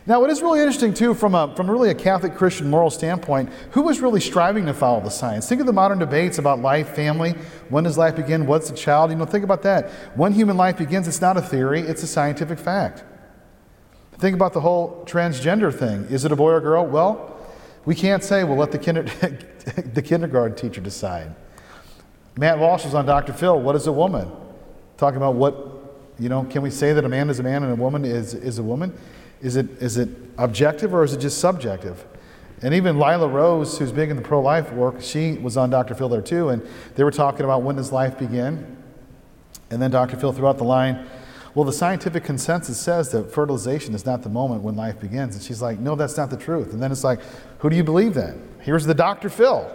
Now, 0.05 0.19
what 0.19 0.29
is 0.29 0.41
really 0.41 0.59
interesting, 0.59 0.93
too, 0.93 1.13
from, 1.13 1.33
a, 1.33 1.55
from 1.55 1.71
really 1.71 1.89
a 1.89 1.95
Catholic 1.95 2.35
Christian 2.35 2.69
moral 2.69 2.89
standpoint, 2.89 3.49
who 3.71 3.83
was 3.83 4.01
really 4.01 4.19
striving 4.19 4.65
to 4.65 4.73
follow 4.73 4.99
the 4.99 5.09
science? 5.09 5.47
Think 5.47 5.61
of 5.61 5.67
the 5.67 5.73
modern 5.73 5.97
debates 5.97 6.39
about 6.39 6.59
life, 6.59 6.89
family. 6.89 7.35
When 7.69 7.85
does 7.85 7.97
life 7.97 8.17
begin? 8.17 8.45
What's 8.45 8.69
a 8.69 8.73
child? 8.73 9.11
You 9.11 9.17
know, 9.17 9.25
think 9.25 9.45
about 9.45 9.61
that. 9.63 9.89
When 10.15 10.33
human 10.33 10.57
life 10.57 10.77
begins, 10.77 11.07
it's 11.07 11.21
not 11.21 11.37
a 11.37 11.41
theory, 11.41 11.79
it's 11.79 12.03
a 12.03 12.07
scientific 12.07 12.59
fact. 12.59 13.05
Think 14.17 14.35
about 14.35 14.51
the 14.51 14.59
whole 14.59 15.05
transgender 15.05 15.73
thing. 15.73 16.03
Is 16.05 16.25
it 16.25 16.33
a 16.33 16.35
boy 16.35 16.51
or 16.51 16.61
girl? 16.61 16.85
Well, 16.85 17.37
we 17.85 17.95
can't 17.95 18.23
say, 18.23 18.43
we'll 18.43 18.57
let 18.57 18.71
the, 18.71 18.79
kinder, 18.79 19.03
the 19.93 20.01
kindergarten 20.01 20.57
teacher 20.57 20.81
decide. 20.81 21.33
Matt 22.35 22.59
Walsh 22.59 22.83
was 22.83 22.93
on 22.93 23.05
Dr. 23.05 23.31
Phil. 23.31 23.57
What 23.57 23.77
is 23.77 23.87
a 23.87 23.91
woman? 23.93 24.29
Talking 24.97 25.17
about 25.17 25.35
what, 25.35 25.55
you 26.19 26.27
know, 26.27 26.43
can 26.43 26.61
we 26.61 26.71
say 26.71 26.91
that 26.91 27.05
a 27.05 27.09
man 27.09 27.29
is 27.29 27.39
a 27.39 27.43
man 27.43 27.63
and 27.63 27.71
a 27.71 27.75
woman 27.75 28.03
is, 28.03 28.33
is 28.33 28.59
a 28.59 28.63
woman? 28.63 28.97
Is 29.41 29.55
it, 29.55 29.69
is 29.81 29.97
it 29.97 30.09
objective 30.37 30.93
or 30.93 31.03
is 31.03 31.13
it 31.13 31.19
just 31.19 31.39
subjective? 31.39 32.05
And 32.61 32.73
even 32.73 32.97
Lila 32.97 33.27
Rose, 33.27 33.77
who's 33.77 33.91
big 33.91 34.09
in 34.09 34.15
the 34.15 34.21
pro 34.21 34.39
life 34.41 34.71
work, 34.71 35.01
she 35.01 35.33
was 35.33 35.57
on 35.57 35.69
Dr. 35.69 35.95
Phil 35.95 36.07
there 36.07 36.21
too, 36.21 36.49
and 36.49 36.65
they 36.95 37.03
were 37.03 37.11
talking 37.11 37.43
about 37.43 37.61
when 37.61 37.75
does 37.75 37.91
life 37.91 38.17
begin? 38.17 38.77
And 39.69 39.81
then 39.81 39.91
Dr. 39.91 40.15
Phil 40.15 40.31
threw 40.31 40.47
out 40.47 40.57
the 40.57 40.63
line, 40.63 41.05
well, 41.55 41.65
the 41.65 41.73
scientific 41.73 42.23
consensus 42.23 42.79
says 42.79 43.11
that 43.11 43.31
fertilization 43.31 43.93
is 43.93 44.05
not 44.05 44.23
the 44.23 44.29
moment 44.29 44.63
when 44.63 44.75
life 44.75 44.99
begins. 44.99 45.35
And 45.35 45.43
she's 45.43 45.61
like, 45.61 45.77
no, 45.79 45.95
that's 45.95 46.17
not 46.17 46.29
the 46.29 46.37
truth. 46.37 46.73
And 46.73 46.81
then 46.81 46.91
it's 46.91 47.03
like, 47.03 47.19
who 47.59 47.69
do 47.69 47.75
you 47.75 47.83
believe 47.83 48.13
then? 48.15 48.41
Here's 48.59 48.85
the 48.85 48.95
Dr. 48.95 49.29
Phil. 49.29 49.69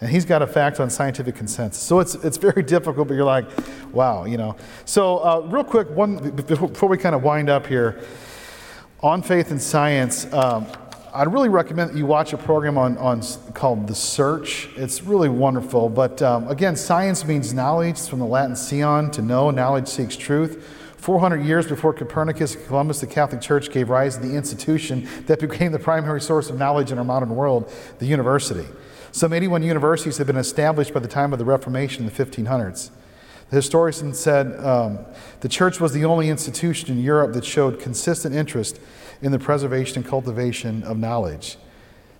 And 0.00 0.10
he's 0.10 0.24
got 0.24 0.42
a 0.42 0.46
fact 0.46 0.80
on 0.80 0.90
scientific 0.90 1.36
consensus. 1.36 1.82
So 1.82 2.00
it's, 2.00 2.14
it's 2.16 2.36
very 2.36 2.62
difficult, 2.66 3.08
but 3.08 3.14
you're 3.14 3.24
like, 3.24 3.46
wow, 3.92 4.24
you 4.24 4.36
know. 4.36 4.56
So, 4.84 5.18
uh, 5.18 5.40
real 5.46 5.64
quick, 5.64 5.88
one 5.90 6.30
before 6.30 6.88
we 6.88 6.98
kind 6.98 7.14
of 7.14 7.22
wind 7.22 7.50
up 7.50 7.66
here, 7.66 8.02
on 9.02 9.22
faith 9.22 9.50
and 9.50 9.60
science, 9.60 10.30
um, 10.32 10.66
I'd 11.14 11.32
really 11.32 11.48
recommend 11.48 11.90
that 11.90 11.96
you 11.96 12.06
watch 12.06 12.32
a 12.32 12.36
program 12.36 12.76
on, 12.76 12.98
on 12.98 13.22
called 13.54 13.86
The 13.86 13.94
Search. 13.94 14.68
It's 14.76 15.02
really 15.02 15.28
wonderful. 15.28 15.88
But 15.88 16.20
um, 16.22 16.46
again, 16.48 16.76
science 16.76 17.24
means 17.24 17.54
knowledge. 17.54 17.92
It's 17.92 18.08
from 18.08 18.18
the 18.18 18.26
Latin 18.26 18.54
scion, 18.54 19.10
to 19.12 19.22
know. 19.22 19.50
Knowledge 19.50 19.88
seeks 19.88 20.16
truth. 20.16 20.76
400 20.98 21.42
years 21.42 21.66
before 21.66 21.94
Copernicus 21.94 22.54
and 22.54 22.66
Columbus, 22.66 23.00
the 23.00 23.06
Catholic 23.06 23.40
Church 23.40 23.70
gave 23.70 23.88
rise 23.88 24.16
to 24.16 24.22
the 24.22 24.36
institution 24.36 25.08
that 25.26 25.40
became 25.40 25.72
the 25.72 25.78
primary 25.78 26.20
source 26.20 26.50
of 26.50 26.58
knowledge 26.58 26.92
in 26.92 26.98
our 26.98 27.04
modern 27.04 27.34
world, 27.34 27.72
the 28.00 28.06
university. 28.06 28.66
Some 29.10 29.32
81 29.32 29.62
universities 29.62 30.18
had 30.18 30.26
been 30.26 30.36
established 30.36 30.92
by 30.92 31.00
the 31.00 31.08
time 31.08 31.32
of 31.32 31.38
the 31.38 31.44
Reformation 31.46 32.04
in 32.04 32.14
the 32.14 32.24
1500s. 32.24 32.90
The 33.50 33.56
historian 33.56 34.14
said 34.14 34.58
um, 34.64 35.00
the 35.40 35.48
church 35.48 35.80
was 35.80 35.92
the 35.92 36.04
only 36.04 36.28
institution 36.28 36.90
in 36.90 37.02
Europe 37.02 37.32
that 37.34 37.44
showed 37.44 37.80
consistent 37.80 38.34
interest 38.34 38.78
in 39.20 39.32
the 39.32 39.38
preservation 39.38 39.98
and 39.98 40.06
cultivation 40.06 40.82
of 40.84 40.96
knowledge. 40.98 41.56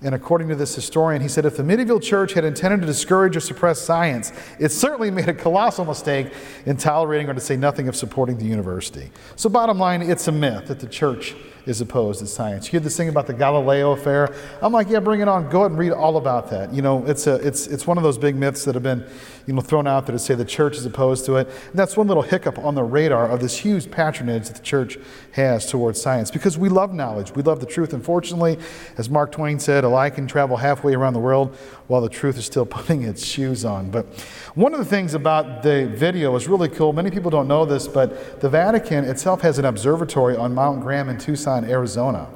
And 0.03 0.15
according 0.15 0.49
to 0.49 0.55
this 0.55 0.75
historian, 0.75 1.21
he 1.21 1.29
said 1.29 1.45
if 1.45 1.59
the 1.59 1.63
medieval 1.63 2.01
church 2.01 2.33
had 2.33 2.45
intended 2.45 2.81
to 2.81 2.87
discourage 2.87 3.37
or 3.37 3.41
suppress 3.41 3.81
science, 3.81 4.33
it 4.59 4.71
certainly 4.71 5.11
made 5.11 5.29
a 5.29 5.35
colossal 5.35 5.85
mistake 5.85 6.33
in 6.65 6.79
tolerating 6.79 7.29
or 7.29 7.35
to 7.35 7.41
say 7.41 7.57
nothing 7.57 7.87
of 7.87 7.95
supporting 7.95 8.39
the 8.39 8.47
university. 8.47 9.11
So, 9.37 9.51
bottom 9.51 9.79
line, 9.79 10.01
it's 10.01 10.27
a 10.27 10.33
myth 10.33 10.69
that 10.69 10.81
the 10.81 10.87
church 10.87 11.35
is 11.67 11.81
opposed 11.81 12.21
to 12.21 12.27
science. 12.27 12.67
You 12.67 12.73
hear 12.73 12.81
this 12.81 12.97
thing 12.97 13.09
about 13.09 13.27
the 13.27 13.35
Galileo 13.35 13.93
affair. 13.93 14.35
I'm 14.63 14.73
like, 14.73 14.89
yeah, 14.89 15.01
bring 15.01 15.21
it 15.21 15.29
on. 15.29 15.51
Go 15.51 15.61
ahead 15.61 15.73
and 15.73 15.79
read 15.79 15.93
all 15.93 16.17
about 16.17 16.51
that. 16.51 16.73
You 16.73 16.83
know, 16.83 17.05
it's, 17.07 17.27
a, 17.27 17.35
it's, 17.47 17.67
it's 17.67 17.87
one 17.87 17.97
of 17.99 18.03
those 18.03 18.19
big 18.19 18.35
myths 18.35 18.65
that 18.65 18.75
have 18.75 18.83
been 18.83 19.05
you 19.47 19.55
know, 19.55 19.61
thrown 19.61 19.87
out 19.87 20.07
there 20.07 20.13
to 20.13 20.19
say 20.19 20.35
the 20.35 20.45
church 20.45 20.77
is 20.77 20.87
opposed 20.87 21.27
to 21.27 21.37
it. 21.37 21.49
And 21.49 21.75
that's 21.75 21.97
one 21.97 22.09
little 22.09 22.23
hiccup 22.23 22.59
on 22.59 22.75
the 22.75 22.83
radar 22.83 23.29
of 23.29 23.41
this 23.41 23.59
huge 23.59 23.91
patronage 23.91 24.49
that 24.49 24.57
the 24.57 24.63
church 24.63 24.99
has 25.33 25.67
towards 25.67 26.01
science 26.01 26.31
because 26.31 26.57
we 26.57 26.69
love 26.69 26.93
knowledge. 26.95 27.35
We 27.35 27.43
love 27.43 27.61
the 27.61 27.67
truth. 27.67 27.93
Unfortunately, 27.93 28.59
as 28.97 29.11
Mark 29.11 29.33
Twain 29.33 29.59
said, 29.59 29.85
a 29.91 29.93
lie 29.93 30.11
can 30.11 30.27
travel 30.27 30.57
halfway 30.57 30.95
around 30.95 31.13
the 31.13 31.21
world 31.21 31.55
while 31.89 32.01
the 32.01 32.09
truth 32.09 32.39
is 32.39 32.45
still 32.45 32.67
putting 32.77 33.03
its 33.03 33.25
shoes 33.25 33.65
on. 33.65 33.91
But 33.91 34.07
one 34.55 34.73
of 34.73 34.79
the 34.79 34.87
things 34.87 35.15
about 35.15 35.63
the 35.63 35.87
video 35.87 36.35
is 36.37 36.49
really 36.49 36.69
cool. 36.69 36.93
Many 36.93 37.11
people 37.11 37.31
don't 37.31 37.49
know 37.49 37.65
this, 37.65 37.89
but 37.89 38.41
the 38.41 38.49
Vatican 38.49 39.05
itself 39.05 39.43
has 39.43 39.59
an 39.59 39.65
observatory 39.65 40.37
on 40.37 40.55
Mount 40.55 40.81
Graham 40.81 41.09
in 41.09 41.19
Tucson, 41.19 41.65
Arizona, 41.65 42.29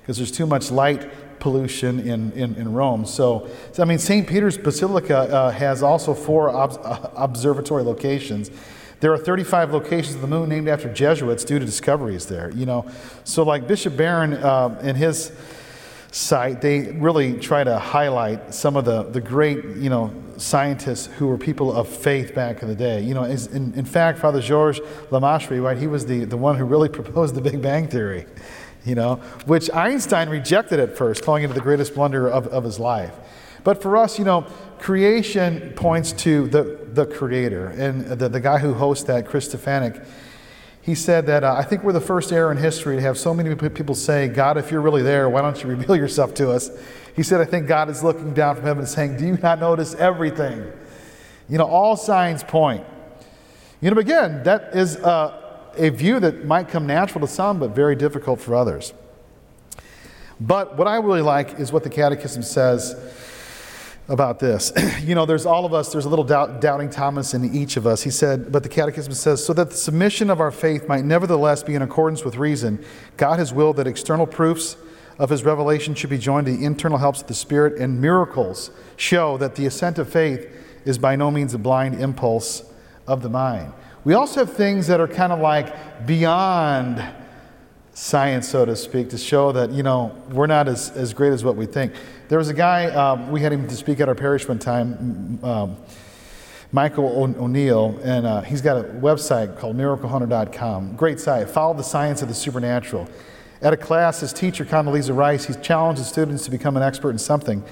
because 0.00 0.16
there's 0.16 0.32
too 0.32 0.46
much 0.46 0.70
light 0.70 1.08
pollution 1.38 2.00
in, 2.00 2.32
in, 2.32 2.54
in 2.56 2.72
Rome. 2.72 3.04
So, 3.04 3.48
so, 3.72 3.82
I 3.82 3.86
mean, 3.86 3.98
St. 3.98 4.26
Peter's 4.26 4.56
Basilica 4.58 5.18
uh, 5.18 5.50
has 5.50 5.82
also 5.82 6.14
four 6.14 6.50
ob- 6.50 6.80
observatory 7.14 7.82
locations. 7.82 8.50
There 9.00 9.12
are 9.12 9.18
35 9.18 9.72
locations 9.72 10.14
of 10.14 10.22
the 10.22 10.26
moon 10.26 10.48
named 10.48 10.68
after 10.68 10.92
Jesuits 10.92 11.44
due 11.44 11.58
to 11.58 11.66
discoveries 11.66 12.26
there. 12.26 12.50
You 12.52 12.64
know, 12.64 12.90
so 13.24 13.42
like 13.42 13.68
Bishop 13.68 13.96
Barron 13.96 14.34
uh, 14.34 14.78
in 14.82 14.96
his 14.96 15.32
site, 16.16 16.62
they 16.62 16.80
really 16.92 17.38
try 17.38 17.62
to 17.62 17.78
highlight 17.78 18.54
some 18.54 18.74
of 18.74 18.86
the, 18.86 19.02
the 19.02 19.20
great, 19.20 19.62
you 19.76 19.90
know, 19.90 20.10
scientists 20.38 21.06
who 21.06 21.26
were 21.26 21.36
people 21.36 21.70
of 21.70 21.86
faith 21.86 22.34
back 22.34 22.62
in 22.62 22.68
the 22.68 22.74
day. 22.74 23.02
You 23.02 23.12
know, 23.12 23.24
in, 23.24 23.74
in 23.74 23.84
fact, 23.84 24.18
Father 24.18 24.40
Georges 24.40 24.82
Lemaître, 25.10 25.62
right, 25.62 25.76
he 25.76 25.86
was 25.86 26.06
the, 26.06 26.24
the 26.24 26.36
one 26.36 26.56
who 26.56 26.64
really 26.64 26.88
proposed 27.00 27.34
the 27.34 27.42
Big 27.42 27.60
Bang 27.60 27.86
Theory, 27.86 28.24
you 28.86 28.94
know, 28.94 29.16
which 29.44 29.70
Einstein 29.70 30.30
rejected 30.30 30.80
at 30.80 30.96
first, 30.96 31.22
calling 31.22 31.44
it 31.44 31.48
the 31.48 31.60
greatest 31.60 31.94
blunder 31.94 32.26
of, 32.26 32.46
of 32.46 32.64
his 32.64 32.78
life. 32.80 33.14
But 33.62 33.82
for 33.82 33.98
us, 33.98 34.18
you 34.18 34.24
know, 34.24 34.46
creation 34.78 35.74
points 35.76 36.12
to 36.12 36.48
the, 36.48 36.78
the 36.94 37.04
creator. 37.04 37.66
And 37.68 38.06
the, 38.06 38.30
the 38.30 38.40
guy 38.40 38.58
who 38.58 38.72
hosts 38.72 39.04
that, 39.04 39.26
Chris 39.26 39.52
Stefanick, 39.52 40.06
he 40.86 40.94
said 40.94 41.26
that 41.26 41.42
uh, 41.42 41.52
I 41.52 41.64
think 41.64 41.82
we're 41.82 41.92
the 41.92 42.00
first 42.00 42.30
era 42.30 42.52
in 42.52 42.58
history 42.58 42.94
to 42.94 43.02
have 43.02 43.18
so 43.18 43.34
many 43.34 43.52
people 43.56 43.96
say, 43.96 44.28
God, 44.28 44.56
if 44.56 44.70
you're 44.70 44.80
really 44.80 45.02
there, 45.02 45.28
why 45.28 45.42
don't 45.42 45.60
you 45.60 45.68
reveal 45.68 45.96
yourself 45.96 46.32
to 46.34 46.52
us? 46.52 46.70
He 47.16 47.24
said, 47.24 47.40
I 47.40 47.44
think 47.44 47.66
God 47.66 47.90
is 47.90 48.04
looking 48.04 48.32
down 48.32 48.54
from 48.54 48.64
heaven 48.64 48.84
and 48.84 48.88
saying, 48.88 49.16
Do 49.16 49.26
you 49.26 49.36
not 49.36 49.58
notice 49.58 49.94
everything? 49.94 50.64
You 51.48 51.58
know, 51.58 51.64
all 51.64 51.96
signs 51.96 52.44
point. 52.44 52.86
You 53.80 53.90
know, 53.90 53.98
again, 53.98 54.44
that 54.44 54.76
is 54.76 54.96
uh, 54.98 55.66
a 55.76 55.88
view 55.88 56.20
that 56.20 56.44
might 56.44 56.68
come 56.68 56.86
natural 56.86 57.26
to 57.26 57.32
some, 57.32 57.58
but 57.58 57.70
very 57.70 57.96
difficult 57.96 58.40
for 58.40 58.54
others. 58.54 58.94
But 60.38 60.76
what 60.76 60.86
I 60.86 60.98
really 60.98 61.20
like 61.20 61.58
is 61.58 61.72
what 61.72 61.82
the 61.82 61.90
Catechism 61.90 62.44
says 62.44 62.94
about 64.08 64.38
this. 64.38 64.72
you 65.02 65.14
know, 65.14 65.26
there's 65.26 65.46
all 65.46 65.64
of 65.64 65.74
us, 65.74 65.92
there's 65.92 66.04
a 66.04 66.08
little 66.08 66.24
doubt, 66.24 66.60
doubting 66.60 66.90
Thomas 66.90 67.34
in 67.34 67.54
each 67.54 67.76
of 67.76 67.86
us. 67.86 68.02
He 68.02 68.10
said, 68.10 68.52
but 68.52 68.62
the 68.62 68.68
Catechism 68.68 69.12
says, 69.14 69.44
so 69.44 69.52
that 69.52 69.70
the 69.70 69.76
submission 69.76 70.30
of 70.30 70.40
our 70.40 70.50
faith 70.50 70.88
might 70.88 71.04
nevertheless 71.04 71.62
be 71.62 71.74
in 71.74 71.82
accordance 71.82 72.24
with 72.24 72.36
reason, 72.36 72.84
God 73.16 73.38
has 73.38 73.52
willed 73.52 73.76
that 73.76 73.86
external 73.86 74.26
proofs 74.26 74.76
of 75.18 75.30
his 75.30 75.44
revelation 75.44 75.94
should 75.94 76.10
be 76.10 76.18
joined 76.18 76.46
to 76.46 76.52
the 76.52 76.64
internal 76.64 76.98
helps 76.98 77.22
of 77.22 77.26
the 77.26 77.34
Spirit, 77.34 77.80
and 77.80 78.00
miracles 78.00 78.70
show 78.96 79.36
that 79.38 79.54
the 79.54 79.66
ascent 79.66 79.98
of 79.98 80.08
faith 80.08 80.46
is 80.84 80.98
by 80.98 81.16
no 81.16 81.30
means 81.30 81.54
a 81.54 81.58
blind 81.58 82.00
impulse 82.00 82.62
of 83.06 83.22
the 83.22 83.28
mind. 83.28 83.72
We 84.04 84.14
also 84.14 84.44
have 84.44 84.54
things 84.54 84.86
that 84.86 85.00
are 85.00 85.08
kind 85.08 85.32
of 85.32 85.40
like 85.40 86.06
beyond 86.06 87.02
science, 87.96 88.46
so 88.46 88.66
to 88.66 88.76
speak, 88.76 89.08
to 89.08 89.16
show 89.16 89.52
that, 89.52 89.70
you 89.70 89.82
know, 89.82 90.14
we're 90.30 90.46
not 90.46 90.68
as, 90.68 90.90
as 90.90 91.14
great 91.14 91.32
as 91.32 91.42
what 91.42 91.56
we 91.56 91.64
think. 91.64 91.94
There 92.28 92.36
was 92.36 92.50
a 92.50 92.54
guy, 92.54 92.90
um, 92.90 93.30
we 93.30 93.40
had 93.40 93.54
him 93.54 93.66
to 93.66 93.74
speak 93.74 94.00
at 94.00 94.08
our 94.08 94.14
parish 94.14 94.46
one 94.46 94.58
time, 94.58 95.40
um, 95.42 95.78
Michael 96.72 97.22
O'Neill, 97.40 97.98
and 98.04 98.26
uh, 98.26 98.42
he's 98.42 98.60
got 98.60 98.76
a 98.76 98.82
website 98.84 99.58
called 99.58 99.78
miraclehunter.com. 99.78 100.94
Great 100.96 101.18
site. 101.18 101.48
Follow 101.48 101.72
the 101.72 101.82
science 101.82 102.20
of 102.20 102.28
the 102.28 102.34
supernatural. 102.34 103.08
At 103.62 103.72
a 103.72 103.78
class, 103.78 104.20
his 104.20 104.34
teacher, 104.34 104.66
Condoleezza 104.66 105.16
Rice, 105.16 105.46
he 105.46 105.54
challenged 105.54 106.02
the 106.02 106.04
students 106.04 106.44
to 106.44 106.50
become 106.50 106.76
an 106.76 106.82
expert 106.82 107.12
in 107.12 107.18
something. 107.18 107.64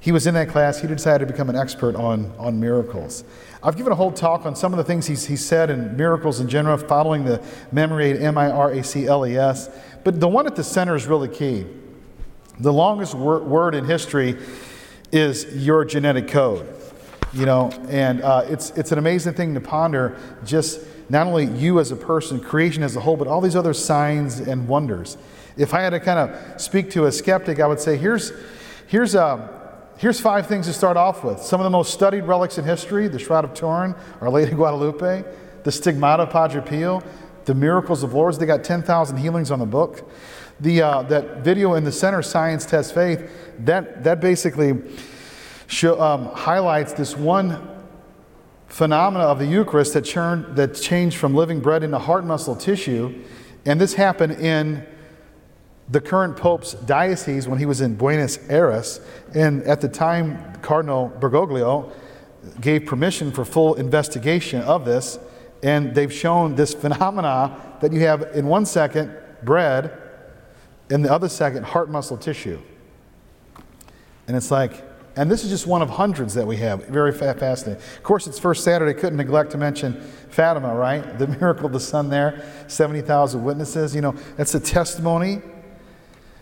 he 0.00 0.12
was 0.12 0.26
in 0.26 0.34
that 0.34 0.50
class. 0.50 0.82
He 0.82 0.86
decided 0.86 1.26
to 1.26 1.32
become 1.32 1.48
an 1.48 1.56
expert 1.56 1.96
on, 1.96 2.30
on 2.36 2.60
miracles. 2.60 3.24
I've 3.66 3.76
given 3.76 3.90
a 3.90 3.96
whole 3.96 4.12
talk 4.12 4.46
on 4.46 4.54
some 4.54 4.72
of 4.72 4.76
the 4.76 4.84
things 4.84 5.08
he's, 5.08 5.26
he 5.26 5.34
said 5.34 5.70
in 5.70 5.96
miracles 5.96 6.38
in 6.38 6.48
general, 6.48 6.78
following 6.78 7.24
the 7.24 7.42
memory 7.72 8.16
M 8.16 8.38
I 8.38 8.48
R 8.48 8.70
A 8.70 8.84
C 8.84 9.08
L 9.08 9.26
E 9.26 9.36
S. 9.36 9.68
But 10.04 10.20
the 10.20 10.28
one 10.28 10.46
at 10.46 10.54
the 10.54 10.62
center 10.62 10.94
is 10.94 11.06
really 11.08 11.26
key. 11.26 11.66
The 12.60 12.72
longest 12.72 13.16
wor- 13.16 13.40
word 13.40 13.74
in 13.74 13.84
history 13.84 14.36
is 15.10 15.52
your 15.66 15.84
genetic 15.84 16.28
code. 16.28 16.72
You 17.32 17.44
know, 17.44 17.72
and 17.88 18.22
uh, 18.22 18.44
it's, 18.46 18.70
it's 18.70 18.92
an 18.92 18.98
amazing 18.98 19.34
thing 19.34 19.54
to 19.54 19.60
ponder 19.60 20.16
just 20.44 20.78
not 21.08 21.26
only 21.26 21.46
you 21.46 21.80
as 21.80 21.90
a 21.90 21.96
person, 21.96 22.38
creation 22.38 22.84
as 22.84 22.94
a 22.94 23.00
whole, 23.00 23.16
but 23.16 23.26
all 23.26 23.40
these 23.40 23.56
other 23.56 23.74
signs 23.74 24.38
and 24.38 24.68
wonders. 24.68 25.18
If 25.56 25.74
I 25.74 25.80
had 25.80 25.90
to 25.90 25.98
kind 25.98 26.20
of 26.20 26.60
speak 26.60 26.88
to 26.92 27.06
a 27.06 27.12
skeptic, 27.12 27.58
I 27.58 27.66
would 27.66 27.80
say 27.80 27.96
here's, 27.96 28.30
here's, 28.86 29.16
uh, 29.16 29.55
here's 29.98 30.20
five 30.20 30.46
things 30.46 30.66
to 30.66 30.72
start 30.72 30.96
off 30.96 31.24
with. 31.24 31.40
Some 31.40 31.60
of 31.60 31.64
the 31.64 31.70
most 31.70 31.92
studied 31.92 32.22
relics 32.24 32.58
in 32.58 32.64
history 32.64 33.08
the 33.08 33.18
Shroud 33.18 33.44
of 33.44 33.54
Turin, 33.54 33.94
Our 34.20 34.30
Lady 34.30 34.52
of 34.52 34.56
Guadalupe, 34.56 35.24
the 35.64 35.72
Stigmata 35.72 36.24
of 36.24 36.30
Padre 36.30 36.60
Pio, 36.60 37.02
the 37.44 37.54
Miracles 37.54 38.02
of 38.02 38.14
Lourdes. 38.14 38.38
They 38.38 38.46
got 38.46 38.64
10,000 38.64 39.16
healings 39.16 39.50
on 39.50 39.58
the 39.58 39.66
book. 39.66 40.08
The, 40.60 40.82
uh, 40.82 41.02
that 41.02 41.38
video 41.44 41.74
in 41.74 41.84
the 41.84 41.92
center, 41.92 42.22
Science 42.22 42.64
Test 42.64 42.94
Faith, 42.94 43.30
that, 43.60 44.04
that 44.04 44.20
basically 44.20 44.80
show, 45.66 46.00
um, 46.00 46.26
highlights 46.26 46.92
this 46.94 47.16
one 47.16 47.68
phenomena 48.68 49.24
of 49.24 49.38
the 49.38 49.46
Eucharist 49.46 49.94
that, 49.94 50.04
churned, 50.04 50.56
that 50.56 50.74
changed 50.74 51.16
from 51.16 51.34
living 51.34 51.60
bread 51.60 51.82
into 51.82 51.98
heart 51.98 52.24
muscle 52.24 52.56
tissue. 52.56 53.22
And 53.64 53.80
this 53.80 53.94
happened 53.94 54.34
in 54.34 54.86
the 55.88 56.00
current 56.00 56.36
Pope's 56.36 56.74
diocese 56.74 57.46
when 57.46 57.58
he 57.58 57.66
was 57.66 57.80
in 57.80 57.94
Buenos 57.94 58.38
Aires. 58.48 59.00
And 59.34 59.62
at 59.64 59.80
the 59.80 59.88
time, 59.88 60.56
Cardinal 60.60 61.12
Bergoglio 61.20 61.92
gave 62.60 62.86
permission 62.86 63.30
for 63.30 63.44
full 63.44 63.74
investigation 63.74 64.62
of 64.62 64.84
this. 64.84 65.18
And 65.62 65.94
they've 65.94 66.12
shown 66.12 66.54
this 66.54 66.74
phenomena 66.74 67.78
that 67.80 67.92
you 67.92 68.00
have 68.00 68.22
in 68.34 68.46
one 68.46 68.66
second 68.66 69.16
bread, 69.42 69.96
in 70.90 71.02
the 71.02 71.12
other 71.12 71.28
second 71.28 71.64
heart 71.64 71.90
muscle 71.90 72.16
tissue. 72.16 72.60
And 74.28 74.36
it's 74.36 74.50
like, 74.50 74.84
and 75.16 75.30
this 75.30 75.44
is 75.44 75.50
just 75.50 75.66
one 75.66 75.80
of 75.80 75.88
hundreds 75.88 76.34
that 76.34 76.46
we 76.46 76.58
have. 76.58 76.84
Very 76.88 77.10
fascinating. 77.12 77.82
Of 77.96 78.02
course, 78.02 78.26
it's 78.26 78.38
first 78.38 78.62
Saturday. 78.64 78.92
Couldn't 78.92 79.16
neglect 79.16 79.50
to 79.52 79.58
mention 79.58 80.00
Fatima, 80.28 80.74
right? 80.74 81.18
The 81.18 81.28
miracle 81.28 81.66
of 81.66 81.72
the 81.72 81.80
sun 81.80 82.10
there, 82.10 82.44
70,000 82.66 83.42
witnesses. 83.42 83.94
You 83.94 84.02
know, 84.02 84.14
that's 84.36 84.54
a 84.54 84.60
testimony 84.60 85.40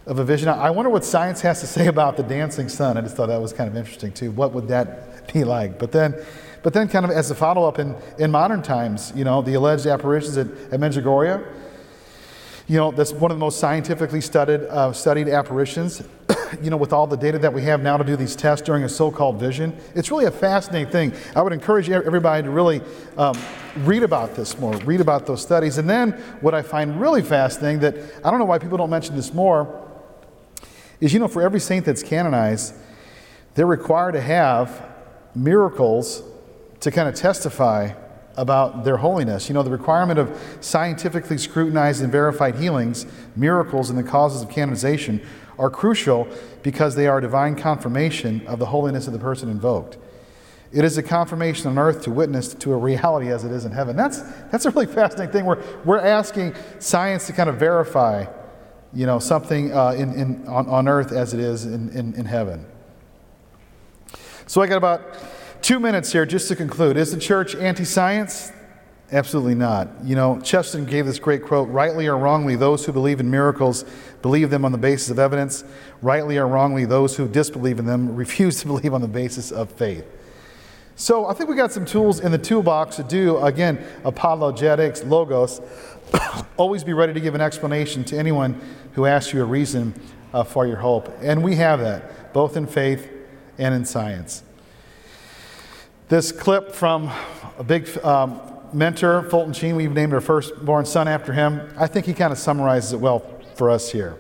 of 0.07 0.19
a 0.19 0.25
vision. 0.25 0.49
I 0.49 0.71
wonder 0.71 0.91
what 0.91 1.05
science 1.05 1.41
has 1.41 1.61
to 1.61 1.67
say 1.67 1.87
about 1.95 2.17
the 2.17 2.23
dancing 2.23 2.69
sun. 2.69 2.97
I 2.97 3.01
just 3.01 3.17
thought 3.17 3.27
that 3.27 3.41
was 3.41 3.53
kind 3.53 3.69
of 3.69 3.77
interesting 3.77 4.13
too. 4.13 4.31
What 4.31 4.53
would 4.53 4.69
that 4.69 5.33
be 5.33 5.45
like? 5.45 5.79
But 5.79 5.93
then, 5.93 6.15
but 6.63 6.73
then 6.73 6.89
kind 6.89 7.05
of 7.05 7.11
as 7.11 7.31
a 7.31 7.35
follow 7.35 7.67
up 7.67 7.79
in, 7.79 7.95
in 8.19 8.31
modern 8.31 8.63
times, 8.63 9.13
you 9.15 9.25
know, 9.25 9.43
the 9.43 9.55
alleged 9.55 9.87
apparitions 9.87 10.37
at, 10.37 10.47
at 10.47 10.81
Medjugorje, 10.81 11.47
you 12.67 12.79
know, 12.79 12.91
that's 12.91 13.13
one 13.13 13.31
of 13.31 13.37
the 13.37 13.41
most 13.41 13.59
scientifically 13.59 14.23
studied, 14.23 14.63
uh, 14.63 14.91
studied 14.93 15.29
apparitions. 15.29 16.03
you 16.63 16.71
know, 16.71 16.77
with 16.79 16.93
all 16.93 17.07
the 17.07 17.17
data 17.17 17.39
that 17.39 17.53
we 17.53 17.63
have 17.63 17.83
now 17.83 17.97
to 17.99 18.05
do 18.05 18.17
these 18.17 18.35
tests 18.35 18.65
during 18.65 18.85
a 18.85 18.89
so-called 18.89 19.39
vision, 19.39 19.77
it's 19.95 20.11
really 20.11 20.25
a 20.25 20.31
fascinating 20.31 20.91
thing. 20.91 21.13
I 21.37 21.43
would 21.43 21.53
encourage 21.53 21.91
everybody 21.91 22.43
to 22.43 22.51
really 22.51 22.81
um, 23.19 23.37
read 23.79 24.03
about 24.03 24.35
this 24.35 24.59
more, 24.59 24.75
read 24.79 25.03
about 25.03 25.27
those 25.27 25.43
studies. 25.43 25.77
And 25.77 25.91
then 25.91 26.13
what 26.41 26.55
I 26.55 26.63
find 26.63 26.99
really 26.99 27.23
fascinating 27.23 27.81
that 27.81 27.97
I 28.25 28.31
don't 28.31 28.39
know 28.39 28.47
why 28.47 28.59
people 28.59 28.79
don't 28.79 28.89
mention 28.89 29.15
this 29.15 29.35
more 29.35 29.84
is, 31.01 31.12
you 31.12 31.18
know, 31.18 31.28
for 31.28 31.42
every 31.42 31.61
saint 31.61 31.84
that's 31.84 32.03
canonized, 32.03 32.74
they're 33.55 33.66
required 33.66 34.12
to 34.12 34.20
have 34.20 34.90
miracles 35.34 36.22
to 36.80 36.90
kind 36.90 37.09
of 37.09 37.14
testify 37.14 37.92
about 38.36 38.84
their 38.84 38.97
holiness. 38.97 39.49
You 39.49 39.55
know, 39.55 39.62
the 39.62 39.70
requirement 39.70 40.18
of 40.18 40.59
scientifically 40.61 41.38
scrutinized 41.38 42.03
and 42.03 42.11
verified 42.11 42.57
healings, 42.57 43.07
miracles, 43.36 43.90
and 43.90 43.99
the 43.99 44.03
causes 44.03 44.42
of 44.42 44.51
canonization 44.51 45.20
are 45.59 45.70
crucial 45.70 46.26
because 46.62 46.97
they 46.97 47.07
are 47.07 47.20
divine 47.20 47.55
confirmation 47.55 48.45
of 48.47 48.59
the 48.59 48.66
holiness 48.66 49.07
of 49.07 49.12
the 49.12 49.18
person 49.18 49.49
invoked. 49.49 49.99
It 50.72 50.84
is 50.84 50.99
a 50.99 51.03
confirmation 51.03 51.68
on 51.68 51.78
earth 51.78 52.03
to 52.03 52.11
witness 52.11 52.53
to 52.55 52.72
a 52.72 52.76
reality 52.76 53.30
as 53.30 53.45
it 53.45 53.53
is 53.53 53.64
in 53.64 53.70
heaven. 53.70 53.95
That's, 53.95 54.22
that's 54.51 54.66
a 54.66 54.70
really 54.70 54.86
fascinating 54.92 55.32
thing. 55.32 55.45
We're, 55.45 55.62
we're 55.84 56.01
asking 56.01 56.55
science 56.80 57.28
to 57.28 57.32
kind 57.32 57.49
of 57.49 57.57
verify, 57.57 58.26
you 58.95 59.07
know, 59.07 59.18
something 59.18 59.72
uh, 59.72 59.90
in, 59.90 60.12
in, 60.14 60.47
on, 60.47 60.66
on 60.68 60.88
earth 60.88 61.12
as 61.12 61.34
it 61.34 61.40
is 61.40 61.64
in, 61.64 61.88
in, 61.90 62.14
in 62.14 62.24
heaven. 62.24 62.64
So 64.47 64.62
I 64.62 64.66
got 64.66 64.76
about 64.76 65.03
two 65.62 65.80
minutes 65.80 66.12
here 66.12 66.26
just 66.26 66.49
to 66.49 66.57
conclude. 66.57 66.97
Is 66.97 67.12
the 67.12 67.20
church 67.20 67.55
anti 67.55 67.84
science? 67.84 68.53
Absolutely 69.12 69.55
not. 69.55 69.88
You 70.03 70.16
know, 70.16 70.40
Chesterton 70.40 70.86
gave 70.86 71.07
this 71.07 71.18
great 71.18 71.45
quote 71.45 71.68
rightly 71.68 72.07
or 72.07 72.16
wrongly, 72.16 72.57
those 72.57 72.84
who 72.84 72.92
believe 72.92 73.20
in 73.20 73.30
miracles 73.30 73.84
believe 74.22 74.51
them 74.51 74.64
on 74.64 74.72
the 74.72 74.78
basis 74.78 75.11
of 75.11 75.18
evidence. 75.18 75.64
Rightly 76.03 76.38
or 76.38 76.49
wrongly, 76.49 76.84
those 76.84 77.16
who 77.16 77.28
disbelieve 77.28 77.78
in 77.78 77.86
them 77.86 78.16
refuse 78.16 78.61
to 78.61 78.66
believe 78.68 78.95
on 78.95 79.01
the 79.01 79.09
basis 79.09 79.51
of 79.53 79.70
faith. 79.70 80.07
So 80.97 81.26
I 81.26 81.34
think 81.34 81.51
we 81.51 81.57
got 81.57 81.72
some 81.72 81.84
tools 81.84 82.20
in 82.20 82.30
the 82.30 82.38
toolbox 82.38 82.97
to 82.97 83.03
do, 83.03 83.38
again, 83.38 83.84
apologetics, 84.05 85.03
logos. 85.03 85.61
Always 86.57 86.84
be 86.84 86.92
ready 86.92 87.12
to 87.12 87.20
give 87.20 87.34
an 87.34 87.40
explanation 87.40 88.05
to 88.05 88.18
anyone 88.18 88.61
who 88.92 89.07
asks 89.07 89.32
you 89.32 89.42
a 89.42 89.45
reason 89.45 89.92
uh, 90.32 90.45
for 90.45 90.66
your 90.66 90.76
hope. 90.76 91.12
And 91.20 91.42
we 91.42 91.57
have 91.57 91.80
that, 91.80 92.32
both 92.32 92.57
in 92.57 92.66
faith 92.66 93.11
and 93.59 93.74
in 93.74 93.84
science. 93.84 94.45
This 96.09 96.30
clip 96.30 96.72
from 96.72 97.11
a 97.59 97.64
big 97.64 97.88
um, 98.05 98.40
mentor, 98.72 99.22
Fulton 99.22 99.53
Sheen. 99.53 99.74
We've 99.74 99.90
named 99.90 100.12
our 100.12 100.20
firstborn 100.20 100.86
son 100.86 101.09
after 101.09 101.32
him. 101.32 101.72
I 101.76 101.88
think 101.88 102.07
he 102.07 102.14
kind 102.14 102.32
of 102.32 102.38
summarizes 102.38 102.92
it 102.92 103.01
well 103.01 103.20
for 103.57 103.70
us 103.70 103.90
here. 103.90 104.16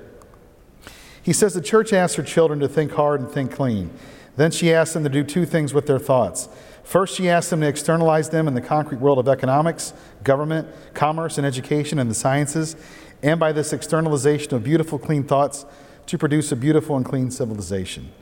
He 1.22 1.32
says 1.32 1.54
the 1.54 1.60
church 1.60 1.92
asks 1.92 2.16
her 2.16 2.22
children 2.22 2.58
to 2.60 2.68
think 2.68 2.92
hard 2.92 3.20
and 3.20 3.30
think 3.30 3.52
clean. 3.52 3.90
Then 4.36 4.50
she 4.50 4.72
asks 4.72 4.94
them 4.94 5.04
to 5.04 5.08
do 5.08 5.22
two 5.22 5.46
things 5.46 5.72
with 5.72 5.86
their 5.86 5.98
thoughts. 5.98 6.48
First, 6.84 7.16
she 7.16 7.28
asks 7.28 7.50
them 7.50 7.62
to 7.62 7.66
externalize 7.66 8.28
them 8.28 8.46
in 8.46 8.54
the 8.54 8.60
concrete 8.60 9.00
world 9.00 9.18
of 9.18 9.26
economics, 9.26 9.94
government, 10.22 10.68
commerce, 10.92 11.38
and 11.38 11.46
education 11.46 11.98
and 11.98 12.10
the 12.10 12.14
sciences, 12.14 12.76
and 13.22 13.40
by 13.40 13.52
this 13.52 13.72
externalization 13.72 14.54
of 14.54 14.62
beautiful, 14.62 14.98
clean 14.98 15.24
thoughts, 15.24 15.64
to 16.06 16.18
produce 16.18 16.52
a 16.52 16.56
beautiful 16.56 16.96
and 16.96 17.06
clean 17.06 17.30
civilization. 17.30 18.12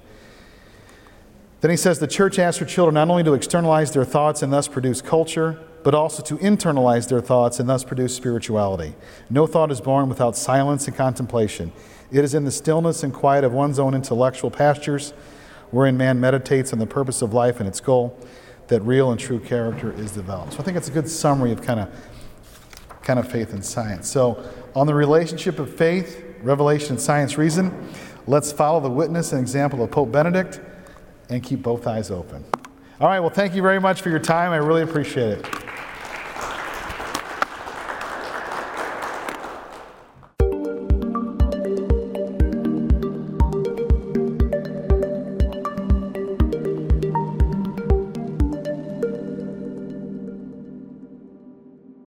Then 1.61 1.71
he 1.71 1.77
says 1.77 1.99
the 1.99 2.07
church 2.07 2.39
asks 2.39 2.59
her 2.59 2.67
children 2.67 2.95
not 2.95 3.09
only 3.09 3.25
to 3.25 3.35
externalize 3.35 3.93
their 3.93 4.05
thoughts 4.05 4.43
and 4.43 4.53
thus 4.53 4.69
produce 4.69 5.01
culture, 5.01 5.59
but 5.83 5.95
also 5.95 6.23
to 6.23 6.37
internalize 6.39 7.09
their 7.09 7.21
thoughts 7.21 7.59
and 7.59 7.69
thus 7.69 7.85
produce 7.85 8.15
spirituality. 8.15 8.95
No 9.29 9.47
thought 9.47 9.73
is 9.73 9.81
born 9.81 10.09
without 10.09 10.37
silence 10.37 10.87
and 10.87 10.97
contemplation. 10.97 11.73
It 12.13 12.25
is 12.25 12.35
in 12.35 12.45
the 12.45 12.51
stillness 12.51 13.03
and 13.03 13.13
quiet 13.13 13.43
of 13.43 13.53
one's 13.53 13.79
own 13.79 13.95
intellectual 13.95 14.51
pastures, 14.51 15.13
wherein 15.71 15.97
man 15.97 16.21
meditates 16.21 16.73
on 16.73 16.79
the 16.79 16.87
purpose 16.87 17.23
of 17.23 17.33
life 17.33 17.59
and 17.59 17.69
its 17.69 17.81
goal, 17.81 18.17
that 18.73 18.81
real 18.83 19.11
and 19.11 19.21
true 19.21 19.39
character 19.39 19.93
is 19.93 20.13
developed. 20.13 20.55
So 20.55 20.61
I 20.61 20.63
think 20.63 20.79
it's 20.79 20.89
a 20.89 20.93
good 20.93 21.09
summary 21.09 21.53
of 21.53 21.61
kind 21.61 21.79
of 21.79 21.89
kind 23.03 23.19
of 23.19 23.31
faith 23.31 23.53
and 23.53 23.65
science. 23.65 24.09
So 24.09 24.49
on 24.75 24.87
the 24.87 24.95
relationship 24.95 25.59
of 25.59 25.75
faith, 25.75 26.25
revelation, 26.41 26.93
and 26.93 27.01
science 27.01 27.37
reason, 27.37 27.91
let's 28.27 28.51
follow 28.51 28.81
the 28.81 28.91
witness 28.91 29.33
and 29.33 29.41
example 29.41 29.83
of 29.83 29.91
Pope 29.91 30.11
Benedict 30.13 30.61
and 31.29 31.43
keep 31.43 31.63
both 31.63 31.87
eyes 31.87 32.11
open. 32.11 32.45
All 33.01 33.09
right, 33.09 33.21
well, 33.21 33.31
thank 33.31 33.55
you 33.55 33.63
very 33.63 33.81
much 33.81 34.01
for 34.01 34.09
your 34.09 34.21
time. 34.21 34.53
I 34.53 34.57
really 34.57 34.83
appreciate 34.83 35.39
it. 35.39 35.47